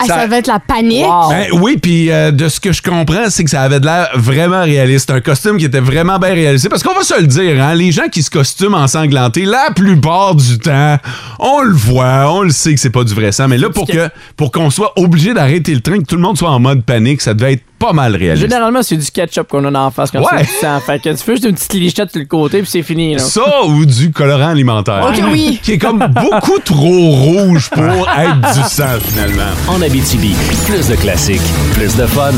Ah, 0.00 0.06
ça, 0.06 0.26
va 0.28 0.38
être 0.38 0.46
la 0.46 0.60
panique? 0.60 1.04
Ben 1.28 1.48
oui, 1.54 1.76
puis 1.76 2.12
euh, 2.12 2.30
de 2.30 2.48
ce 2.48 2.60
que 2.60 2.70
je 2.70 2.80
comprends, 2.82 3.30
c'est 3.30 3.42
que 3.42 3.50
ça 3.50 3.62
avait 3.62 3.80
de 3.80 3.84
l'air 3.86 4.10
vraiment 4.14 4.62
réaliste. 4.62 5.10
Un 5.10 5.20
costume 5.20 5.56
qui 5.56 5.64
était 5.64 5.80
vraiment 5.80 6.20
bien 6.20 6.34
réalisé. 6.34 6.68
Parce 6.68 6.84
qu'on 6.84 6.94
va 6.94 7.02
se 7.02 7.20
le 7.20 7.26
dire, 7.26 7.60
hein, 7.60 7.74
les 7.74 7.90
gens 7.90 8.06
qui 8.06 8.22
se 8.22 8.30
costument 8.30 8.76
ensanglantés, 8.76 9.44
la 9.44 9.72
plupart 9.74 10.36
du 10.36 10.58
temps, 10.60 10.98
on 11.40 11.62
le 11.62 11.74
voit, 11.74 12.32
on 12.32 12.42
le 12.42 12.50
sait 12.50 12.74
que 12.74 12.80
c'est 12.80 12.90
pas 12.90 13.02
du 13.02 13.12
vrai 13.12 13.32
sang. 13.32 13.48
Mais 13.48 13.58
là, 13.58 13.70
pour 13.70 13.88
que 13.88 14.08
pour 14.36 14.52
qu'on 14.52 14.70
soit 14.70 14.92
obligé 14.96 15.34
d'arrêter 15.34 15.74
le 15.74 15.80
train, 15.80 15.98
que 15.98 16.06
tout 16.06 16.14
le 16.14 16.22
monde 16.22 16.38
soit 16.38 16.50
en 16.50 16.60
mode 16.60 16.84
panique, 16.84 17.20
ça 17.20 17.34
devait 17.34 17.54
être 17.54 17.64
pas 17.78 17.92
mal 17.92 18.16
réaliste. 18.16 18.42
Généralement, 18.48 18.82
c'est 18.82 18.96
du 18.96 19.10
ketchup 19.10 19.48
qu'on 19.48 19.64
a 19.74 19.78
en 19.80 19.90
face 19.90 20.10
quand 20.10 20.20
Ouais. 20.20 20.26
c'est 20.38 20.44
du 20.44 20.50
sang. 20.60 20.80
Fait 20.84 20.98
que 20.98 21.08
tu 21.10 21.16
fais 21.16 21.32
juste 21.32 21.44
une 21.44 21.54
petite 21.54 21.72
lichette 21.74 22.10
sur 22.10 22.20
le 22.20 22.26
côté 22.26 22.58
puis 22.62 22.70
c'est 22.70 22.82
fini. 22.82 23.14
Là. 23.14 23.20
Ça 23.20 23.64
ou 23.66 23.84
du 23.86 24.10
colorant 24.10 24.48
alimentaire. 24.50 25.06
Ok, 25.08 25.22
oui. 25.30 25.60
Qui 25.62 25.72
est 25.72 25.78
comme 25.78 25.98
beaucoup 25.98 26.58
trop 26.64 27.10
rouge 27.10 27.70
pour 27.70 27.82
être 27.84 28.54
du 28.54 28.68
sang, 28.68 28.98
finalement. 29.02 29.42
En 29.68 29.80
Abitibi, 29.82 30.34
plus 30.66 30.88
de 30.88 30.96
classiques, 30.96 31.40
plus 31.74 31.96
de 31.96 32.06
fun. 32.06 32.32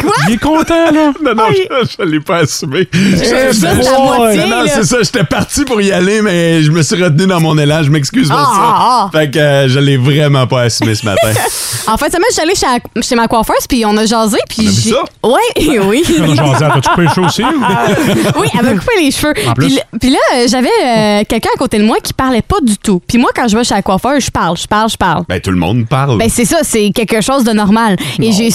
Quoi? 0.00 0.12
Il 0.28 0.34
est 0.34 0.38
content, 0.38 0.90
là. 0.92 1.12
Non, 1.22 1.34
non, 1.34 1.44
je, 1.50 1.86
je 1.98 2.04
l'ai 2.04 2.20
pas 2.20 2.38
assumé. 2.38 2.88
Juste 2.92 3.62
la 3.62 3.74
moitié, 3.74 4.40
Non, 4.46 4.64
c'est 4.66 4.84
ça. 4.84 4.96
J'étais 5.02 5.24
parti 5.24 5.64
pour 5.64 5.80
y 5.80 5.92
aller, 5.92 6.20
mais 6.22 6.62
je 6.62 6.70
me 6.70 6.82
suis 6.82 7.02
retenu 7.02 7.26
dans 7.26 7.40
mon 7.40 7.56
élan. 7.58 7.82
Je 7.82 7.90
m'excuse 7.90 8.28
pour 8.28 8.36
Ah, 8.38 8.52
ça. 8.54 8.60
ah, 8.62 9.10
Fait 9.12 9.30
que 9.30 9.38
euh, 9.38 9.68
je 9.68 9.78
l'ai 9.78 9.96
vraiment 9.96 10.46
pas 10.46 10.62
assumé 10.62 10.94
ce 10.94 11.04
matin. 11.04 11.28
En 11.84 11.96
fait, 11.96 12.10
semaine, 12.10 12.22
je 12.28 12.34
suis 12.34 12.42
allée 12.42 12.54
chez, 12.54 13.02
chez 13.02 13.14
ma 13.16 13.26
coiffeuse, 13.26 13.66
puis 13.68 13.84
on 13.84 13.96
a 13.96 14.06
jasé, 14.06 14.36
puis 14.48 14.58
On 14.60 14.68
a 14.68 14.70
vu 14.70 14.80
j'ai- 14.82 14.90
ça? 14.90 15.02
Ouais, 15.24 15.80
oui. 15.88 16.04
On 16.20 16.30
a 16.30 16.34
jasé, 16.36 16.64
t'as-tu 16.72 16.88
coupé 16.90 17.02
les 17.02 17.08
cheveux 17.08 17.26
aussi? 17.26 17.42
ou? 17.42 18.40
oui, 18.40 18.48
elle 18.56 18.64
m'a 18.64 18.72
coupé 18.74 18.92
les 19.00 19.10
cheveux. 19.10 19.34
En 19.48 19.52
plus. 19.52 19.66
Puis, 19.66 19.74
là- 19.76 19.82
puis 20.00 20.10
là, 20.10 20.18
euh, 20.36 20.46
j'avais 20.48 20.68
euh, 20.68 21.22
quelqu'un 21.28 21.48
à 21.52 21.58
côté 21.58 21.78
de 21.78 21.84
moi 21.84 21.96
qui 22.00 22.12
parlait 22.12 22.40
pas 22.42 22.60
du 22.62 22.78
tout. 22.78 23.02
Puis 23.08 23.18
moi, 23.18 23.30
quand 23.34 23.48
je 23.48 23.56
vais 23.56 23.64
chez 23.64 23.74
la 23.74 23.82
coiffeuse, 23.82 24.26
je 24.26 24.30
parle, 24.30 24.56
je 24.56 24.66
parle, 24.68 24.90
je 24.90 24.96
parle. 24.96 25.24
Ben, 25.28 25.40
tout 25.40 25.50
le 25.50 25.56
monde 25.56 25.88
parle. 25.88 26.18
Ben, 26.18 26.28
c'est 26.30 26.44
ça, 26.44 26.58
c'est 26.62 26.90
quelque 26.94 27.20
chose 27.20 27.42
de 27.42 27.50
normal. 27.52 27.96
Et 28.20 28.30
j'ai. 28.30 28.50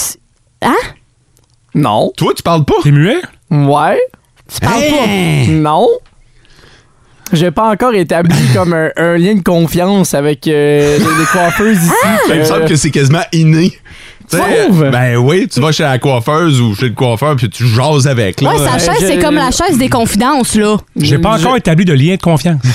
Hein? 0.61 0.75
Non. 1.75 2.11
Toi, 2.17 2.33
tu 2.35 2.43
parles 2.43 2.65
pas? 2.65 2.73
T'es 2.83 2.91
muet? 2.91 3.21
Ouais. 3.51 3.99
Tu 4.51 4.59
parles 4.59 4.83
Non. 5.49 5.87
J'ai 7.33 7.51
pas 7.51 7.69
encore 7.69 7.93
établi 7.93 8.35
comme 8.53 8.73
un, 8.73 8.89
un 8.95 9.17
lien 9.17 9.35
de 9.35 9.43
confiance 9.43 10.13
avec 10.13 10.47
euh, 10.47 10.97
les, 10.97 11.03
les 11.03 11.25
coiffeuses 11.31 11.83
ici. 11.83 11.91
Ben, 12.03 12.17
il 12.29 12.35
me 12.35 12.41
Euh, 12.41 12.45
semble 12.45 12.65
que 12.65 12.75
c'est 12.77 12.91
quasiment 12.91 13.23
inné. 13.33 13.77
Tu 14.29 14.37
Trouve? 14.37 14.89
Ben 14.91 15.15
oui, 15.17 15.47
tu 15.47 15.59
vas 15.61 15.71
chez 15.71 15.83
la 15.83 15.97
coiffeuse 15.99 16.59
ou 16.59 16.75
chez 16.75 16.89
le 16.89 16.93
coiffeur 16.95 17.35
puis 17.35 17.49
tu 17.49 17.65
jases 17.67 18.07
avec. 18.07 18.41
Là. 18.41 18.51
Ouais, 18.51 18.57
sa 18.59 18.77
chaise, 18.77 18.97
c'est 18.99 19.19
comme 19.19 19.35
la 19.35 19.51
chaise 19.51 19.77
des 19.77 19.89
confidences, 19.89 20.55
là. 20.55 20.77
J'ai 20.97 21.17
pas 21.17 21.37
encore 21.39 21.55
établi 21.57 21.85
de 21.85 21.93
lien 21.93 22.15
de 22.15 22.21
confiance. 22.21 22.61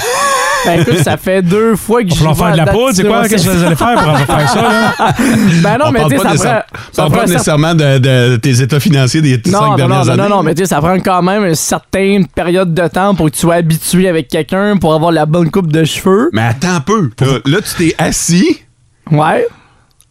Ben 0.64 0.80
écoute, 0.80 0.98
ça 1.02 1.16
fait 1.16 1.42
deux 1.42 1.74
fois 1.74 2.04
que 2.04 2.12
On 2.12 2.14
je 2.14 2.20
va 2.20 2.26
leur 2.28 2.36
faire 2.36 2.52
de 2.52 2.56
la 2.58 2.66
poudre, 2.66 2.90
c'est 2.92 3.04
quoi? 3.04 3.26
Qu'est-ce 3.28 3.46
que 3.46 3.50
vous 3.50 3.64
allez 3.64 3.74
faire 3.74 3.94
pour 3.96 4.16
faire 4.36 4.48
ça, 4.48 4.62
là? 4.62 4.94
Ben 5.60 5.76
non, 5.76 5.86
On 5.88 5.90
mais 5.90 6.04
tu 6.04 6.10
sais, 6.10 6.16
pas 6.22 6.36
ça 6.36 6.64
prend. 6.70 6.78
ça 6.92 7.10
prend 7.10 7.26
nécessairement 7.26 7.74
de, 7.74 7.98
de 7.98 8.36
tes 8.36 8.60
états 8.62 8.78
financiers 8.78 9.20
des 9.22 9.40
cinq 9.44 9.50
Non, 9.50 9.70
non, 9.70 9.74
dernières 9.74 10.04
non, 10.04 10.12
années. 10.12 10.22
non, 10.22 10.28
non, 10.28 10.42
mais 10.44 10.54
tu 10.54 10.62
sais, 10.62 10.68
ça 10.68 10.80
prend 10.80 10.94
quand 11.00 11.20
même 11.20 11.44
une 11.46 11.56
certaine 11.56 12.28
période 12.28 12.72
de 12.74 12.86
temps 12.86 13.16
pour 13.16 13.26
que 13.26 13.32
tu 13.32 13.40
sois 13.40 13.56
habitué 13.56 14.06
avec 14.08 14.28
quelqu'un 14.28 14.76
pour 14.76 14.94
avoir 14.94 15.10
la 15.10 15.26
bonne 15.26 15.50
coupe 15.50 15.72
de 15.72 15.82
cheveux. 15.82 16.30
Mais 16.32 16.42
attends 16.42 16.76
un 16.76 16.80
peu. 16.80 17.10
Là, 17.20 17.38
là, 17.44 17.58
tu 17.60 17.74
t'es 17.88 17.94
assis. 17.98 18.60
Ouais. 19.10 19.44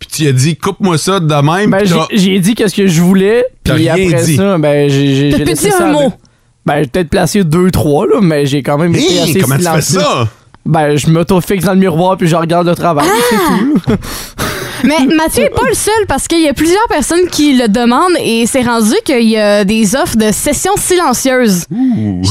Puis 0.02 0.10
tu 0.12 0.28
as 0.28 0.32
dit, 0.34 0.58
coupe-moi 0.58 0.98
ça 0.98 1.20
de 1.20 1.34
même. 1.34 1.70
Ben, 1.70 1.86
j'ai- 2.12 2.40
dit 2.40 2.56
qu'est-ce 2.56 2.76
que 2.76 2.88
je 2.88 3.02
voulais, 3.02 3.46
puis 3.64 3.88
après 3.88 4.24
dit. 4.24 4.36
ça, 4.36 4.58
ben, 4.58 4.90
j'ai 4.90 5.30
laissé 5.30 5.54
dit 5.68 5.72
ça 5.72 5.86
un 5.88 5.92
mot. 5.94 6.14
Ben, 6.66 6.82
j'ai 6.82 6.88
peut-être 6.90 7.10
placé 7.10 7.44
deux, 7.44 7.70
trois, 7.72 8.06
là, 8.08 8.20
mais 8.22 8.46
j'ai 8.48 8.64
quand 8.64 8.78
même 8.80 8.94
été 8.96 9.04
Hey, 9.06 9.20
assez 9.30 9.40
comment 9.42 9.58
tu 9.58 9.64
fais 9.64 9.82
ça? 9.82 10.28
Ben, 10.66 10.96
je 10.96 11.08
m'auto-fixe 11.10 11.66
dans 11.66 11.74
le 11.74 11.80
miroir 11.80 12.18
puis 12.18 12.28
je 12.28 12.36
regarde 12.36 12.68
le 12.68 12.76
travail, 12.76 13.08
c'est 13.30 13.36
tout. 13.36 13.76
Mais 14.84 14.98
Mathieu 15.16 15.44
est 15.44 15.50
pas 15.50 15.68
le 15.70 15.76
seul 15.76 16.08
parce 16.08 16.28
qu'il 16.28 16.42
y 16.42 16.48
a 16.48 16.54
plusieurs 16.54 16.88
personnes 16.90 17.28
qui 17.32 17.54
le 17.56 17.68
demandent 17.68 18.18
et 18.20 18.48
c'est 18.48 18.64
rendu 18.64 18.94
qu'il 19.06 19.30
y 19.30 19.38
a 19.38 19.64
des 19.64 19.96
offres 19.96 20.18
de 20.18 20.32
sessions 20.32 20.76
silencieuses 20.76 21.66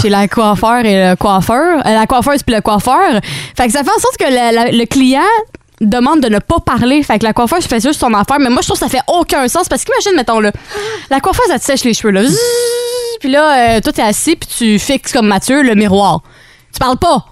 chez 0.02 0.08
la 0.08 0.26
coiffeur 0.26 0.84
et 0.84 1.10
le 1.10 1.14
coiffeur, 1.14 1.78
euh, 1.86 1.94
la 1.94 2.06
coiffeuse 2.06 2.42
puis 2.42 2.52
le 2.56 2.60
coiffeur. 2.60 3.20
Fait 3.56 3.66
que 3.66 3.72
ça 3.72 3.84
fait 3.84 3.90
en 3.90 4.00
sorte 4.00 4.16
que 4.18 4.32
la- 4.34 4.72
le 4.72 4.84
client 4.86 5.20
demande 5.80 6.20
de 6.20 6.28
ne 6.28 6.38
pas 6.38 6.60
parler. 6.60 7.02
Fait 7.02 7.18
que 7.18 7.24
la 7.24 7.32
coiffeuse 7.32 7.64
fait 7.66 7.80
juste 7.80 8.00
son 8.00 8.12
affaire. 8.14 8.38
Mais 8.40 8.50
moi, 8.50 8.60
je 8.62 8.68
trouve 8.68 8.78
que 8.78 8.84
ça 8.84 8.90
fait 8.90 9.02
aucun 9.08 9.48
sens 9.48 9.68
parce 9.68 9.84
qu'imagine, 9.84 10.12
mettons, 10.16 10.40
là, 10.40 10.52
la 11.10 11.20
coiffeuse, 11.20 11.46
elle 11.52 11.58
te 11.60 11.64
sèche 11.64 11.84
les 11.84 11.94
cheveux, 11.94 12.10
là. 12.12 12.22
Puis 13.20 13.30
là, 13.30 13.76
euh, 13.76 13.80
toi, 13.80 13.92
t'es 13.92 14.02
assis 14.02 14.36
puis 14.36 14.48
tu 14.56 14.78
fixes 14.78 15.12
comme 15.12 15.26
Mathieu 15.26 15.62
le 15.62 15.74
miroir. 15.74 16.20
Tu 16.72 16.78
parles 16.78 16.96
pas. 16.98 17.24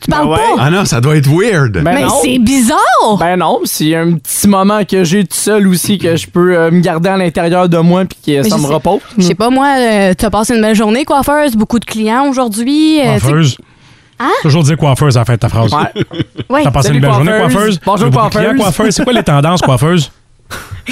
Tu 0.00 0.08
parles 0.08 0.28
pas. 0.28 0.40
Ah 0.60 0.70
non, 0.70 0.84
ça 0.84 1.00
doit 1.00 1.16
être 1.16 1.28
weird. 1.28 1.72
Ben 1.72 1.82
Mais 1.82 2.04
c'est 2.22 2.38
bizarre! 2.38 3.16
Ben 3.18 3.36
non, 3.36 3.60
c'est 3.64 3.96
un 3.96 4.12
petit 4.12 4.46
moment 4.46 4.84
que 4.84 5.02
j'ai 5.02 5.24
tout 5.24 5.36
seul 5.36 5.66
aussi 5.66 5.98
que 5.98 6.14
je 6.14 6.28
peux 6.28 6.56
euh, 6.56 6.70
me 6.70 6.80
garder 6.80 7.08
à 7.08 7.16
l'intérieur 7.16 7.68
de 7.68 7.78
moi 7.78 8.04
puis 8.04 8.16
que 8.24 8.42
Mais 8.42 8.48
ça 8.48 8.58
me 8.58 8.62
sais- 8.62 8.72
repose. 8.74 9.00
Je 9.16 9.22
sais 9.24 9.34
pas, 9.34 9.50
moi, 9.50 9.74
euh, 9.76 10.14
t'as 10.16 10.30
passé 10.30 10.54
une 10.54 10.60
belle 10.62 10.76
journée, 10.76 11.04
coiffeuse, 11.04 11.56
beaucoup 11.56 11.80
de 11.80 11.84
clients 11.84 12.28
aujourd'hui. 12.28 13.00
euh, 13.00 13.18
Coiffeuse? 13.18 13.56
Hein? 14.20 14.30
Toujours 14.42 14.62
dire 14.64 14.76
coiffeuse 14.76 15.16
en 15.16 15.24
fait 15.24 15.38
ta 15.38 15.48
phrase. 15.48 15.72
Ouais. 15.72 16.02
Ouais. 16.50 16.62
T'as 16.64 16.70
passé 16.70 16.88
Salut, 16.88 16.98
une 17.00 17.02
belle 17.04 17.12
journée 17.12 17.32
coiffeuse? 17.38 17.78
Bonjour, 17.84 18.08
clients, 18.10 18.30
coiffeuse. 18.30 18.56
coiffeuse. 18.62 18.94
C'est 18.94 19.04
quoi 19.04 19.12
les 19.12 19.22
tendances 19.22 19.60
coiffeuse? 19.60 20.10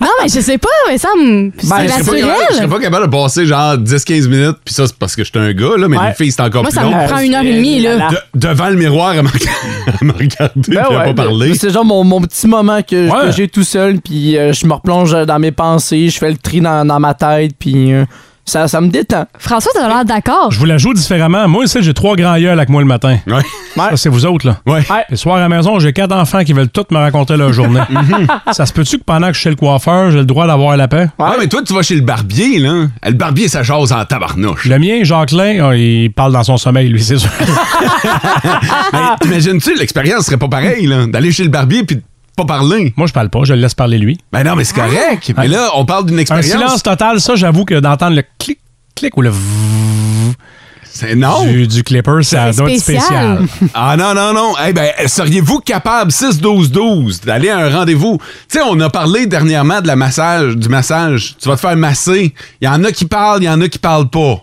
Non, 0.00 0.08
mais 0.22 0.28
je 0.28 0.40
sais 0.40 0.56
pas, 0.56 0.68
mais 0.88 0.96
ça 0.96 1.08
me. 1.18 1.52
c'est 1.58 1.68
Ben, 1.68 1.82
je 1.82 1.88
serais 1.88 2.02
pas 2.02 2.12
capable- 2.12 2.14
je 2.14 2.14
serais 2.14 2.38
naturel. 2.62 2.68
pas 2.70 2.78
capable 2.80 3.06
de 3.06 3.10
passer 3.10 3.44
genre 3.46 3.76
10-15 3.76 4.28
minutes, 4.28 4.56
puis 4.64 4.72
ça, 4.72 4.86
c'est 4.86 4.96
parce 4.96 5.14
que 5.14 5.24
je 5.24 5.28
suis 5.30 5.38
un 5.38 5.52
gars, 5.52 5.76
là, 5.76 5.88
mais 5.88 5.98
Ouais. 5.98 6.08
les 6.08 6.14
filles, 6.14 6.32
c'est 6.32 6.40
encore 6.40 6.62
Moi, 6.62 6.70
plus 6.70 6.76
ça 6.78 6.84
long. 6.84 6.90
me 6.96 7.06
prend 7.06 7.18
une 7.18 7.34
heure 7.34 7.42
et 7.44 7.52
demie, 7.52 7.80
là. 7.80 8.08
De- 8.08 8.38
devant 8.40 8.68
le 8.70 8.76
miroir, 8.76 9.10
à 9.10 9.22
me, 9.22 9.28
à 9.28 10.12
regarder, 10.16 10.60
puis 10.62 10.74
Ben 10.74 10.82
à 10.84 10.88
ouais, 10.90 11.04
pas 11.14 11.24
parler. 11.24 11.54
C'est 11.54 11.70
genre 11.70 11.84
mon, 11.84 12.02
mon 12.04 12.22
petit 12.22 12.46
moment 12.46 12.80
que, 12.82 13.10
Ouais. 13.10 13.26
que 13.26 13.32
j'ai 13.32 13.48
tout 13.48 13.64
seul, 13.64 14.00
puis 14.00 14.38
euh, 14.38 14.52
je 14.54 14.66
me 14.66 14.72
replonge 14.72 15.12
dans 15.26 15.38
mes 15.38 15.52
pensées, 15.52 16.08
je 16.08 16.18
fais 16.18 16.30
le 16.30 16.38
tri 16.38 16.60
dans, 16.62 16.86
dans 16.86 17.00
ma 17.00 17.12
tête, 17.12 17.52
puis 17.58 17.92
euh, 17.92 18.04
ça, 18.44 18.66
ça 18.66 18.80
me 18.80 18.88
détend. 18.88 19.26
François, 19.38 19.70
t'as 19.74 19.86
l'air 19.86 20.04
d'accord. 20.04 20.50
Je 20.50 20.58
vous 20.58 20.64
la 20.64 20.78
joue 20.78 20.92
différemment. 20.92 21.46
Moi, 21.46 21.64
ici, 21.64 21.78
j'ai 21.82 21.94
trois 21.94 22.16
grands 22.16 22.34
yeux 22.34 22.50
avec 22.50 22.68
moi 22.68 22.80
le 22.80 22.86
matin. 22.86 23.18
Ouais. 23.26 23.42
Ça, 23.76 23.96
c'est 23.96 24.08
vous 24.08 24.26
autres, 24.26 24.46
là. 24.46 24.58
Ouais. 24.66 24.84
Ouais. 24.90 25.04
Le 25.08 25.16
soir 25.16 25.36
à 25.36 25.40
la 25.40 25.48
maison, 25.48 25.78
j'ai 25.78 25.92
quatre 25.92 26.14
enfants 26.14 26.42
qui 26.42 26.52
veulent 26.52 26.68
tous 26.68 26.86
me 26.90 26.98
raconter 26.98 27.36
leur 27.36 27.52
journée. 27.52 27.80
ça 28.52 28.66
se 28.66 28.72
peut-tu 28.72 28.98
que 28.98 29.04
pendant 29.04 29.28
que 29.28 29.34
je 29.34 29.38
suis 29.38 29.44
chez 29.44 29.50
le 29.50 29.56
coiffeur, 29.56 30.10
j'ai 30.10 30.18
le 30.18 30.24
droit 30.24 30.46
d'avoir 30.46 30.76
la 30.76 30.88
paix? 30.88 31.08
Ah, 31.18 31.36
mais 31.38 31.46
toi, 31.46 31.62
tu 31.64 31.72
vas 31.72 31.82
chez 31.82 31.94
le 31.94 32.00
barbier, 32.00 32.58
là. 32.58 32.86
Le 33.06 33.12
barbier, 33.12 33.48
ça 33.48 33.62
jase 33.62 33.92
en 33.92 34.04
tabarnouche. 34.04 34.64
Le 34.64 34.78
mien, 34.78 35.04
Jacqueline, 35.04 35.62
oh, 35.62 35.72
il 35.72 36.10
parle 36.10 36.32
dans 36.32 36.42
son 36.42 36.56
sommeil, 36.56 36.88
lui, 36.88 37.02
c'est 37.02 37.18
sûr. 37.18 37.30
Mais 38.92 38.98
t'imagines-tu, 39.20 39.76
l'expérience 39.76 40.26
serait 40.26 40.36
pas 40.36 40.48
pareille, 40.48 40.86
là, 40.86 41.06
d'aller 41.06 41.30
chez 41.30 41.44
le 41.44 41.50
barbier 41.50 41.84
puis 41.84 41.96
de 41.96 42.02
pas 42.36 42.44
parler. 42.44 42.92
Moi, 42.96 43.06
je 43.06 43.12
parle 43.12 43.28
pas, 43.30 43.40
je 43.44 43.54
le 43.54 43.60
laisse 43.60 43.74
parler 43.74 43.98
lui. 43.98 44.18
Ben 44.32 44.42
non, 44.44 44.56
mais 44.56 44.64
c'est 44.64 44.74
correct. 44.74 45.32
Mais 45.36 45.48
là, 45.48 45.70
on 45.74 45.84
parle 45.84 46.06
d'une 46.06 46.16
Un 46.16 46.20
expérience. 46.20 46.46
silence 46.50 46.82
total, 46.82 47.20
ça, 47.20 47.34
j'avoue 47.36 47.64
que 47.64 47.78
d'entendre 47.80 48.16
le 48.16 48.22
clic, 48.38 48.58
clic 48.94 49.16
ou 49.16 49.22
le 49.22 49.32
C'est 50.92 51.14
non. 51.14 51.44
du, 51.44 51.66
du 51.66 51.82
clipper, 51.84 52.22
ça 52.22 52.52
C'est 52.52 52.58
doit 52.58 52.70
être 52.70 52.80
spécial. 52.80 53.46
spécial. 53.46 53.68
Ah 53.74 53.96
non, 53.96 54.12
non, 54.14 54.32
non. 54.34 54.54
Eh 54.66 54.72
ben, 54.72 54.90
seriez-vous 55.06 55.60
capable, 55.60 56.10
6-12-12, 56.10 57.24
d'aller 57.24 57.48
à 57.48 57.58
un 57.58 57.70
rendez-vous? 57.70 58.18
Tu 58.50 58.58
sais, 58.58 58.64
on 58.66 58.78
a 58.80 58.90
parlé 58.90 59.26
dernièrement 59.26 59.80
de 59.80 59.86
la 59.86 59.96
massage, 59.96 60.56
du 60.56 60.68
massage. 60.68 61.36
Tu 61.40 61.48
vas 61.48 61.54
te 61.56 61.60
faire 61.60 61.76
masser. 61.76 62.34
Il 62.60 62.64
y 62.64 62.68
en 62.68 62.82
a 62.84 62.92
qui 62.92 63.04
parlent, 63.06 63.42
il 63.42 63.46
y 63.46 63.48
en 63.50 63.60
a 63.60 63.68
qui 63.68 63.78
parlent 63.78 64.10
pas. 64.10 64.42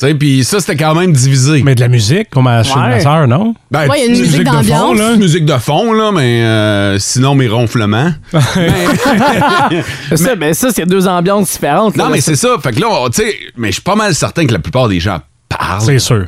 Tu 0.00 0.06
sais, 0.06 0.14
puis 0.14 0.44
ça, 0.44 0.60
c'était 0.60 0.76
quand 0.76 0.94
même 0.94 1.12
divisé. 1.12 1.62
Mais 1.64 1.74
de 1.74 1.80
la 1.80 1.88
musique, 1.88 2.30
comme 2.30 2.46
à 2.46 2.62
chez 2.62 2.72
Ouais. 2.74 2.88
ma 2.88 3.00
soeur, 3.00 3.26
non? 3.26 3.54
Ben, 3.70 3.88
Ouais, 3.88 3.96
il 3.98 4.00
y 4.00 4.02
a 4.02 4.14
une 4.14 4.20
musique 4.20 4.40
de 4.44 4.46
fond, 4.46 4.52
d'ambiance. 4.54 4.98
là. 4.98 5.16
musique 5.16 5.44
de 5.44 5.56
fond, 5.58 5.92
là, 5.92 6.12
mais 6.12 6.42
euh, 6.44 6.98
sinon, 7.00 7.34
mes 7.34 7.48
ronflements. 7.48 8.12
Ça, 10.14 10.34
ben, 10.36 10.54
ça 10.54 10.68
c'est 10.74 10.86
deux 10.86 11.06
ambiances 11.06 11.50
différentes. 11.52 11.96
là. 11.96 12.04
non, 12.04 12.10
mais 12.10 12.20
c'est 12.20 12.36
ça. 12.36 12.56
Fait 12.62 12.72
que 12.72 12.80
là, 12.80 12.86
on- 12.90 13.08
tu 13.10 13.22
sais, 13.22 13.34
mais 13.56 13.68
je 13.68 13.72
suis 13.74 13.82
pas 13.82 13.94
mal 13.96 14.14
certain 14.14 14.46
que 14.46 14.52
la 14.52 14.58
plupart 14.58 14.88
des 14.88 15.00
gens 15.00 15.18
parlent. 15.48 15.82
C'est 15.82 15.98
sûr. 15.98 16.26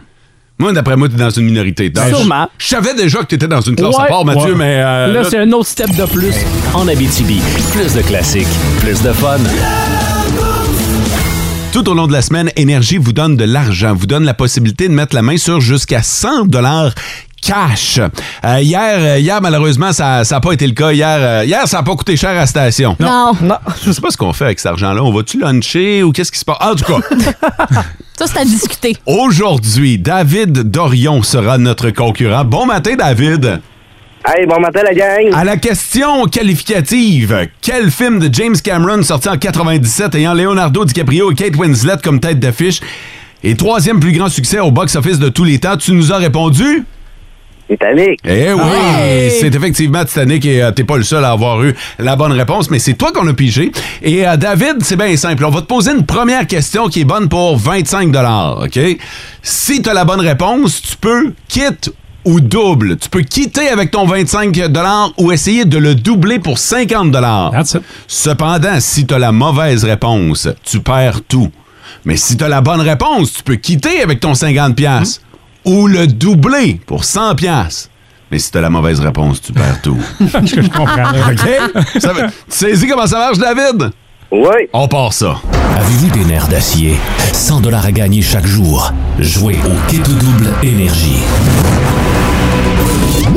Moi, 0.58 0.72
d'après 0.72 0.96
moi, 0.96 1.08
t'es 1.08 1.16
dans 1.16 1.30
une 1.30 1.44
minorité. 1.46 1.88
Donc, 1.88 2.08
Sûrement. 2.08 2.48
Je 2.58 2.66
savais 2.66 2.92
déjà 2.94 3.20
que 3.20 3.24
t'étais 3.26 3.48
dans 3.48 3.62
une 3.62 3.76
classe 3.76 3.96
à 3.98 4.02
Ouais. 4.02 4.08
part, 4.08 4.24
Mathieu, 4.26 4.52
Ouais. 4.52 4.58
mais... 4.58 4.82
euh, 4.84 5.06
Là, 5.06 5.22
là, 5.22 5.28
c'est 5.30 5.38
un 5.38 5.50
autre 5.52 5.68
step 5.68 5.94
de 5.96 6.04
plus. 6.04 6.34
En 6.74 6.86
Abitibi, 6.86 7.40
plus 7.72 7.94
de 7.94 8.02
classiques, 8.02 8.46
plus 8.80 9.00
de 9.02 9.12
fun. 9.12 9.38
Tout 11.72 11.88
au 11.88 11.94
long 11.94 12.06
de 12.08 12.12
la 12.12 12.20
semaine, 12.22 12.50
Énergie 12.56 12.98
vous 12.98 13.12
donne 13.12 13.36
de 13.36 13.44
l'argent, 13.44 13.94
vous 13.94 14.06
donne 14.06 14.24
la 14.24 14.34
possibilité 14.34 14.88
de 14.88 14.92
mettre 14.92 15.14
la 15.14 15.22
main 15.22 15.36
sur 15.36 15.60
jusqu'à 15.60 16.02
100 16.02 16.46
dollars 16.46 16.92
cash. 17.40 18.00
Euh, 18.44 18.60
hier, 18.60 18.96
euh, 18.98 19.18
hier, 19.20 19.40
malheureusement, 19.40 19.92
ça 19.92 20.22
n'a 20.28 20.40
pas 20.40 20.52
été 20.52 20.66
le 20.66 20.74
cas. 20.74 20.92
Hier, 20.92 21.16
euh, 21.20 21.44
hier 21.46 21.66
ça 21.68 21.78
n'a 21.78 21.82
pas 21.84 21.94
coûté 21.94 22.16
cher 22.16 22.30
à 22.30 22.34
la 22.34 22.46
station. 22.46 22.96
Non. 22.98 23.32
Non. 23.40 23.54
Je 23.84 23.92
sais 23.92 24.00
pas 24.00 24.10
ce 24.10 24.16
qu'on 24.16 24.32
fait 24.32 24.46
avec 24.46 24.58
cet 24.58 24.72
argent-là. 24.72 25.02
On 25.02 25.12
va-tu 25.12 25.38
luncher 25.38 26.02
ou 26.02 26.10
qu'est-ce 26.12 26.32
qui 26.32 26.40
se 26.40 26.44
passe? 26.44 26.58
En 26.60 26.74
tout 26.74 26.84
cas, 26.84 26.98
Ça, 28.18 28.26
c'est 28.26 28.38
à 28.40 28.44
discuter. 28.44 28.96
aujourd'hui, 29.06 29.96
David 29.98 30.70
Dorion 30.70 31.22
sera 31.22 31.56
notre 31.56 31.88
concurrent. 31.90 32.44
Bon 32.44 32.66
matin, 32.66 32.94
David. 32.98 33.60
Hey, 34.26 34.44
bon 34.46 34.60
matin, 34.60 34.82
la 34.84 34.92
gang. 34.92 35.32
À 35.32 35.44
la 35.44 35.56
question 35.56 36.26
qualificative, 36.26 37.48
quel 37.62 37.90
film 37.90 38.18
de 38.18 38.32
James 38.32 38.56
Cameron 38.62 39.02
sorti 39.02 39.28
en 39.30 39.38
97 39.38 40.14
ayant 40.14 40.34
Leonardo 40.34 40.84
DiCaprio 40.84 41.32
et 41.32 41.34
Kate 41.34 41.56
Winslet 41.56 41.96
comme 42.04 42.20
tête 42.20 42.38
d'affiche 42.38 42.80
et 43.42 43.54
troisième 43.56 43.98
plus 43.98 44.12
grand 44.12 44.28
succès 44.28 44.60
au 44.60 44.70
box-office 44.70 45.18
de 45.18 45.30
tous 45.30 45.44
les 45.44 45.58
temps, 45.58 45.76
tu 45.78 45.92
nous 45.92 46.12
as 46.12 46.18
répondu? 46.18 46.84
Titanic. 47.70 48.20
Eh 48.26 48.52
oui, 48.52 48.60
Hey! 48.98 49.30
c'est 49.40 49.54
effectivement 49.54 50.04
Titanic 50.04 50.44
et 50.44 50.62
euh, 50.62 50.70
t'es 50.72 50.84
pas 50.84 50.98
le 50.98 51.02
seul 51.04 51.24
à 51.24 51.30
avoir 51.30 51.62
eu 51.62 51.74
la 51.98 52.14
bonne 52.16 52.32
réponse, 52.32 52.68
mais 52.70 52.78
c'est 52.78 52.94
toi 52.94 53.12
qu'on 53.12 53.26
a 53.28 53.32
pigé. 53.32 53.72
Et 54.02 54.26
euh, 54.26 54.36
David, 54.36 54.82
c'est 54.82 54.96
bien 54.96 55.16
simple. 55.16 55.44
On 55.46 55.50
va 55.50 55.62
te 55.62 55.66
poser 55.66 55.92
une 55.92 56.04
première 56.04 56.46
question 56.46 56.88
qui 56.88 57.00
est 57.00 57.04
bonne 57.04 57.28
pour 57.28 57.56
25 57.56 58.12
OK? 58.64 58.78
Si 59.42 59.80
t'as 59.80 59.94
la 59.94 60.04
bonne 60.04 60.20
réponse, 60.20 60.82
tu 60.82 60.96
peux 60.96 61.32
quitte 61.48 61.90
ou 62.24 62.40
double. 62.40 62.96
Tu 62.98 63.08
peux 63.08 63.22
quitter 63.22 63.68
avec 63.68 63.90
ton 63.90 64.06
25 64.06 64.58
ou 65.18 65.32
essayer 65.32 65.64
de 65.64 65.78
le 65.78 65.94
doubler 65.94 66.38
pour 66.38 66.58
50 66.58 67.14
Cependant, 68.06 68.80
si 68.80 69.06
t'as 69.06 69.18
la 69.18 69.32
mauvaise 69.32 69.84
réponse, 69.84 70.48
tu 70.62 70.80
perds 70.80 71.22
tout. 71.22 71.50
Mais 72.04 72.16
si 72.16 72.36
t'as 72.36 72.48
la 72.48 72.60
bonne 72.60 72.80
réponse, 72.80 73.32
tu 73.32 73.42
peux 73.42 73.56
quitter 73.56 74.02
avec 74.02 74.20
ton 74.20 74.34
50 74.34 74.74
pièces 74.76 75.20
ou 75.64 75.86
le 75.86 76.06
doubler 76.06 76.80
pour 76.86 77.04
100 77.04 77.34
pièces. 77.34 77.90
Mais 78.30 78.38
si 78.38 78.50
t'as 78.52 78.60
la 78.60 78.70
mauvaise 78.70 79.00
réponse, 79.00 79.42
tu 79.42 79.52
perds 79.52 79.82
tout. 79.82 79.98
Je 80.20 80.60
comprends. 80.68 81.10
OK? 81.30 82.00
Ça 82.00 82.12
tu 82.14 82.30
saisis 82.48 82.86
comment 82.86 83.06
ça 83.06 83.18
marche, 83.18 83.38
David? 83.38 83.90
Oui. 84.32 84.68
On 84.72 84.86
part 84.86 85.12
ça. 85.12 85.36
Avez-vous 85.76 86.10
des 86.10 86.24
nerfs 86.24 86.48
d'acier? 86.48 86.96
100 87.32 87.60
dollars 87.60 87.84
à 87.86 87.92
gagner 87.92 88.22
chaque 88.22 88.46
jour. 88.46 88.92
Jouez 89.18 89.58
au 89.64 89.90
Kit 89.90 90.00
ou 90.00 90.12
Double 90.12 90.50
Énergie. 90.62 91.22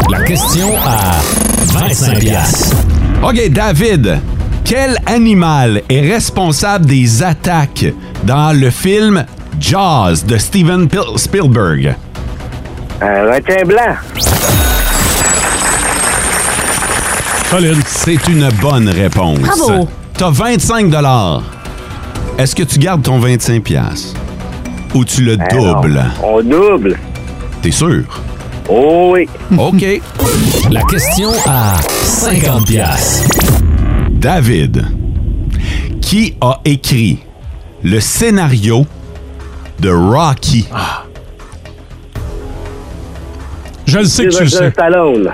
La 0.10 0.22
question 0.24 0.68
à 0.86 1.20
25 1.74 2.20
piastres. 2.20 2.76
OK, 3.24 3.50
David. 3.50 4.20
Quel 4.64 4.98
animal 5.08 5.82
est 5.90 6.02
responsable 6.02 6.86
des 6.86 7.24
attaques 7.24 7.86
dans 8.24 8.58
le 8.58 8.70
film 8.70 9.26
Jaws 9.60 10.24
de 10.28 10.38
Steven 10.38 10.88
Pil- 10.88 11.18
Spielberg? 11.18 11.96
Un 13.02 13.24
requin 13.34 13.66
blanc. 13.66 13.96
C'est 17.86 18.28
une 18.30 18.50
bonne 18.62 18.90
réponse. 18.90 19.40
Bravo. 19.40 19.88
T'as 20.24 20.30
25 20.30 20.90
Est-ce 22.38 22.56
que 22.56 22.64
tu 22.64 22.80
gardes 22.80 23.04
ton 23.04 23.20
25 23.20 23.62
pièces 23.62 24.14
ou 24.94 25.04
tu 25.04 25.22
le 25.22 25.36
Ben 25.36 25.46
non, 25.54 25.74
doubles? 25.74 26.06
On 26.24 26.42
double. 26.42 26.98
T'es 27.62 27.72
sûr? 27.72 28.06
Oh 28.70 29.16
oui. 29.16 29.28
OK. 29.58 30.02
La 30.72 30.82
question 30.84 31.30
à 31.46 31.74
50 32.06 32.68
piastres. 32.68 33.36
David, 34.12 34.86
qui 36.00 36.38
a 36.40 36.62
écrit 36.64 37.20
le 37.84 38.00
scénario 38.00 38.86
de 39.82 39.90
Rocky? 39.90 40.70
Je 43.86 43.98
le 43.98 44.06
sais 44.06 44.28
que 44.28 44.38
tu 44.38 44.44
le 44.44 44.50
sais. 44.50 44.72
Stallone. 44.72 45.34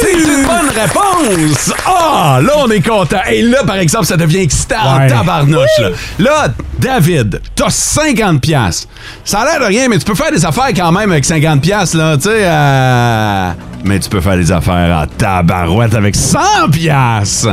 C'est 0.00 0.12
une 0.12 0.44
bonne 0.46 0.70
réponse! 0.74 1.72
Ah, 1.86 2.38
là, 2.42 2.52
on 2.58 2.70
est 2.70 2.80
content. 2.86 3.18
Et 3.30 3.42
là, 3.42 3.62
par 3.66 3.76
exemple, 3.76 4.06
ça 4.06 4.16
devient 4.16 4.38
excitant 4.40 4.76
en 4.84 4.98
Ouais. 4.98 5.06
tabarnouche. 5.08 5.78
Là. 5.78 5.88
Là, 6.18 6.46
David, 6.78 7.40
t'as 7.54 7.70
50 7.70 8.40
pièces. 8.40 8.86
Ça 9.24 9.40
a 9.40 9.44
l'air 9.44 9.60
de 9.60 9.64
rien, 9.66 9.88
mais 9.88 9.98
tu 9.98 10.04
peux 10.04 10.14
faire 10.14 10.30
des 10.32 10.44
affaires 10.44 10.68
quand 10.74 10.92
même 10.92 11.10
avec 11.12 11.24
50 11.24 11.60
pièces 11.60 11.94
là, 11.94 12.16
tu 12.16 12.24
sais. 12.24 12.30
euh, 12.42 13.50
Mais 13.84 13.98
tu 14.00 14.08
peux 14.10 14.20
faire 14.20 14.36
des 14.36 14.50
affaires 14.52 14.96
en 15.02 15.06
tabarouette 15.06 15.94
avec 15.94 16.14
100 16.16 16.38
pièces. 16.72 17.46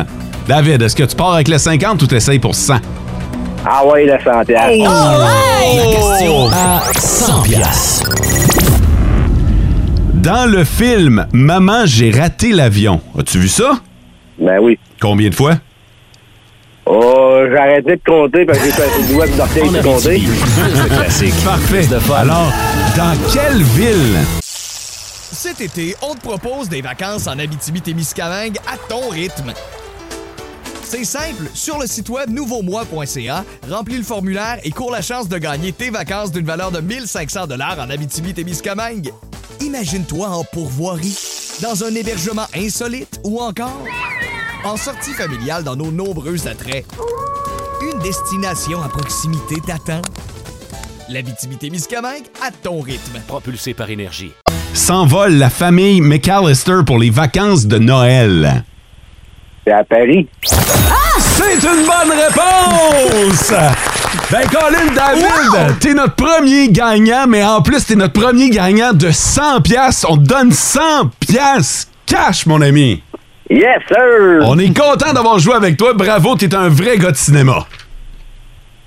David, 0.48 0.82
est-ce 0.82 0.96
que 0.96 1.04
tu 1.04 1.16
pars 1.16 1.34
avec 1.36 1.48
le 1.48 1.58
50 1.58 2.02
ou 2.02 2.08
t'essayes 2.08 2.40
pour 2.40 2.56
100? 2.56 2.76
Ah 3.66 3.86
ouais, 3.86 4.06
le 4.06 4.18
100 4.24 4.44
piastres. 4.46 4.70
La 5.76 5.92
question 5.94 6.50
à 6.50 6.82
100 7.00 7.42
piastres. 7.44 8.11
Dans 10.22 10.46
le 10.46 10.64
film 10.64 11.26
Maman, 11.34 11.88
j'ai 11.88 12.12
raté 12.12 12.52
l'avion, 12.52 13.02
as-tu 13.18 13.40
vu 13.40 13.48
ça? 13.48 13.80
Ben 14.38 14.60
oui. 14.62 14.78
Combien 15.02 15.30
de 15.30 15.34
fois? 15.34 15.56
Oh, 16.86 17.40
j'ai 17.50 17.58
arrêté 17.58 17.96
de 17.96 18.02
compter 18.06 18.46
parce 18.46 18.60
que 18.60 18.66
j'ai 18.66 18.72
fait 18.72 19.08
du 19.08 19.16
web 19.16 19.36
d'orteil 19.36 19.70
de 19.70 19.82
compter. 19.82 20.22
Parfait. 21.44 21.88
Alors, 22.16 22.54
dans 22.96 23.18
quelle 23.34 23.64
ville? 23.64 24.20
Cet 24.42 25.60
été, 25.60 25.96
on 26.04 26.14
te 26.14 26.22
propose 26.22 26.70
des 26.70 26.82
vacances 26.82 27.26
en 27.26 27.40
Abitibi-Témiscamingue 27.40 28.58
à 28.72 28.78
ton 28.78 29.10
rythme. 29.10 29.54
C'est 30.84 31.04
simple, 31.06 31.46
sur 31.56 31.80
le 31.80 31.88
site 31.88 32.10
web 32.10 32.30
nouveaumois.ca, 32.30 33.44
remplis 33.72 33.98
le 33.98 34.04
formulaire 34.04 34.60
et 34.64 34.70
cours 34.70 34.92
la 34.92 35.02
chance 35.02 35.28
de 35.30 35.40
gagner 35.40 35.72
tes 35.72 35.90
vacances 35.90 36.32
d'une 36.32 36.46
valeur 36.46 36.70
de 36.70 36.80
1500 36.80 37.48
dollars 37.48 37.80
en 37.80 37.90
Abitibi-Témiscamingue. 37.90 39.12
Imagine-toi 39.62 40.28
en 40.28 40.44
pourvoirie, 40.44 41.18
dans 41.62 41.84
un 41.84 41.94
hébergement 41.94 42.48
insolite 42.56 43.20
ou 43.24 43.40
encore 43.40 43.86
en 44.64 44.76
sortie 44.76 45.14
familiale 45.14 45.64
dans 45.64 45.76
nos 45.76 45.92
nombreux 45.92 46.48
attraits. 46.48 46.86
Une 47.82 48.00
destination 48.00 48.82
à 48.82 48.90
proximité 48.90 49.56
t'attend. 49.66 50.02
L'Abitibi-Témiscamingue 51.10 52.26
à 52.42 52.50
ton 52.52 52.82
rythme. 52.82 53.20
Propulsé 53.28 53.76
par 53.76 53.90
énergie. 53.92 54.32
S'envole 54.74 55.34
la 55.34 55.50
famille 55.50 56.02
McAllister 56.02 56.80
pour 56.86 56.98
les 56.98 57.12
vacances 57.12 57.68
de 57.68 57.78
Noël. 57.78 58.64
C'est 59.66 59.74
à 59.74 59.84
Paris. 59.84 60.28
C'est 60.44 61.56
une 61.56 61.86
bonne 61.86 62.18
réponse! 62.18 63.54
Ben, 64.32 64.42
Colin 64.50 64.94
David, 64.96 65.80
t'es 65.80 65.94
notre 65.94 66.16
premier 66.16 66.70
gagnant, 66.70 67.26
mais 67.28 67.44
en 67.44 67.62
plus, 67.62 67.86
t'es 67.86 67.96
notre 67.96 68.20
premier 68.20 68.50
gagnant 68.50 68.94
de 68.94 69.10
100 69.12 69.62
pièces. 69.62 70.06
On 70.08 70.18
te 70.18 70.24
donne 70.24 70.52
100 70.52 70.82
pièces 71.20 71.90
cash, 72.06 72.46
mon 72.46 72.62
ami. 72.62 73.02
Yes, 73.50 73.80
sir! 73.88 74.40
On 74.44 74.58
est 74.58 74.78
content 74.78 75.14
d'avoir 75.14 75.40
joué 75.40 75.56
avec 75.56 75.78
toi. 75.78 75.94
Bravo, 75.94 76.36
t'es 76.36 76.54
un 76.56 76.70
vrai 76.70 76.98
gars 76.98 77.12
de 77.12 77.18
cinéma. 77.18 77.66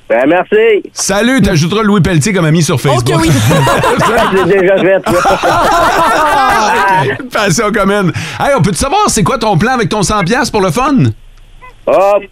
Ben, 0.09 0.25
merci. 0.27 0.83
Salut, 0.93 1.41
t'ajouteras 1.43 1.83
Louis 1.83 2.01
Pelletier 2.03 2.33
comme 2.35 2.45
ami 2.45 2.63
sur 2.63 2.79
Facebook. 2.81 3.19
oui. 3.21 3.31
J'ai 4.47 4.59
déjà 4.61 4.77
fait, 4.79 4.97
Ok, 7.11 7.29
Passion 7.33 7.73
commune. 7.73 8.13
Hey, 8.39 8.55
on 8.57 8.63
peut-tu 8.63 8.77
savoir 8.79 9.09
c'est 9.09 9.23
quoi 9.23 9.39
ton 9.39 9.57
plan 9.57 9.73
avec 9.73 9.89
ton 9.89 10.03
100 10.03 10.25
pièces 10.25 10.51
pour 10.51 10.61
le 10.61 10.71
fun? 10.71 10.97
Hop. 11.87 12.23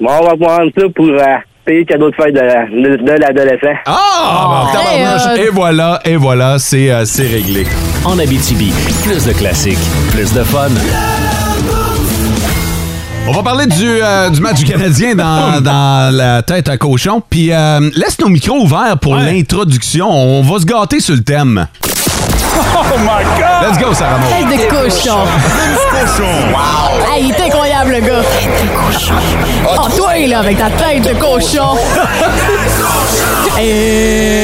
Bon, 0.00 0.10
on 0.20 0.24
va 0.24 0.36
prendre 0.36 0.70
ça 0.78 0.86
pour 0.94 1.06
euh, 1.08 1.36
le 1.66 1.84
cadeau 1.84 2.10
de 2.10 2.14
fête 2.16 2.34
de, 2.34 2.40
de, 2.40 2.96
de 2.96 3.12
l'adolescent. 3.12 3.78
Ah! 3.86 4.66
bon, 4.66 4.72
tabarnouche. 4.72 5.38
Et 5.38 5.48
voilà, 5.50 6.00
et 6.04 6.16
voilà, 6.16 6.58
c'est 6.58 6.90
euh, 6.90 7.04
c'est 7.04 7.26
réglé. 7.26 7.66
En 8.04 8.18
Abitibi, 8.18 8.72
plus 9.04 9.24
de 9.26 9.32
classiques, 9.32 9.78
plus 10.10 10.32
de 10.32 10.42
fun. 10.42 10.68
On 13.28 13.32
va 13.32 13.42
parler 13.44 13.66
du, 13.66 14.02
euh, 14.02 14.30
du 14.30 14.40
match 14.40 14.58
du 14.58 14.64
Canadien 14.64 15.14
dans, 15.14 15.60
dans 15.62 16.14
la 16.14 16.42
tête 16.42 16.68
à 16.68 16.76
cochon. 16.76 17.22
Puis 17.30 17.52
euh, 17.52 17.78
laisse 17.94 18.18
nos 18.18 18.28
micros 18.28 18.56
ouverts 18.62 18.98
pour 19.00 19.14
l'introduction. 19.14 20.10
On 20.10 20.42
va 20.42 20.58
se 20.58 20.66
gâter 20.66 20.98
sur 21.00 21.14
le 21.14 21.22
thème. 21.22 21.66
Oh 22.54 22.98
my 22.98 23.24
God! 23.38 23.70
Let's 23.70 23.78
go, 23.78 23.94
Sarah 23.94 24.18
Maud. 24.18 24.28
Tête 24.28 24.58
de 24.58 24.70
cochon. 24.70 25.18
Wow! 26.52 27.14
Hey, 27.14 27.24
il 27.26 27.30
est 27.30 27.46
incroyable, 27.46 27.92
le 27.92 28.00
gars. 28.00 28.22
Oh, 29.66 29.88
toi, 29.96 30.18
là, 30.26 30.38
avec 30.40 30.58
ta 30.58 30.70
tête 30.70 31.02
de 31.02 31.14
cochon. 31.18 31.76
It's 33.58 34.42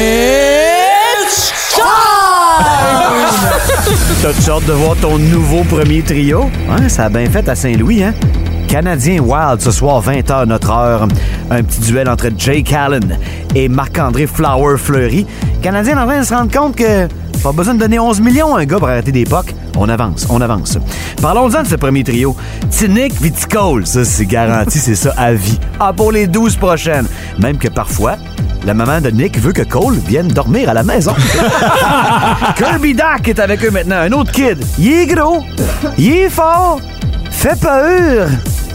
T'as-tu 4.21 4.51
hâte 4.51 4.65
de 4.65 4.73
voir 4.73 4.95
ton 4.97 5.17
nouveau 5.17 5.63
premier 5.63 6.01
trio? 6.01 6.49
Hein, 6.69 6.89
ça 6.89 7.05
a 7.05 7.09
bien 7.09 7.29
fait 7.29 7.47
à 7.47 7.55
Saint-Louis, 7.55 8.03
hein? 8.03 8.13
Canadien 8.67 9.21
Wild 9.21 9.61
ce 9.61 9.71
soir, 9.71 10.03
20h 10.03 10.45
notre 10.45 10.71
heure. 10.71 11.07
Un 11.49 11.63
petit 11.63 11.79
duel 11.81 12.09
entre 12.09 12.27
Jake 12.37 12.73
Allen 12.73 13.17
et 13.55 13.69
Marc-André 13.69 14.27
Flower 14.27 14.77
Fleury. 14.77 15.25
Canadien 15.61 15.97
en 15.97 16.05
train 16.05 16.19
de 16.19 16.25
se 16.25 16.33
rendre 16.33 16.51
compte 16.51 16.75
que 16.75 17.07
pas 17.41 17.51
besoin 17.51 17.73
de 17.73 17.79
donner 17.79 17.99
11 17.99 18.19
millions 18.21 18.55
à 18.55 18.61
un 18.61 18.65
gars 18.65 18.77
pour 18.77 18.89
arrêter 18.89 19.11
des 19.11 19.23
pocs. 19.23 19.53
On 19.77 19.87
avance, 19.87 20.27
on 20.29 20.41
avance. 20.41 20.77
Parlons-en 21.21 21.63
de 21.63 21.67
ce 21.67 21.75
premier 21.75 22.03
trio. 22.03 22.35
Tinick 22.69 23.13
Viticole, 23.21 23.85
ça 23.85 24.03
c'est 24.03 24.25
garanti, 24.25 24.77
c'est 24.79 24.95
ça 24.95 25.13
à 25.17 25.33
vie. 25.33 25.59
Ah, 25.79 25.93
pour 25.93 26.11
les 26.11 26.27
12 26.27 26.57
prochaines. 26.57 27.07
Même 27.39 27.57
que 27.57 27.69
parfois, 27.69 28.15
la 28.65 28.73
maman 28.73 28.99
de 28.99 29.09
Nick 29.09 29.39
veut 29.39 29.53
que 29.53 29.61
Cole 29.61 29.95
vienne 29.95 30.27
dormir 30.27 30.69
à 30.69 30.73
la 30.73 30.83
maison. 30.83 31.13
Kirby 32.57 32.93
Duck 32.93 33.27
est 33.27 33.39
avec 33.39 33.63
eux 33.63 33.71
maintenant, 33.71 33.97
un 33.97 34.11
autre 34.11 34.31
kid. 34.31 34.57
Il 34.77 34.91
est 34.91 35.07
gros, 35.07 35.43
il 35.97 36.13
est 36.13 36.29
fort, 36.29 36.79
fait 37.31 37.59
peur. 37.59 38.27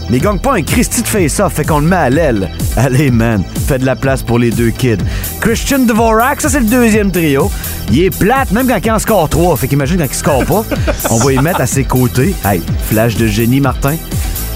Mais 0.09 0.17
il 0.17 0.21
gagne 0.21 0.39
pas 0.39 0.55
un 0.55 0.61
Christy 0.61 1.01
de 1.01 1.07
face-off, 1.07 1.53
fait 1.53 1.63
qu'on 1.63 1.79
le 1.79 1.87
met 1.87 1.95
à 1.95 2.09
l'aile. 2.09 2.49
Allez, 2.77 3.09
man, 3.09 3.43
fais 3.67 3.79
de 3.79 3.85
la 3.85 3.95
place 3.95 4.21
pour 4.21 4.37
les 4.37 4.51
deux 4.51 4.69
kids. 4.69 4.97
Christian 5.41 5.79
Dvorak, 5.79 6.41
ça 6.41 6.49
c'est 6.49 6.59
le 6.59 6.65
deuxième 6.65 7.11
trio. 7.11 7.51
Il 7.91 8.03
est 8.03 8.17
plate, 8.17 8.51
même 8.51 8.67
quand 8.67 8.79
il 8.83 8.91
en 8.91 8.99
score 8.99 9.29
trois, 9.29 9.55
fait 9.57 9.67
qu'imagine 9.67 9.97
quand 9.97 10.05
il 10.05 10.13
score 10.13 10.45
pas. 10.45 10.63
On 11.09 11.17
va 11.17 11.33
y 11.33 11.39
mettre 11.39 11.61
à 11.61 11.67
ses 11.67 11.83
côtés. 11.83 12.35
Hey, 12.43 12.61
flash 12.89 13.15
de 13.15 13.27
génie, 13.27 13.61
Martin. 13.61 13.95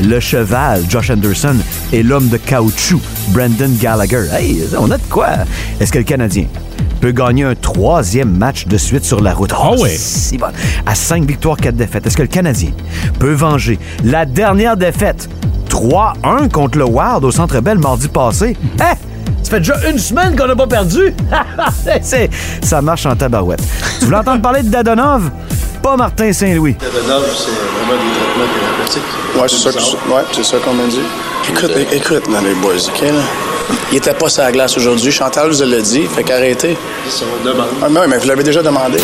Le 0.01 0.19
cheval, 0.19 0.83
Josh 0.89 1.09
Anderson, 1.09 1.55
et 1.91 2.03
l'homme 2.03 2.29
de 2.29 2.37
caoutchouc, 2.37 3.01
Brandon 3.29 3.69
Gallagher. 3.81 4.25
Hey, 4.31 4.63
on 4.77 4.89
a 4.91 4.97
de 4.97 5.03
quoi? 5.09 5.27
Est-ce 5.79 5.91
que 5.91 5.97
le 5.97 6.03
Canadien 6.05 6.45
peut 7.01 7.11
gagner 7.11 7.43
un 7.43 7.55
troisième 7.55 8.31
match 8.37 8.65
de 8.65 8.77
suite 8.77 9.03
sur 9.03 9.19
la 9.21 9.33
route? 9.33 9.51
Ah 9.53 9.71
ouais. 9.73 9.95
si 9.97 10.37
bon. 10.37 10.47
À 10.85 10.95
5 10.95 11.25
victoires, 11.25 11.57
4 11.57 11.75
défaites. 11.75 12.07
Est-ce 12.07 12.15
que 12.15 12.21
le 12.21 12.27
Canadien 12.29 12.71
peut 13.19 13.33
venger 13.33 13.77
la 14.05 14.25
dernière 14.25 14.77
défaite? 14.77 15.29
3-1 15.69 16.49
contre 16.49 16.77
le 16.77 16.85
Wild 16.85 17.23
au 17.23 17.31
Centre 17.31 17.59
Bell 17.59 17.77
mardi 17.77 18.07
passé? 18.07 18.55
Hein? 18.79 18.93
Ça 19.43 19.51
fait 19.51 19.59
déjà 19.59 19.75
une 19.89 19.97
semaine 19.99 20.35
qu'on 20.35 20.47
n'a 20.47 20.55
pas 20.55 20.67
perdu. 20.67 21.13
Ça 22.61 22.81
marche 22.81 23.05
en 23.05 23.15
tabarouette. 23.15 23.63
Tu 23.99 24.05
voulais 24.05 24.17
entendre 24.17 24.41
parler 24.41 24.63
de 24.63 24.69
Dadonov? 24.69 25.29
Pas 25.81 25.95
Martin 25.95 26.33
Saint-Louis. 26.33 26.75
C'est 26.79 26.87
vraiment 26.87 27.01
des 27.07 28.11
traitements 28.19 28.53
thérapeutiques. 28.53 29.41
Ouais, 29.41 29.47
c'est 29.47 29.57
ça, 29.57 29.71
que- 29.71 30.13
ouais, 30.13 30.21
c'est 30.31 30.43
ça 30.45 30.57
qu'on 30.57 30.73
m'a 30.73 30.83
dit. 30.87 30.99
Écoute, 31.49 31.71
écoute, 31.91 32.29
dans 32.31 32.41
les 32.41 32.53
boys, 32.55 32.73
OK, 32.87 33.01
là? 33.01 33.21
Il 33.91 33.97
était 33.97 34.13
pas 34.13 34.29
sur 34.29 34.43
la 34.43 34.51
glace 34.51 34.75
aujourd'hui. 34.77 35.11
Chantal 35.11 35.51
vous 35.51 35.63
l'a 35.63 35.79
dit, 35.81 36.05
fait 36.07 36.23
qu'arrêtez. 36.23 36.75
C'est 37.07 37.19
son 37.19 37.25
demande. 37.45 37.67
Ah, 37.81 37.87
mais 38.07 38.17
vous 38.17 38.27
l'avez 38.27 38.43
déjà 38.43 38.61
demandé. 38.61 38.99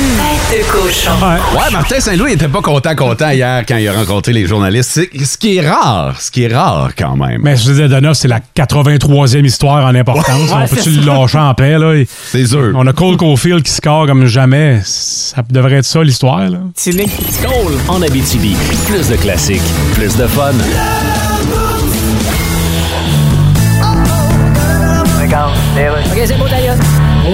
Tête 0.00 0.58
de 0.58 0.64
cochon. 0.72 1.10
Ouais, 1.22 1.70
Martin 1.70 2.00
Saint-Louis 2.00 2.32
était 2.32 2.48
pas 2.48 2.62
content, 2.62 2.94
content 2.94 3.30
hier 3.30 3.64
quand 3.68 3.76
il 3.76 3.86
a 3.86 3.92
rencontré 3.92 4.32
les 4.32 4.46
journalistes. 4.46 4.98
Ce 5.24 5.36
qui 5.36 5.56
est 5.56 5.68
rare, 5.68 6.18
ce 6.18 6.30
qui 6.30 6.44
est 6.44 6.54
rare 6.54 6.90
quand 6.96 7.16
même. 7.16 7.40
Mais 7.42 7.56
je 7.56 7.64
disais, 7.64 7.88
Donoff, 7.88 8.16
c'est 8.16 8.28
la 8.28 8.40
83e 8.56 9.44
histoire 9.44 9.84
en 9.84 9.94
importance. 9.94 10.50
Ouais, 10.50 10.56
on 10.64 10.66
peut-tu 10.66 10.90
le 10.90 11.04
lâcher 11.04 11.38
en 11.38 11.52
paix, 11.54 11.78
là? 11.78 12.02
C'est 12.30 12.46
sûr. 12.46 12.72
On 12.74 12.86
a 12.86 12.92
Cole 12.92 13.18
Caulfield 13.18 13.62
qui 13.62 13.72
score 13.72 14.06
comme 14.06 14.24
jamais. 14.26 14.80
Ça 14.84 15.42
devrait 15.50 15.76
être 15.76 15.84
ça, 15.84 16.02
l'histoire, 16.02 16.48
là. 16.48 16.58
Cole 17.42 17.78
en 17.88 18.00
Abitibi. 18.00 18.56
Plus 18.86 19.08
de 19.08 19.16
classiques, 19.16 19.60
plus 19.94 20.16
de 20.16 20.26
fun. 20.26 20.52
OK, 26.12 26.18
c'est 26.26 26.38
beau, 26.38 26.48
d'ailleurs. 26.48 26.76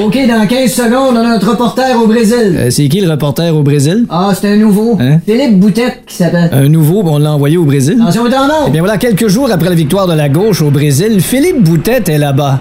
OK, 0.04 0.18
dans 0.28 0.46
15 0.46 0.70
secondes, 0.70 1.16
on 1.16 1.16
a 1.16 1.22
notre 1.34 1.50
reporter 1.50 1.98
au 1.98 2.06
Brésil. 2.06 2.54
Euh, 2.58 2.70
c'est 2.70 2.86
qui 2.88 3.00
le 3.00 3.10
reporter 3.10 3.56
au 3.56 3.62
Brésil? 3.62 4.04
Ah, 4.10 4.32
c'est 4.38 4.48
un 4.48 4.56
nouveau. 4.56 4.98
Hein? 5.00 5.20
Philippe 5.26 5.58
Boutette 5.58 6.02
qui 6.06 6.16
s'appelle. 6.16 6.50
Un 6.52 6.68
nouveau, 6.68 7.02
on 7.06 7.18
l'a 7.18 7.32
envoyé 7.32 7.56
au 7.56 7.64
Brésil. 7.64 7.98
Attention, 8.02 8.24
Eh 8.66 8.70
bien 8.70 8.82
voilà, 8.82 8.98
quelques 8.98 9.28
jours 9.28 9.50
après 9.50 9.70
la 9.70 9.74
victoire 9.74 10.06
de 10.06 10.12
la 10.12 10.28
gauche 10.28 10.60
au 10.60 10.70
Brésil, 10.70 11.22
Philippe 11.22 11.62
Boutette 11.62 12.10
est 12.10 12.18
là-bas. 12.18 12.60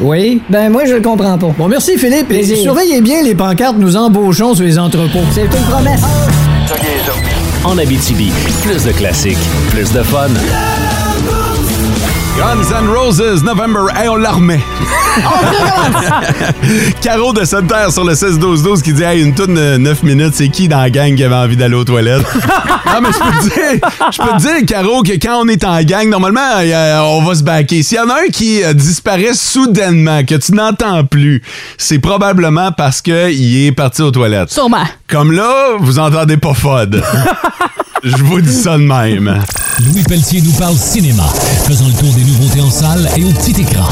Oui. 0.00 0.42
ben 0.48 0.70
moi, 0.70 0.84
je 0.84 0.94
le 0.94 1.00
comprends 1.00 1.38
pas. 1.38 1.54
Bon, 1.56 1.68
merci, 1.68 1.98
Philippe. 1.98 2.30
Et 2.30 2.34
Plaisir. 2.36 2.56
surveillez 2.58 3.00
bien 3.00 3.22
les 3.22 3.34
pancartes 3.34 3.76
nous 3.78 3.96
embauchons 3.96 4.54
sur 4.54 4.64
les 4.64 4.78
entrepôts. 4.78 5.20
C'est 5.32 5.42
une 5.44 5.64
promesse. 5.70 6.02
En 7.64 7.78
Abitibi, 7.78 8.30
plus 8.62 8.84
de 8.84 8.92
classiques, 8.92 9.38
plus 9.70 9.92
de 9.92 10.02
fun. 10.02 10.28
Guns 12.36 12.70
N' 12.70 12.88
Roses, 12.88 13.42
November. 13.42 13.86
Hey, 13.94 14.08
on 14.08 14.16
la 14.16 14.32
remet. 14.32 14.60
Caro 17.00 17.32
de 17.32 17.44
Sainte-Terre 17.44 17.90
sur 17.90 18.04
le 18.04 18.12
16-12-12 18.12 18.82
qui 18.82 18.92
dit 18.92 19.02
Hey, 19.02 19.22
une 19.22 19.34
tourne 19.34 19.54
de 19.54 19.78
9 19.78 20.02
minutes, 20.02 20.34
c'est 20.34 20.48
qui 20.48 20.68
dans 20.68 20.80
la 20.80 20.90
gang 20.90 21.14
qui 21.14 21.24
avait 21.24 21.34
envie 21.34 21.56
d'aller 21.56 21.74
aux 21.74 21.84
toilettes? 21.84 22.26
non, 22.86 23.00
mais 23.00 23.08
je 23.10 23.18
peux 23.18 23.48
te 23.48 23.54
dire, 23.54 23.90
je 24.12 24.18
peux 24.18 24.28
te 24.28 24.38
dire, 24.38 24.66
Caro, 24.66 25.02
que 25.02 25.12
quand 25.12 25.40
on 25.42 25.48
est 25.48 25.64
en 25.64 25.82
gang, 25.82 26.08
normalement, 26.10 26.58
euh, 26.58 27.00
on 27.00 27.22
va 27.22 27.34
se 27.34 27.42
baquer. 27.42 27.82
S'il 27.82 27.96
y 27.96 28.00
en 28.00 28.10
a 28.10 28.14
un 28.14 28.28
qui 28.30 28.62
euh, 28.62 28.74
disparaît 28.74 29.32
soudainement, 29.32 30.22
que 30.24 30.34
tu 30.34 30.52
n'entends 30.52 31.04
plus, 31.04 31.42
c'est 31.78 32.00
probablement 32.00 32.70
parce 32.72 33.00
qu'il 33.00 33.66
est 33.66 33.72
parti 33.72 34.02
aux 34.02 34.10
toilettes. 34.10 34.50
Sûrement. 34.50 34.84
Comme 35.08 35.32
là, 35.32 35.76
vous 35.78 35.98
entendez 35.98 36.36
pas 36.36 36.52
FOD. 36.52 37.02
Je 38.04 38.22
vous 38.22 38.40
dis 38.40 38.52
ça 38.52 38.76
de 38.76 38.82
même. 38.82 39.40
Louis 39.84 40.02
Pelletier 40.04 40.40
nous 40.40 40.52
parle 40.52 40.76
cinéma, 40.76 41.24
faisant 41.66 41.86
le 41.88 41.92
tour 41.94 42.14
des 42.14 42.22
nouveautés 42.26 42.60
en 42.60 42.70
salle 42.70 43.08
et 43.16 43.24
au 43.24 43.30
petit 43.30 43.60
écran. 43.60 43.88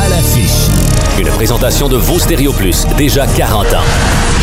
À 0.00 0.08
l'affiche. 0.08 0.68
Une 1.18 1.28
présentation 1.28 1.88
de 1.88 1.96
vos 1.96 2.18
Stéréo 2.18 2.52
Plus, 2.52 2.86
déjà 2.96 3.26
40 3.26 3.66
ans. 3.74 4.41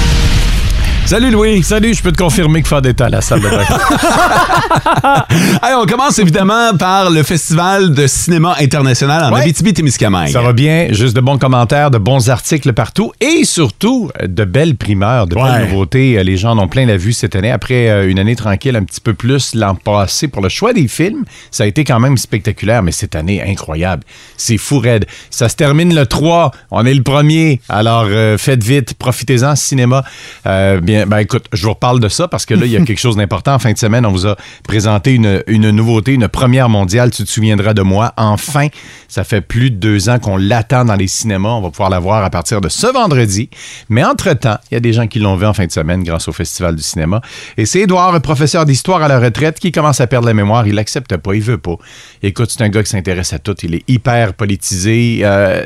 Salut 1.10 1.32
Louis. 1.32 1.64
Salut, 1.64 1.96
je 1.96 2.04
peux 2.04 2.12
te 2.12 2.22
confirmer 2.22 2.62
que 2.62 2.68
faire 2.68 2.84
des 2.84 2.94
à 3.02 3.10
la 3.10 3.20
salle 3.20 3.42
de 3.42 3.50
bain. 3.50 3.64
Hey, 5.64 5.74
on 5.76 5.86
commence 5.86 6.20
évidemment 6.20 6.76
par 6.78 7.10
le 7.10 7.24
Festival 7.24 7.92
de 7.94 8.06
cinéma 8.06 8.56
international 8.60 9.24
en 9.26 9.34
Ouais. 9.36 9.42
Abitibi-Témiscamingue. 9.42 10.30
Ça 10.30 10.42
va 10.42 10.54
bien, 10.54 10.88
juste 10.92 11.16
de 11.16 11.22
bons 11.22 11.38
commentaires, 11.40 11.90
de 11.90 11.98
bons 11.98 12.30
articles 12.30 12.72
partout 12.74 13.12
et 13.20 13.44
surtout 13.44 14.12
euh, 14.22 14.28
de 14.28 14.46
belles 14.46 14.76
primeurs, 14.76 15.26
de 15.28 15.36
Ouais. 15.36 15.44
belles 15.44 15.70
nouveautés. 15.70 16.18
Euh, 16.20 16.24
Les 16.24 16.38
gens 16.38 16.52
en 16.52 16.60
ont 16.60 16.68
plein 16.68 16.86
la 16.86 16.98
vue 16.98 17.14
cette 17.14 17.36
année. 17.36 17.52
Après 17.52 17.90
euh, 17.90 18.10
une 18.10 18.20
année 18.20 18.36
tranquille, 18.36 18.76
un 18.76 18.84
petit 18.84 19.02
peu 19.02 19.14
plus 19.14 19.56
l'an 19.56 19.74
passé 19.76 20.28
pour 20.28 20.42
le 20.44 20.50
choix 20.50 20.74
des 20.74 20.88
films, 20.88 21.26
ça 21.50 21.64
a 21.64 21.66
été 21.66 21.84
quand 21.84 22.00
même 22.00 22.18
spectaculaire, 22.18 22.84
mais 22.84 22.92
cette 22.92 23.16
année, 23.16 23.42
incroyable. 23.42 24.04
C'est 24.38 24.58
fou 24.58 24.78
raide. 24.80 25.06
Ça 25.32 25.50
se 25.50 25.56
termine 25.56 25.96
le 25.96 26.06
3, 26.06 26.52
on 26.72 26.86
est 26.86 26.94
le 26.94 27.04
premier, 27.04 27.62
alors 27.68 28.06
euh, 28.08 28.38
faites 28.38 28.64
vite, 28.64 28.94
profitez-en, 28.94 29.56
cinéma. 29.56 30.04
Euh, 30.46 30.80
bien, 30.80 30.99
ben 31.06 31.18
écoute, 31.18 31.46
je 31.54 31.64
vous 31.64 31.74
reparle 31.74 32.00
de 32.00 32.10
ça 32.10 32.28
parce 32.28 32.46
que 32.46 32.54
là, 32.54 32.66
il 32.66 32.72
y 32.72 32.78
a 32.78 32.82
quelque 32.82 33.00
chose 33.00 33.16
d'important. 33.16 33.54
En 33.54 33.60
fin 33.60 33.72
de 33.72 33.78
semaine, 33.78 34.06
on 34.06 34.12
vous 34.12 34.28
a 34.28 34.36
présenté 34.64 35.14
une, 35.14 35.44
une 35.48 35.70
nouveauté, 35.72 36.14
une 36.14 36.28
première 36.28 36.70
mondiale, 36.70 37.12
tu 37.12 37.24
te 37.24 37.30
souviendras 37.30 37.74
de 37.74 37.82
moi. 37.82 38.14
Enfin, 38.18 38.68
ça 39.08 39.24
fait 39.24 39.42
plus 39.42 39.72
de 39.72 39.78
deux 39.78 40.10
ans 40.10 40.20
qu'on 40.20 40.38
l'attend 40.38 40.86
dans 40.86 40.96
les 40.96 41.08
cinémas. 41.08 41.50
On 41.50 41.62
va 41.62 41.70
pouvoir 41.70 41.90
la 41.90 42.00
voir 42.00 42.24
à 42.24 42.30
partir 42.30 42.62
de 42.62 42.70
ce 42.70 42.88
vendredi. 42.88 43.50
Mais 43.90 44.04
entre-temps, 44.04 44.58
il 44.72 44.76
y 44.76 44.78
a 44.78 44.80
des 44.80 44.94
gens 44.94 45.08
qui 45.08 45.20
l'ont 45.20 45.36
vu 45.36 45.46
en 45.46 45.54
fin 45.54 45.66
de 45.66 45.72
semaine 45.72 46.04
grâce 46.04 46.28
au 46.28 46.32
Festival 46.32 46.76
du 46.76 46.84
cinéma. 46.84 47.22
Et 47.58 47.66
c'est 47.66 47.82
Édouard, 47.82 48.14
un 48.14 48.20
professeur 48.20 48.66
d'histoire 48.66 49.02
à 49.02 49.08
la 49.08 49.20
retraite, 49.20 49.60
qui 49.60 49.72
commence 49.72 50.02
à 50.02 50.08
perdre 50.08 50.28
la 50.28 50.34
mémoire. 50.34 50.68
Il 50.68 50.76
l'accepte 50.76 51.16
pas, 51.18 51.34
il 51.34 51.42
veut 51.42 51.58
pas. 51.58 51.76
Écoute, 52.24 52.50
c'est 52.52 52.64
un 52.64 52.70
gars 52.70 52.84
qui 52.84 52.90
s'intéresse 52.90 53.34
à 53.34 53.40
tout. 53.40 53.56
Il 53.64 53.76
est 53.76 53.84
hyper 53.88 54.34
politisé. 54.34 55.22
Euh, 55.24 55.64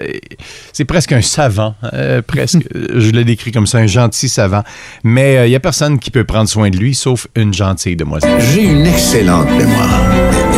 c'est 0.71 0.85
presque 0.85 1.11
un 1.11 1.21
savant, 1.21 1.75
euh, 1.93 2.21
presque. 2.21 2.59
Je 2.73 3.11
le 3.11 3.23
décris 3.23 3.51
comme 3.51 3.67
ça, 3.67 3.79
un 3.79 3.87
gentil 3.87 4.29
savant. 4.29 4.63
Mais 5.03 5.22
euh, 5.23 5.47
il 5.47 5.51
y 5.51 5.55
a 5.55 5.59
personne 5.59 5.99
qui 5.99 6.11
peut 6.11 6.23
prendre 6.23 6.49
soin 6.49 6.69
de 6.69 6.77
lui, 6.77 6.95
sauf 6.95 7.27
une 7.35 7.53
gentille 7.53 7.95
demoiselle. 7.95 8.31
J'ai 8.39 8.63
une 8.63 8.85
excellente 8.85 9.49
mémoire. 9.51 10.01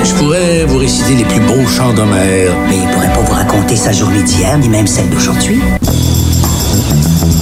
Je 0.03 0.13
pourrais 0.13 0.65
vous 0.65 0.77
réciter 0.77 1.15
les 1.15 1.25
plus 1.25 1.39
beaux 1.41 1.67
chants 1.67 1.93
d'Homère. 1.93 2.51
Mais 2.69 2.77
il 2.77 2.89
pourrait 2.93 3.13
pas 3.13 3.21
vous 3.21 3.33
raconter 3.33 3.75
sa 3.75 3.91
journée 3.91 4.23
d'hier, 4.23 4.57
ni 4.57 4.69
même 4.69 4.87
celle 4.87 5.09
d'aujourd'hui. 5.09 5.59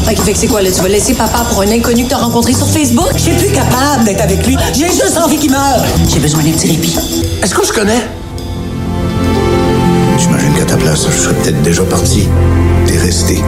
Fait 0.05 0.15
que 0.15 0.21
fait 0.21 0.34
que 0.34 0.38
c'est 0.38 0.47
quoi, 0.47 0.61
là? 0.61 0.69
Tu 0.71 0.82
vas 0.82 0.89
laisser 0.89 1.13
papa 1.13 1.45
pour 1.49 1.61
un 1.61 1.71
inconnu 1.71 2.03
que 2.03 2.09
t'as 2.09 2.17
rencontré 2.17 2.53
sur 2.53 2.67
Facebook? 2.67 3.09
Je 3.15 3.21
suis 3.21 3.32
plus 3.34 3.51
capable 3.53 4.03
d'être 4.05 4.21
avec 4.21 4.45
lui. 4.45 4.57
J'ai 4.74 4.88
juste 4.88 5.17
envie 5.17 5.38
qu'il 5.38 5.51
meure. 5.51 5.84
J'ai 6.09 6.19
besoin 6.19 6.43
d'un 6.43 6.51
petit 6.51 6.71
répit. 6.71 6.97
Est-ce 7.41 7.55
qu'on 7.55 7.63
se 7.63 7.74
connaît? 7.74 8.03
J'imagine 10.17 10.53
qu'à 10.53 10.65
ta 10.65 10.78
place, 10.78 11.07
je 11.09 11.17
serais 11.17 11.36
peut-être 11.36 11.61
déjà 11.61 11.84
parti. 11.84 12.28
T'es 12.86 12.97
resté. 12.97 13.41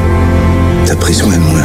T'as 0.85 0.95
pris 0.95 1.13
soin 1.13 1.33
de 1.33 1.39
moi. 1.39 1.61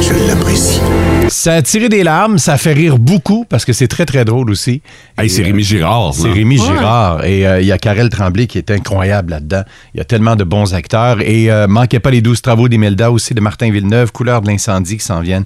Je 0.00 0.26
l'apprécie. 0.26 0.80
Ça 1.28 1.52
a 1.54 1.62
tiré 1.62 1.88
des 1.88 2.02
larmes, 2.02 2.38
ça 2.38 2.54
a 2.54 2.56
fait 2.58 2.72
rire 2.72 2.98
beaucoup 2.98 3.44
parce 3.48 3.64
que 3.64 3.72
c'est 3.72 3.86
très 3.86 4.04
très 4.04 4.24
drôle 4.24 4.50
aussi. 4.50 4.82
Hey, 5.16 5.30
c'est 5.30 5.42
Et, 5.42 5.44
Rémi 5.44 5.62
euh, 5.62 5.64
Girard, 5.64 6.12
ça. 6.14 6.22
C'est 6.22 6.32
Rémi 6.32 6.58
Ouais. 6.58 6.66
Girard 6.66 7.24
et 7.24 7.46
euh, 7.46 7.60
il 7.60 7.66
y 7.68 7.72
a 7.72 7.78
Karel 7.78 8.08
Tremblay 8.08 8.46
qui 8.48 8.58
est 8.58 8.70
incroyable 8.72 9.30
là-dedans. 9.30 9.62
Il 9.94 9.98
y 9.98 10.00
a 10.00 10.04
tellement 10.04 10.34
de 10.34 10.42
bons 10.42 10.74
acteurs 10.74 11.20
et 11.20 11.50
euh, 11.50 11.68
manquez 11.68 12.00
pas 12.00 12.10
les 12.10 12.20
12 12.20 12.42
travaux 12.42 12.68
d'Imelda 12.68 13.12
aussi 13.12 13.32
de 13.34 13.40
Martin 13.40 13.70
Villeneuve, 13.70 14.10
Couleur 14.10 14.40
de 14.42 14.48
l'incendie 14.48 14.96
qui 14.96 15.04
s'en 15.04 15.20
viennent. 15.20 15.44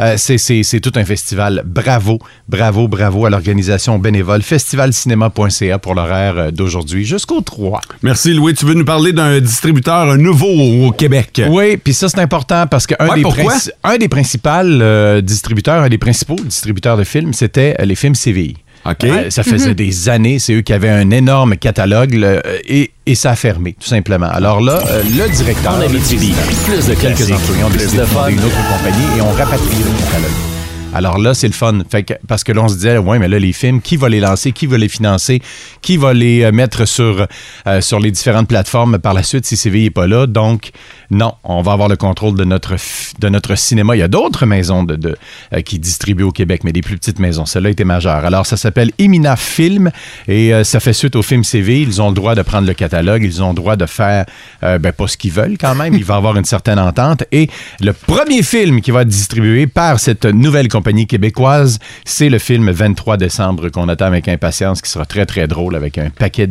Euh, 0.00 0.14
c'est, 0.16 0.38
c'est- 0.38 0.62
c'est 0.62 0.80
tout 0.80 0.92
un 0.96 1.04
festival. 1.04 1.62
Bravo, 1.66 2.18
bravo, 2.48 2.88
bravo 2.88 3.26
à 3.26 3.30
l'organisation 3.30 3.98
bénévole 3.98 4.42
festivalcinéma.ca 4.42 5.78
pour 5.78 5.94
l'horaire 5.94 6.34
euh, 6.38 6.50
d'aujourd'hui 6.50 7.04
jusqu'au 7.04 7.42
3. 7.42 7.80
Merci 8.02 8.32
Louis. 8.32 8.54
Tu 8.54 8.64
veux 8.64 8.74
nous 8.74 8.84
parler 8.86 9.12
d'un 9.12 9.38
distributeur 9.40 10.16
nouveau 10.16 10.86
au, 10.86 10.92
Québec? 10.92 11.42
Oui, 11.50 11.76
puis 11.76 11.92
ça, 11.92 12.08
c'est 12.08 12.20
important 12.20 12.66
parce 12.66 12.86
qu'un 12.86 12.96
Ouais, 13.06 13.16
des, 13.16 13.22
pourquoi? 13.22 13.52
princi- 13.52 13.70
un 13.96 13.98
des 13.98 14.08
principaux 14.08 14.48
euh, 14.50 15.20
distributeurs, 15.20 15.82
un 15.82 15.88
des 15.88 15.98
principaux 15.98 16.36
distributeurs 16.36 16.96
de 16.96 17.04
films, 17.04 17.32
c'était 17.32 17.74
euh, 17.80 17.84
les 17.84 17.94
films 17.94 18.14
CVI. 18.14 18.56
OK. 18.84 19.04
Euh, 19.04 19.30
ça 19.30 19.42
faisait 19.42 19.70
Mhm. 19.70 19.74
des 19.74 20.08
années, 20.08 20.38
c'est 20.38 20.52
eux 20.54 20.60
qui 20.60 20.72
avaient 20.72 20.90
un 20.90 21.10
énorme 21.10 21.56
catalogue 21.56 22.14
le- 22.14 22.40
et, 22.66 22.92
et 23.06 23.14
ça 23.16 23.30
a 23.32 23.36
fermé, 23.36 23.72
tout 23.80 23.88
simplement. 23.88 24.28
Alors 24.28 24.60
là, 24.60 24.80
euh, 24.90 25.02
le 25.02 25.28
directeur, 25.34 25.74
En 25.74 25.80
Abitibi, 25.80 26.32
plus 26.64 26.86
de 26.86 26.94
quelques 26.94 27.32
employés 27.32 27.64
ont 27.64 27.68
plus 27.70 27.78
décidé 27.78 27.96
de 27.98 28.02
de 28.02 28.06
fun. 28.06 28.28
une 28.28 28.38
autre 28.38 28.68
compagnie 28.76 29.18
et 29.18 29.20
ont 29.22 29.32
rapatrié 29.32 29.82
le 29.82 30.04
catalogue. 30.04 30.55
Alors 30.96 31.18
là, 31.18 31.34
c'est 31.34 31.46
le 31.46 31.52
fun. 31.52 31.80
Parce 32.26 32.42
que 32.42 32.52
là, 32.52 32.62
on 32.62 32.68
se 32.68 32.74
disait, 32.76 32.96
ouais, 32.96 33.18
mais 33.18 33.28
là, 33.28 33.38
les 33.38 33.52
films, 33.52 33.82
qui 33.82 33.98
va 33.98 34.08
les 34.08 34.18
lancer, 34.18 34.52
qui 34.52 34.66
va 34.66 34.78
les 34.78 34.88
financer, 34.88 35.42
qui 35.82 35.98
va 35.98 36.14
les 36.14 36.42
euh, 36.42 36.52
mettre 36.52 36.86
sur, 36.86 37.26
euh, 37.66 37.80
sur 37.82 38.00
les 38.00 38.10
différentes 38.10 38.48
plateformes 38.48 38.98
par 38.98 39.12
la 39.12 39.22
suite 39.22 39.44
si 39.44 39.58
CVI 39.58 39.84
n'est 39.84 39.90
pas 39.90 40.06
là. 40.06 40.26
Donc, 40.26 40.70
non, 41.10 41.34
on 41.44 41.60
va 41.60 41.72
avoir 41.72 41.90
le 41.90 41.96
contrôle 41.96 42.34
de 42.34 42.44
notre, 42.44 42.76
de 43.18 43.28
notre 43.28 43.56
cinéma. 43.56 43.94
Il 43.94 43.98
y 43.98 44.02
a 44.02 44.08
d'autres 44.08 44.46
maisons 44.46 44.86
euh, 44.88 45.60
qui 45.60 45.78
distribuent 45.78 46.22
au 46.22 46.32
Québec, 46.32 46.62
mais 46.64 46.72
des 46.72 46.80
plus 46.80 46.96
petites 46.96 47.18
maisons. 47.18 47.44
Celle-là 47.44 47.68
était 47.68 47.84
majeure. 47.84 48.24
Alors, 48.24 48.46
ça 48.46 48.56
s'appelle 48.56 48.90
Emina 48.96 49.36
Film 49.36 49.90
et 50.28 50.52
ça 50.64 50.80
fait 50.80 50.94
suite 50.94 51.14
au 51.14 51.22
film 51.22 51.44
CV. 51.44 51.82
Ils 51.82 52.00
ont 52.00 52.08
le 52.08 52.14
droit 52.14 52.34
de 52.34 52.42
prendre 52.42 52.66
le 52.66 52.74
catalogue. 52.74 53.22
Ils 53.22 53.42
ont 53.42 53.50
le 53.50 53.54
droit 53.54 53.76
de 53.76 53.84
faire, 53.84 54.24
ben, 54.62 54.92
pas 54.92 55.08
ce 55.08 55.18
qu'ils 55.18 55.32
veulent 55.32 55.58
quand 55.58 55.74
même. 55.74 55.94
Il 55.94 56.04
va 56.04 56.16
avoir 56.16 56.36
une 56.36 56.44
certaine 56.44 56.78
entente. 56.78 57.24
Et 57.32 57.50
le 57.80 57.92
premier 57.92 58.42
film 58.42 58.80
qui 58.80 58.90
va 58.90 59.02
être 59.02 59.08
distribué 59.08 59.66
par 59.66 60.00
cette 60.00 60.24
nouvelle 60.24 60.68
compagnie 60.68 60.85
québécoise, 61.06 61.78
c'est 62.04 62.28
le 62.28 62.38
film 62.38 62.70
23 62.70 63.16
décembre 63.16 63.68
qu'on 63.68 63.88
attend 63.88 64.06
avec 64.06 64.28
impatience, 64.28 64.80
qui 64.80 64.90
sera 64.90 65.04
très, 65.04 65.26
très 65.26 65.46
drôle 65.46 65.76
avec 65.76 65.98
un 65.98 66.10
paquet 66.10 66.48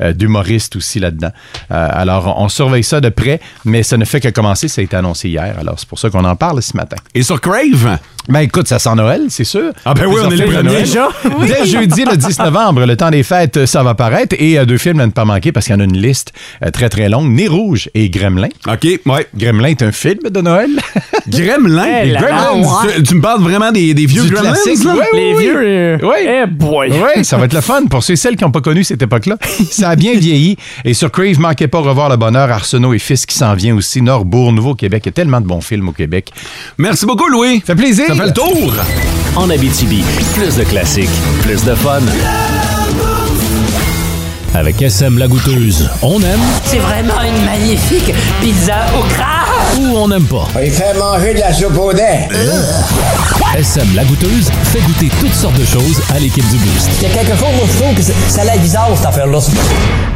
euh, 0.00 0.12
d'humoristes 0.12 0.76
aussi 0.76 1.00
là-dedans. 1.00 1.32
Euh, 1.70 1.88
alors, 1.90 2.40
on 2.40 2.48
surveille 2.48 2.84
ça 2.84 3.00
de 3.00 3.08
près, 3.08 3.40
mais 3.64 3.82
ça 3.82 3.96
ne 3.96 4.04
fait 4.04 4.20
que 4.20 4.28
commencer. 4.28 4.68
Ça 4.68 4.80
a 4.80 4.84
été 4.84 4.96
annoncé 4.96 5.28
hier. 5.28 5.56
Alors, 5.58 5.78
c'est 5.78 5.88
pour 5.88 5.98
ça 5.98 6.10
qu'on 6.10 6.24
en 6.24 6.36
parle 6.36 6.62
ce 6.62 6.76
matin. 6.76 6.96
Et 7.14 7.22
sur 7.22 7.40
Crave? 7.40 7.98
Ben 8.28 8.40
écoute, 8.40 8.68
ça 8.68 8.78
sent 8.78 8.94
Noël, 8.94 9.22
c'est 9.30 9.44
sûr. 9.44 9.72
Ah 9.84 9.94
ben 9.94 10.06
oui, 10.06 10.16
on 10.24 10.30
est 10.30 10.36
le 10.36 10.44
premier. 10.44 10.62
Noël. 10.62 10.82
Déjà? 10.84 11.08
Dès 11.46 11.66
jeudi, 11.66 12.04
le 12.04 12.16
10 12.16 12.38
novembre, 12.38 12.86
le 12.86 12.96
temps 12.96 13.10
des 13.10 13.22
fêtes, 13.24 13.56
euh, 13.56 13.66
ça 13.66 13.82
va 13.82 13.94
paraître. 13.94 14.36
Et 14.38 14.58
euh, 14.58 14.64
deux 14.64 14.78
films 14.78 15.00
à 15.00 15.06
ne 15.06 15.10
pas 15.10 15.24
manquer 15.24 15.50
parce 15.50 15.66
qu'il 15.66 15.74
y 15.74 15.76
en 15.76 15.80
a 15.80 15.84
une 15.84 15.96
liste 15.96 16.32
euh, 16.64 16.70
très, 16.70 16.88
très 16.88 17.08
longue. 17.08 17.30
Nez 17.32 17.48
rouge 17.48 17.90
et 17.94 18.08
Gremlin. 18.10 18.48
OK, 18.68 18.86
ouais. 19.06 19.26
Gremlin 19.36 19.68
est 19.70 19.82
un 19.82 19.90
film 19.92 20.20
de 20.30 20.40
Noël. 20.40 20.70
Gremlin? 21.28 21.84
Eh 22.04 22.12
ouais. 22.12 22.94
Tu, 22.96 23.02
tu 23.02 23.14
me 23.16 23.20
parles 23.20 23.42
vraiment 23.42 23.72
des, 23.72 23.92
des 23.94 24.06
vieux 24.06 24.22
Du 24.22 24.30
Gremlins? 24.30 24.52
classique, 24.52 24.84
là? 24.84 24.94
oui, 24.94 25.02
oui, 25.12 25.18
Les 25.20 25.34
oui. 25.34 25.42
vieux. 25.42 25.56
euh, 25.64 25.98
Oui. 26.02 26.16
Eh 26.26 26.46
boy. 26.46 26.90
Oui, 26.92 27.24
ça 27.24 27.36
va 27.38 27.46
être 27.46 27.54
le 27.54 27.60
fun 27.60 27.86
pour 27.90 28.02
ceux 28.04 28.12
et 28.14 28.16
celles 28.16 28.36
qui 28.36 28.44
n'ont 28.44 28.50
pas 28.52 28.60
connu 28.60 28.84
cette 28.84 29.02
époque-là. 29.02 29.36
Ça 29.70 29.90
a 29.90 29.96
bien 29.96 30.14
vieilli. 30.14 30.56
Et 30.84 30.94
sur 30.94 31.10
Crave, 31.10 31.40
manquez 31.40 31.66
pas 31.68 31.78
revoir 31.80 32.08
le 32.08 32.16
bonheur. 32.16 32.50
Arsenault 32.50 32.92
et 32.94 32.98
Fils 32.98 33.26
qui 33.26 33.34
s'en 33.36 33.54
vient 33.54 33.74
aussi. 33.74 34.00
Norbourg, 34.02 34.52
Nouveau-Québec. 34.52 35.02
Il 35.04 35.08
y 35.08 35.10
a 35.10 35.12
tellement 35.12 35.40
de 35.40 35.46
bons 35.46 35.60
films 35.60 35.88
au 35.88 35.92
Québec. 35.92 36.30
Merci 36.78 37.06
beaucoup, 37.06 37.28
Louis. 37.28 37.60
Ça 37.66 37.74
fait 37.74 37.82
plaisir. 37.82 38.11
Ça 38.12 38.18
fait 38.18 38.26
le 38.26 38.32
tour. 38.34 38.74
En 39.36 39.48
Abitibi, 39.48 40.04
plus 40.34 40.56
de 40.56 40.64
classiques, 40.64 41.08
plus 41.40 41.64
de 41.64 41.74
fun. 41.74 42.02
Avec 44.52 44.82
SM 44.82 45.16
La 45.16 45.28
Goûteuse, 45.28 45.88
on 46.02 46.20
aime 46.20 46.40
C'est 46.62 46.76
vraiment 46.76 47.22
une 47.22 47.42
magnifique 47.46 48.12
pizza 48.42 48.84
au 48.94 49.02
gras. 49.14 49.41
Ou 49.78 49.96
on 49.96 50.08
n'aime 50.08 50.26
pas. 50.26 50.46
Il 50.62 50.70
fait 50.70 50.94
manger 50.98 51.34
de 51.34 51.40
la 51.40 51.52
soupe 51.52 51.76
au 51.78 51.92
dent. 51.92 52.28
SM 53.54 53.86
La 53.94 54.04
Goûteuse 54.04 54.50
fait 54.72 54.80
goûter 54.80 55.10
toutes 55.20 55.34
sortes 55.34 55.58
de 55.58 55.64
choses 55.64 56.00
à 56.14 56.18
l'équipe 56.18 56.48
du 56.48 56.56
Boost. 56.56 56.88
Il 57.00 57.08
y 57.08 57.10
a 57.10 57.14
quelque 57.14 57.36
chose, 57.36 57.48
moi, 57.54 57.66
je 57.70 57.78
trouve 57.82 57.94
que 57.94 58.02
ça 58.02 58.42
a 58.42 58.44
l'air 58.44 58.58
bizarre, 58.58 58.88
cette 58.96 59.06
affaire-là. 59.06 59.38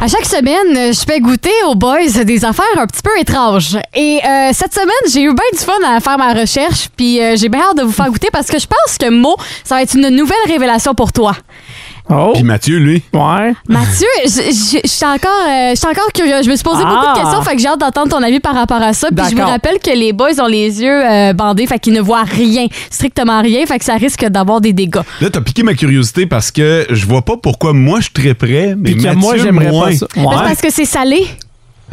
À 0.01 0.07
chaque 0.07 0.25
semaine, 0.25 0.75
euh, 0.75 0.91
je 0.91 0.99
fais 0.99 1.19
goûter 1.19 1.51
aux 1.67 1.75
boys 1.75 2.23
des 2.23 2.45
affaires 2.45 2.65
un 2.77 2.87
petit 2.87 3.01
peu 3.03 3.11
étranges. 3.19 3.77
Et 3.95 4.19
euh, 4.25 4.49
cette 4.53 4.73
semaine, 4.73 4.89
j'ai 5.11 5.21
eu 5.21 5.33
bien 5.33 5.45
du 5.53 5.59
fun 5.59 5.73
à 5.87 5.99
faire 5.99 6.17
ma 6.17 6.33
recherche, 6.33 6.89
puis 6.95 7.21
euh, 7.21 7.35
j'ai 7.35 7.49
bien 7.49 7.61
hâte 7.61 7.77
de 7.77 7.83
vous 7.83 7.91
faire 7.91 8.09
goûter 8.09 8.29
parce 8.31 8.47
que 8.47 8.59
je 8.59 8.67
pense 8.67 8.97
que 8.97 9.09
Mo, 9.09 9.35
ça 9.63 9.75
va 9.75 9.83
être 9.83 9.95
une 9.95 10.09
nouvelle 10.09 10.37
révélation 10.47 10.93
pour 10.95 11.13
toi. 11.13 11.35
Oh. 12.09 12.31
Puis 12.33 12.43
Mathieu, 12.43 12.77
lui? 12.77 13.03
Ouais. 13.13 13.53
Mathieu, 13.67 14.07
je 14.23 14.29
suis 14.85 15.05
encore, 15.05 15.45
euh, 15.47 15.71
je 15.71 15.75
suis 15.75 15.87
encore 15.87 16.11
curieux. 16.13 16.41
Je 16.43 16.49
me 16.49 16.55
suis 16.55 16.63
posé 16.63 16.83
beaucoup 16.83 17.05
Ah. 17.05 17.13
de 17.15 17.21
questions, 17.21 17.41
fait 17.41 17.55
que 17.55 17.61
j'ai 17.61 17.67
hâte 17.67 17.79
d'entendre 17.79 18.09
ton 18.09 18.23
avis 18.23 18.39
par 18.39 18.53
rapport 18.55 18.81
à 18.81 18.93
ça. 18.93 19.09
Puis 19.15 19.25
je 19.31 19.35
vous 19.35 19.41
rappelle 19.47 19.79
que 19.79 19.91
les 19.91 20.13
boys 20.13 20.39
ont 20.41 20.47
les 20.47 20.81
yeux 20.81 21.05
euh, 21.05 21.33
bandés, 21.33 21.67
fait 21.67 21.79
qu'ils 21.79 21.93
ne 21.93 22.01
voient 22.01 22.23
rien, 22.23 22.67
strictement 22.89 23.41
rien, 23.41 23.65
fait 23.65 23.79
que 23.79 23.85
ça 23.85 23.95
risque 23.95 24.25
d'avoir 24.25 24.61
des 24.61 24.73
dégâts. 24.73 25.01
Là, 25.21 25.29
t'as 25.29 25.41
piqué 25.41 25.63
ma 25.63 25.73
curiosité 25.73 26.25
parce 26.25 26.51
que 26.51 26.85
je 26.89 27.05
vois 27.05 27.23
pas 27.23 27.35
pourquoi 27.37 27.73
moi 27.73 27.99
je 27.99 28.03
suis 28.05 28.13
très 28.13 28.33
prêt, 28.33 28.75
mais 28.77 28.91
Puis 28.91 29.01
Mathieu, 29.03 29.19
moi, 29.19 29.37
j'aimerais 29.37 29.69
moins. 29.71 29.87
pas 29.89 29.95
ça. 29.95 30.07
Ben, 30.15 30.23
c'est 30.31 30.43
parce 30.43 30.61
que 30.61 30.71
c'est 30.71 30.85
salé. 30.85 31.27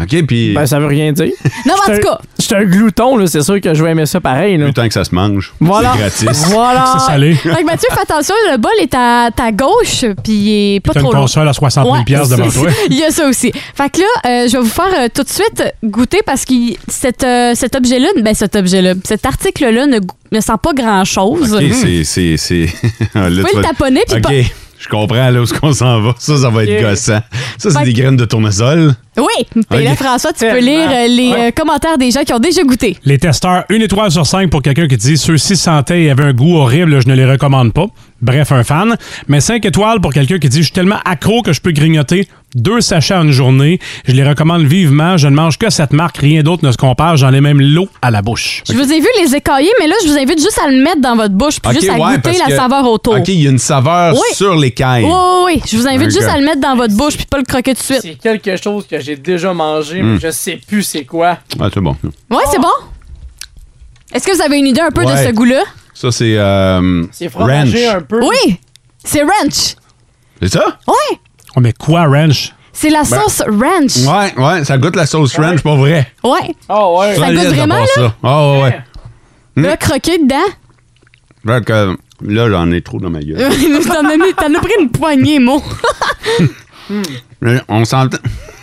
OK, 0.01 0.27
puis 0.27 0.53
Ben, 0.55 0.67
ça 0.67 0.81
veut 0.81 0.87
rien 0.87 1.13
dire. 1.13 1.31
Non, 1.67 1.75
mais 1.87 1.95
en 1.95 1.97
tout 1.97 2.03
cas, 2.03 2.15
un- 2.15 2.19
J'étais 2.41 2.57
un 2.57 2.65
glouton, 2.65 3.17
là. 3.17 3.27
C'est 3.29 3.43
sûr 3.43 3.61
que 3.61 3.73
je 3.75 3.83
vais 3.85 3.93
aimer 3.93 4.07
ça 4.07 4.21
pareil, 4.21 4.57
là. 4.59 4.71
tant 4.73 4.87
que 4.89 4.93
ça 4.93 5.05
se 5.05 5.15
mange. 5.15 5.55
Voilà. 5.61 5.93
C'est 6.11 6.27
gratis. 6.27 6.47
Voilà. 6.51 6.95
C'est 6.99 7.07
salé. 7.07 7.35
Fait 7.43 7.49
que 7.49 7.65
Mathieu, 7.65 7.89
fais 7.93 8.01
attention, 8.01 8.35
le 8.51 8.59
bol 8.59 8.73
est 8.83 8.93
à 8.95 9.31
ta 9.35 9.53
gauche, 9.53 10.05
puis 10.23 10.33
il 10.33 10.75
est 10.77 10.81
pas 10.81 10.93
T'as 10.93 11.01
une 11.01 11.05
trop 11.07 11.13
lourd. 11.13 11.23
console 11.23 11.49
à 11.49 11.53
60 11.53 11.85
000 11.87 12.05
piastres 12.05 12.37
devant 12.37 12.51
c'est- 12.51 12.59
toi. 12.61 12.71
Il 12.91 12.99
y 12.99 13.05
a 13.05 13.11
ça 13.13 13.29
aussi. 13.29 13.53
Fait 13.53 13.89
que 13.89 14.01
là, 14.01 14.07
euh, 14.27 14.49
je 14.49 14.57
vais 14.57 14.63
vous 14.63 14.69
faire 14.69 14.93
euh, 14.99 15.09
tout 15.15 15.23
de 15.23 15.29
suite 15.29 15.63
goûter 15.85 16.21
parce 16.27 16.45
que 16.45 16.55
cet, 16.89 17.23
euh, 17.25 17.53
cet 17.55 17.77
objet-là, 17.77 18.09
ben 18.21 18.35
cet 18.35 18.57
objet-là, 18.57 18.95
cet 19.05 19.25
article-là 19.25 19.87
ne, 19.87 20.01
ne 20.33 20.41
sent 20.41 20.53
pas 20.63 20.73
grand-chose. 20.75 21.55
OK, 21.55 21.63
c'est... 21.73 22.05
c'est, 22.05 22.37
c'est... 22.37 22.67
Là, 23.15 23.29
pouvez 23.31 23.43
tu 23.51 23.57
le 23.57 23.63
vas- 23.63 23.69
taponner, 23.69 24.03
puis 24.09 24.17
OK, 24.17 24.23
pas- 24.23 24.31
je 24.85 24.89
comprends 24.89 25.31
là 25.31 25.41
où 25.41 25.43
est-ce 25.45 25.55
qu'on 25.55 25.73
s'en 25.73 26.01
va. 26.01 26.15
Ça, 26.19 26.37
ça 26.37 26.51
va 26.51 26.65
être 26.65 26.83
gossant. 26.83 27.21
Ça, 27.59 27.71
c'est 27.71 27.85
des 27.85 27.93
graines 27.93 28.17
de 28.17 28.25
tournesol. 28.25 28.95
Oui, 29.17 29.47
puis 29.71 29.85
là. 29.85 29.95
François, 29.95 30.33
tu 30.33 30.45
peux 30.45 30.59
lire 30.59 30.89
euh, 30.91 31.07
les 31.07 31.31
Ouais. 31.31 31.49
euh, 31.49 31.51
commentaires 31.53 31.97
des 31.99 32.11
gens 32.11 32.23
qui 32.25 32.33
ont 32.33 32.39
déjà 32.41 32.63
goûté. 32.65 32.97
Les 33.05 33.17
testeurs, 33.19 33.65
une 33.71 33.83
étoile 33.83 34.11
sur 34.11 34.27
cinq 34.27 34.51
pour 34.51 34.61
quelqu'un 34.61 34.89
qui 34.89 34.97
dit 34.97 35.17
ceux-ci 35.17 35.57
sentaient 35.57 36.03
et 36.03 36.11
avaient 36.11 36.25
un 36.25 36.33
goût 36.33 36.57
horrible, 36.57 37.01
je 37.01 37.09
ne 37.09 37.15
les 37.15 37.25
recommande 37.25 37.73
pas. 37.73 37.87
Bref, 38.25 38.53
un 38.53 38.65
fan. 38.65 38.97
Mais 39.29 39.41
cinq 39.41 39.65
étoiles 39.67 40.01
pour 40.01 40.13
quelqu'un 40.13 40.39
qui 40.39 40.49
dit 40.49 40.59
je 40.59 40.65
suis 40.65 40.73
tellement 40.73 40.99
accro 41.05 41.43
que 41.43 41.53
je 41.53 41.61
peux 41.61 41.73
grignoter 41.73 42.27
deux 42.55 42.81
sachets 42.81 43.15
en 43.15 43.25
une 43.25 43.33
journée. 43.33 43.81
Je 44.07 44.13
les 44.13 44.25
recommande 44.27 44.63
vivement. 44.63 45.17
Je 45.19 45.29
ne 45.29 45.35
mange 45.35 45.59
que 45.59 45.69
cette 45.69 45.93
marque, 45.93 46.17
rien 46.19 46.43
d'autre 46.43 46.65
ne 46.65 46.73
se 46.73 46.77
compare. 46.79 47.17
J'en 47.19 47.33
ai 47.35 47.41
même 47.43 47.61
l'eau 47.61 47.89
à 48.01 48.11
la 48.11 48.23
bouche. 48.23 48.63
Je 48.67 48.73
vous 48.73 48.93
ai 48.93 49.01
vu 49.01 49.07
les 49.23 49.35
écailler, 49.35 49.71
mais 49.81 49.89
là, 49.89 49.95
je 50.05 50.09
vous 50.11 50.17
invite 50.17 50.39
juste 50.41 50.59
à 50.65 50.71
le 50.71 50.83
mettre 50.83 51.01
dans 51.03 51.17
votre 51.17 51.35
bouche, 51.35 51.61
puis 51.61 51.73
juste 51.75 51.91
à 51.91 51.95
ouais, 51.99 52.15
goûter 52.17 52.39
la 52.39 52.47
que- 52.47 52.57
saveur 52.57 52.87
autour. 52.87 53.17
OK, 53.17 53.29
il 53.29 53.43
y 53.43 53.47
a 53.47 53.51
une 53.51 53.59
saveur 53.59 54.15
Oui. 54.15 54.21
sur 54.35 54.55
l'écaille. 54.57 55.05
Oui, 55.05 55.11
oui, 55.11 55.53
oui. 55.57 55.63
Je 55.71 55.77
vous 55.77 55.87
invite 55.87 56.11
juste 56.11 56.29
à 56.29 56.39
le 56.39 56.47
mettre 56.47 56.61
dans 56.61 56.77
votre 56.77 56.95
bouche, 56.97 57.17
puis 57.17 57.27
pas 57.27 57.39
le 57.39 57.45
croquer 57.45 57.75
tout 57.75 57.81
de 57.81 57.85
suite. 57.85 58.01
C'est 58.03 58.15
quelque 58.15 58.57
chose 58.57 58.87
que 58.87 58.99
j'ai 59.01 59.17
déjà 59.17 59.53
mangé, 59.53 60.01
Mm. 60.03 60.13
mais 60.15 60.19
je 60.21 60.31
sais 60.31 60.59
plus 60.67 60.83
c'est 60.83 61.05
quoi. 61.05 61.39
Ah, 61.61 61.69
c'est 61.75 61.81
bon. 61.81 61.97
Ouais, 62.31 62.43
c'est 62.51 62.61
bon. 62.61 62.69
Est-ce 64.15 64.27
que 64.27 64.35
vous 64.35 64.43
avez 64.43 64.59
une 64.59 64.67
idée 64.69 64.81
un 64.81 64.91
peu 64.93 65.05
de 65.05 65.11
ce 65.11 65.33
goût-là? 65.33 65.63
Ça, 65.95 66.11
c'est... 66.13 66.37
Euh, 66.37 67.05
C'est 67.13 67.29
fromagé 67.29 67.87
ranch. 67.89 67.97
un 67.97 68.01
peu. 68.03 68.21
Oui, 68.25 68.59
c'est 69.05 69.23
ranch. 69.23 69.77
C'est 70.43 70.49
ça? 70.53 70.65
Ouais, 70.89 71.19
Oh, 71.57 71.61
mais 71.61 71.73
quoi, 71.73 72.05
ranch? 72.07 72.53
c'est 72.73 72.91
la 72.91 73.03
Ben, 73.05 73.21
sauce 73.21 73.43
ranch. 73.47 73.97
Ouais, 74.05 74.35
ouais, 74.45 74.65
ça 74.65 74.77
goûte 74.77 74.97
la 74.97 75.07
sauce 75.07 75.37
ranch, 75.39 75.63
pas 75.63 75.77
vrai. 75.77 76.09
Ouais. 76.25 76.55
Oh, 76.69 76.97
ouais. 77.01 77.15
Ça 77.15 77.27
Solide 77.27 77.39
goûte 77.39 77.49
vraiment, 77.55 77.79
là? 77.79 77.87
ça. 77.95 78.15
Ah, 78.25 78.53
ouais, 78.53 78.63
ouais. 78.63 79.63
Là, 79.63 79.77
croquer 79.77 80.19
dedans? 80.19 80.51
Fait 81.47 81.65
que, 81.65 81.97
là, 82.23 82.51
j'en 82.51 82.71
ai 82.73 82.83
trop 82.83 82.99
dans 82.99 83.11
ma 83.11 83.21
gueule. 83.23 83.39
T'en 83.87 84.05
as, 84.09 84.17
mis- 84.17 84.35
t'en 84.35 84.53
as 84.53 84.61
pris 84.61 84.73
une 84.81 84.91
poignée, 84.91 85.39
mon. 85.39 85.63
On 87.69 87.85
s'entend... 87.85 88.19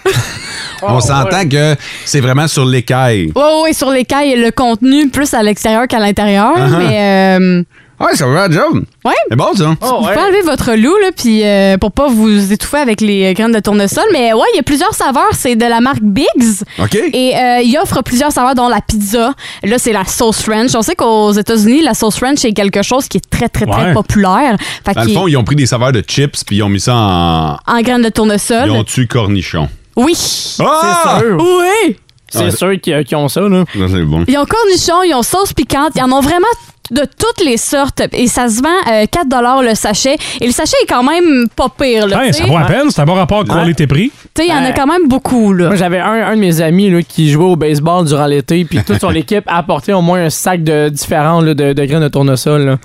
On 0.81 0.99
s'entend 0.99 1.47
que 1.47 1.75
c'est 2.05 2.21
vraiment 2.21 2.47
sur 2.47 2.65
l'écaille. 2.65 3.31
Ouais, 3.35 3.41
ouais, 3.41 3.61
ouais, 3.63 3.73
sur 3.73 3.89
l'écaille, 3.91 4.35
le 4.35 4.51
contenu 4.51 5.09
plus 5.09 5.33
à 5.33 5.43
l'extérieur 5.43 5.87
qu'à 5.87 5.99
l'intérieur. 5.99 6.57
Uh-huh. 6.57 6.77
Mais, 6.77 7.37
euh, 7.39 7.63
Ouais, 8.01 8.15
ça 8.15 8.25
va, 8.25 8.49
job. 8.49 8.83
ouais. 9.05 9.13
C'est 9.29 9.35
bon, 9.35 9.53
ça. 9.55 9.75
Oh, 9.79 9.85
Vous 9.99 10.07
ouais. 10.07 10.13
pouvez 10.13 10.25
enlever 10.25 10.41
votre 10.41 10.73
loup, 10.73 10.97
là, 11.03 11.11
puis 11.15 11.43
euh, 11.43 11.77
pour 11.77 11.91
pas 11.91 12.07
vous 12.07 12.51
étouffer 12.51 12.77
avec 12.77 12.99
les 12.99 13.29
euh, 13.29 13.33
graines 13.33 13.51
de 13.51 13.59
tournesol. 13.59 14.05
Mais 14.11 14.33
ouais, 14.33 14.47
il 14.53 14.57
y 14.57 14.59
a 14.59 14.63
plusieurs 14.63 14.95
saveurs. 14.95 15.29
C'est 15.33 15.55
de 15.55 15.65
la 15.65 15.81
marque 15.81 16.01
Biggs. 16.01 16.63
OK. 16.79 16.95
Et 16.95 17.35
euh, 17.35 17.59
il 17.63 17.77
offre 17.77 18.01
plusieurs 18.01 18.31
saveurs, 18.31 18.55
dont 18.55 18.69
la 18.69 18.81
pizza. 18.81 19.33
Là, 19.63 19.77
c'est 19.77 19.93
la 19.93 20.05
sauce 20.05 20.41
French. 20.41 20.71
On 20.73 20.81
sait 20.81 20.95
qu'aux 20.95 21.31
États-Unis, 21.33 21.83
la 21.83 21.93
sauce 21.93 22.17
French 22.17 22.43
est 22.43 22.53
quelque 22.53 22.81
chose 22.81 23.07
qui 23.07 23.17
est 23.17 23.29
très, 23.29 23.49
très, 23.49 23.67
très 23.67 23.93
populaire. 23.93 24.55
Fait 24.83 24.93
Dans 24.93 25.03
le 25.03 25.09
fond, 25.09 25.27
ils 25.27 25.37
ont 25.37 25.43
pris 25.43 25.55
des 25.55 25.67
saveurs 25.67 25.91
de 25.91 26.01
chips 26.01 26.43
puis 26.43 26.55
ils 26.55 26.63
ont 26.63 26.69
mis 26.69 26.79
ça 26.79 26.95
en... 26.95 27.57
en 27.67 27.81
graines 27.83 28.01
de 28.01 28.09
tournesol. 28.09 28.63
Ils 28.65 28.71
ont 28.71 28.83
tué 28.83 29.05
cornichon? 29.05 29.69
Oui. 30.03 30.17
Ah! 30.59 31.19
C'est 31.19 31.19
sûr. 31.25 31.37
Oui. 31.39 31.97
C'est 32.29 32.51
sûr 32.51 32.71
qu'ils 32.81 33.03
qu'ils 33.03 33.17
ont 33.17 33.27
ça, 33.27 33.41
là. 33.41 33.65
Ça, 33.73 33.79
c'est 33.89 34.03
bon. 34.03 34.23
Ils 34.27 34.37
ont 34.37 34.45
cornichons, 34.45 35.03
ils 35.03 35.13
ont 35.13 35.21
sauce 35.23 35.51
piquante, 35.53 35.91
ils 35.95 36.03
en 36.03 36.11
ont 36.11 36.21
vraiment 36.21 36.47
de 36.91 37.01
toutes 37.01 37.45
les 37.45 37.57
sortes. 37.57 38.01
Et 38.13 38.27
ça 38.27 38.49
se 38.49 38.61
vend 38.61 38.69
euh, 38.91 39.05
4 39.09 39.61
le 39.63 39.75
sachet. 39.75 40.15
Et 40.39 40.45
le 40.45 40.51
sachet 40.51 40.75
est 40.83 40.85
quand 40.85 41.03
même 41.03 41.47
pas 41.55 41.67
pire. 41.69 42.07
Là, 42.07 42.21
tu 42.27 42.33
ça 42.33 42.43
sais. 42.43 42.49
vaut 42.49 42.57
à 42.57 42.63
peine. 42.65 42.89
C'est 42.89 43.01
un 43.01 43.05
bon 43.05 43.15
rapport 43.15 43.43
qualité-prix. 43.45 44.11
Tu 44.33 44.41
sais, 44.43 44.47
il 44.47 44.53
y 44.53 44.53
en 44.53 44.63
a 44.63 44.71
quand 44.71 44.87
même 44.87 45.07
beaucoup. 45.07 45.53
Là. 45.53 45.67
Moi, 45.67 45.75
j'avais 45.75 45.99
un, 45.99 46.27
un 46.27 46.35
de 46.35 46.39
mes 46.39 46.61
amis 46.61 46.89
là, 46.89 47.01
qui 47.01 47.29
jouait 47.31 47.45
au 47.45 47.55
baseball 47.55 48.05
durant 48.05 48.25
l'été, 48.25 48.65
puis 48.65 48.83
toute 48.83 48.99
son 48.99 49.11
équipe 49.15 49.43
a 49.47 49.57
apporté 49.57 49.93
au 49.93 50.01
moins 50.01 50.25
un 50.25 50.29
sac 50.29 50.63
de 50.63 50.89
différents 50.89 51.41
là, 51.41 51.53
de, 51.53 51.73
de 51.73 51.85
graines 51.85 52.03
de 52.03 52.07
tournesol. 52.09 52.61
là. 52.65 52.77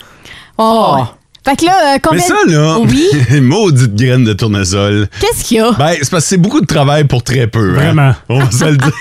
Oh, 0.59 0.95
ouais. 0.97 1.03
Fait 1.47 1.57
que 1.57 1.65
là, 1.65 1.95
euh, 1.95 1.99
combien... 2.03 2.21
Mais 2.21 2.27
ça, 2.27 2.35
là, 2.49 2.77
Oui? 2.81 3.41
maudite 3.41 3.95
graine 3.95 4.25
de 4.25 4.33
tournesol. 4.33 5.09
Qu'est-ce 5.21 5.45
qu'il 5.45 5.59
y 5.59 5.61
a? 5.61 5.71
Ben, 5.73 5.93
c'est 6.01 6.11
parce 6.11 6.25
que 6.25 6.29
c'est 6.31 6.37
beaucoup 6.37 6.61
de 6.61 6.67
travail 6.67 7.05
pour 7.05 7.23
très 7.23 7.47
peu. 7.47 7.71
hein. 7.71 7.75
Vraiment. 7.75 8.13
On 8.29 8.41
va 8.41 8.51
se 8.51 8.65
le 8.65 8.77
dire. 8.77 8.93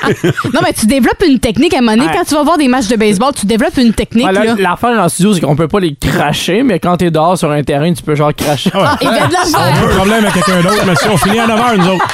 Non, 0.53 0.59
mais 0.63 0.71
tu 0.73 0.85
développes 0.85 1.23
une 1.27 1.39
technique 1.39 1.73
à 1.73 1.79
un 1.79 1.81
moment 1.81 1.97
donné. 1.97 2.07
Ouais. 2.07 2.13
Quand 2.15 2.23
tu 2.23 2.35
vas 2.35 2.43
voir 2.43 2.57
des 2.57 2.67
matchs 2.67 2.87
de 2.87 2.95
baseball, 2.95 3.33
tu 3.37 3.45
développes 3.45 3.77
une 3.77 3.93
technique. 3.93 4.27
Ouais, 4.27 4.31
là. 4.33 4.55
L'affaire 4.57 4.95
dans 4.95 5.03
le 5.03 5.09
studio, 5.09 5.33
c'est 5.33 5.41
qu'on 5.41 5.55
peut 5.55 5.67
pas 5.67 5.79
les 5.79 5.95
cracher, 5.95 6.61
mais 6.63 6.79
quand 6.79 6.97
t'es 6.97 7.09
dehors 7.11 7.37
sur 7.37 7.49
un 7.51 7.63
terrain, 7.63 7.91
tu 7.93 8.03
peux 8.03 8.13
genre 8.15 8.33
cracher. 8.33 8.69
Ah, 8.73 8.97
il 9.01 9.09
vient 9.09 9.27
de 9.27 9.33
la 9.33 9.39
On 9.43 9.49
faire. 9.49 9.59
a 9.59 9.85
un 9.85 9.95
problème 9.95 10.25
avec 10.25 10.33
quelqu'un 10.33 10.61
d'autre, 10.61 10.85
monsieur. 10.85 11.09
On 11.11 11.17
finit 11.17 11.39
à 11.39 11.47
9h, 11.47 11.77
nous 11.77 11.87
autres. 11.87 12.07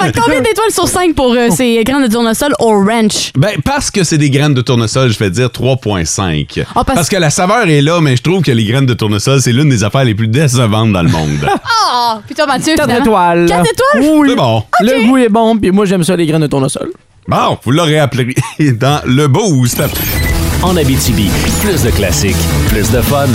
Fait 0.00 0.12
que 0.12 0.20
combien 0.20 0.40
d'étoiles 0.40 0.70
sur 0.70 0.88
5 0.88 1.14
pour 1.14 1.32
euh, 1.34 1.48
ces 1.50 1.82
graines 1.84 2.06
de 2.06 2.12
tournesol 2.12 2.52
au 2.58 2.70
ranch? 2.84 3.30
Ben, 3.36 3.50
parce 3.64 3.90
que 3.90 4.04
c'est 4.04 4.18
des 4.18 4.30
graines 4.30 4.54
de 4.54 4.60
tournesol, 4.62 5.10
je 5.10 5.18
vais 5.18 5.30
dire 5.30 5.48
3,5. 5.48 6.62
Ah, 6.74 6.84
parce- 6.84 6.94
parce... 6.94 7.08
que 7.08 7.16
la 7.16 7.30
saveur 7.30 7.68
est 7.68 7.80
là, 7.82 8.00
mais 8.00 8.16
je 8.16 8.22
trouve 8.22 8.42
que 8.42 8.50
les 8.54 8.64
graines 8.64 8.86
de 8.86 8.94
tournesol, 8.94 9.40
c'est 9.40 9.52
l'une 9.52 9.68
des 9.68 9.84
affaires 9.84 10.04
les 10.04 10.14
plus 10.14 10.28
décevantes 10.28 10.92
dans 10.92 11.02
le 11.02 11.10
monde. 11.10 11.38
Ah! 11.96 12.20
Puis 12.26 12.34
toi, 12.34 12.46
Mathieu, 12.46 12.74
4 12.74 12.84
finalement? 12.88 13.04
étoiles. 13.04 13.46
4 13.46 13.66
étoiles? 13.70 14.12
Oui. 14.18 14.28
C'est 14.30 14.36
bon. 14.36 14.62
Le 14.80 15.06
goût 15.06 15.16
est 15.18 15.28
bon, 15.28 15.56
puis 15.56 15.70
moi, 15.70 15.84
j'aime 15.86 16.02
ça, 16.02 16.16
les 16.16 16.26
graines 16.26 16.40
de 16.42 16.46
tournesol. 16.48 16.90
Bon, 17.28 17.56
vous 17.62 17.70
l'aurez 17.70 17.98
appelé 17.98 18.34
dans 18.80 19.00
le 19.06 19.28
boost. 19.28 19.80
En 20.62 20.76
Abitibi, 20.76 21.30
plus 21.62 21.82
de 21.82 21.90
classiques, 21.90 22.36
plus 22.68 22.90
de 22.90 23.00
fun. 23.00 23.26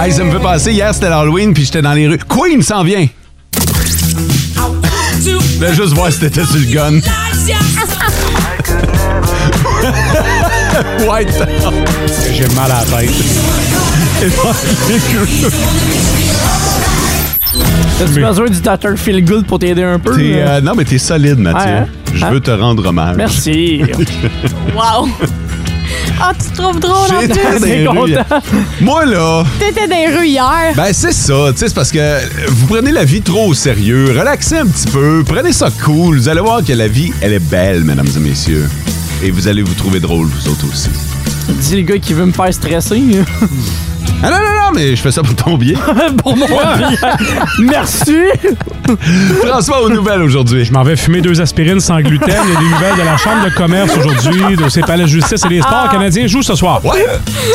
Hey, 0.00 0.12
ça 0.12 0.24
me 0.24 0.32
fait 0.32 0.42
passer, 0.42 0.72
hier 0.72 0.92
c'était 0.92 1.10
l'Halloween, 1.10 1.54
puis 1.54 1.64
j'étais 1.64 1.82
dans 1.82 1.92
les 1.92 2.08
rues. 2.08 2.18
Queen 2.28 2.62
s'en 2.62 2.82
vient! 2.82 3.06
Je 5.20 5.72
juste 5.74 5.94
voir 5.94 6.10
si 6.10 6.18
t'étais 6.18 6.44
sur 6.44 6.56
le 6.56 6.72
gun. 6.72 7.00
White 11.08 11.28
J'ai 12.32 12.48
mal 12.54 12.70
à 12.70 12.80
la 12.80 12.98
tête. 12.98 13.10
T'as-tu 17.98 18.20
besoin 18.20 18.46
du 18.48 18.60
Dr. 18.60 18.96
Feel 18.96 19.24
Good 19.24 19.46
pour 19.46 19.58
t'aider 19.58 19.82
un 19.82 19.98
peu? 19.98 20.16
T'es, 20.16 20.34
euh, 20.36 20.60
non, 20.60 20.72
mais 20.76 20.84
t'es 20.84 20.98
solide, 20.98 21.38
Mathieu. 21.38 21.70
Ouais, 21.70 21.76
hein? 21.78 21.86
Je 22.14 22.24
Hein? 22.24 22.30
veux 22.30 22.40
te 22.40 22.50
rendre 22.50 22.86
hommage. 22.86 23.16
Merci. 23.16 23.82
Wow! 24.74 25.08
Ah, 26.20 26.32
tu 26.40 26.50
te 26.50 26.56
trouves 26.62 26.80
drôle 26.80 26.94
en 27.16 27.20
J'étais 27.20 27.34
plus! 27.40 27.84
content. 27.86 28.40
Moi, 28.80 29.04
là, 29.06 29.44
T'étais 29.58 29.86
dans 29.88 29.96
les 29.96 30.16
rues 30.16 30.26
hier. 30.28 30.72
ben 30.74 30.92
c'est 30.92 31.12
ça. 31.12 31.34
Tu 31.52 31.58
sais, 31.58 31.68
c'est 31.68 31.74
parce 31.74 31.90
que 31.90 32.48
vous 32.48 32.66
prenez 32.66 32.92
la 32.92 33.04
vie 33.04 33.20
trop 33.22 33.48
au 33.48 33.54
sérieux. 33.54 34.14
Relaxez 34.18 34.58
un 34.58 34.66
petit 34.66 34.86
peu. 34.90 35.22
Prenez 35.26 35.52
ça 35.52 35.68
cool. 35.84 36.16
Vous 36.18 36.28
allez 36.28 36.40
voir 36.40 36.64
que 36.64 36.72
la 36.72 36.88
vie, 36.88 37.12
elle 37.20 37.34
est 37.34 37.38
belle, 37.50 37.84
mesdames 37.84 38.08
et 38.16 38.20
messieurs. 38.20 38.68
Et 39.22 39.30
vous 39.30 39.46
allez 39.46 39.62
vous 39.62 39.74
trouver 39.74 40.00
drôle, 40.00 40.26
vous 40.26 40.48
autres 40.48 40.68
aussi. 40.68 40.90
Dis 41.48 41.76
le 41.76 41.82
gars 41.82 41.98
qui 41.98 42.12
veut 42.12 42.26
me 42.26 42.32
faire 42.32 42.52
stresser. 42.52 43.00
Ah 44.24 44.30
non, 44.30 44.36
non, 44.36 44.42
non, 44.42 44.70
mais 44.74 44.94
je 44.94 45.02
fais 45.02 45.10
ça 45.10 45.22
pour 45.22 45.34
ton 45.34 45.56
bien. 45.56 45.76
pour 46.18 46.36
moi. 46.36 46.48
Merci. 47.58 48.16
François, 49.44 49.82
aux 49.82 49.90
nouvelles 49.90 50.22
aujourd'hui. 50.22 50.64
Je 50.64 50.72
m'en 50.72 50.82
vais 50.84 50.96
fumer 50.96 51.20
deux 51.20 51.40
aspirines 51.40 51.80
sans 51.80 52.00
gluten. 52.00 52.28
Il 52.28 52.52
y 52.52 52.56
a 52.56 52.60
des 52.60 52.66
nouvelles 52.66 52.96
de 52.98 53.04
la 53.04 53.16
Chambre 53.16 53.44
de 53.44 53.50
commerce 53.50 53.90
aujourd'hui, 53.96 54.56
de 54.56 54.68
ces 54.68 54.80
palais 54.80 55.04
de 55.04 55.08
justice 55.08 55.44
et 55.44 55.48
les 55.48 55.60
sports 55.60 55.88
canadiens 55.90 56.26
jouent 56.26 56.42
ce 56.42 56.54
soir. 56.54 56.84
Ouais! 56.84 57.04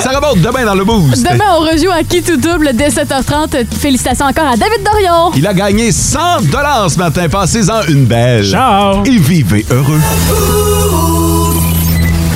Ça 0.02 0.12
remonte 0.12 0.42
demain 0.42 0.66
dans 0.66 0.76
le 0.76 0.84
boost. 0.84 1.24
Demain, 1.24 1.46
on 1.58 1.62
rejoue 1.62 1.92
à 1.92 2.04
qui 2.04 2.22
tout 2.22 2.38
double 2.38 2.72
dès 2.74 2.90
7h30. 2.90 3.66
Félicitations 3.80 4.26
encore 4.26 4.48
à 4.48 4.58
David 4.58 4.84
Dorion. 4.84 5.32
Il 5.36 5.48
a 5.48 5.54
gagné 5.54 5.92
100 5.94 6.20
dollars 6.52 6.90
ce 6.92 6.98
matin. 6.98 7.30
Passez-en 7.30 7.84
une 7.88 8.06
belle. 8.06 8.46
Ciao! 8.46 9.06
Et 9.06 9.18
vivez 9.18 9.66
heureux. 9.70 10.02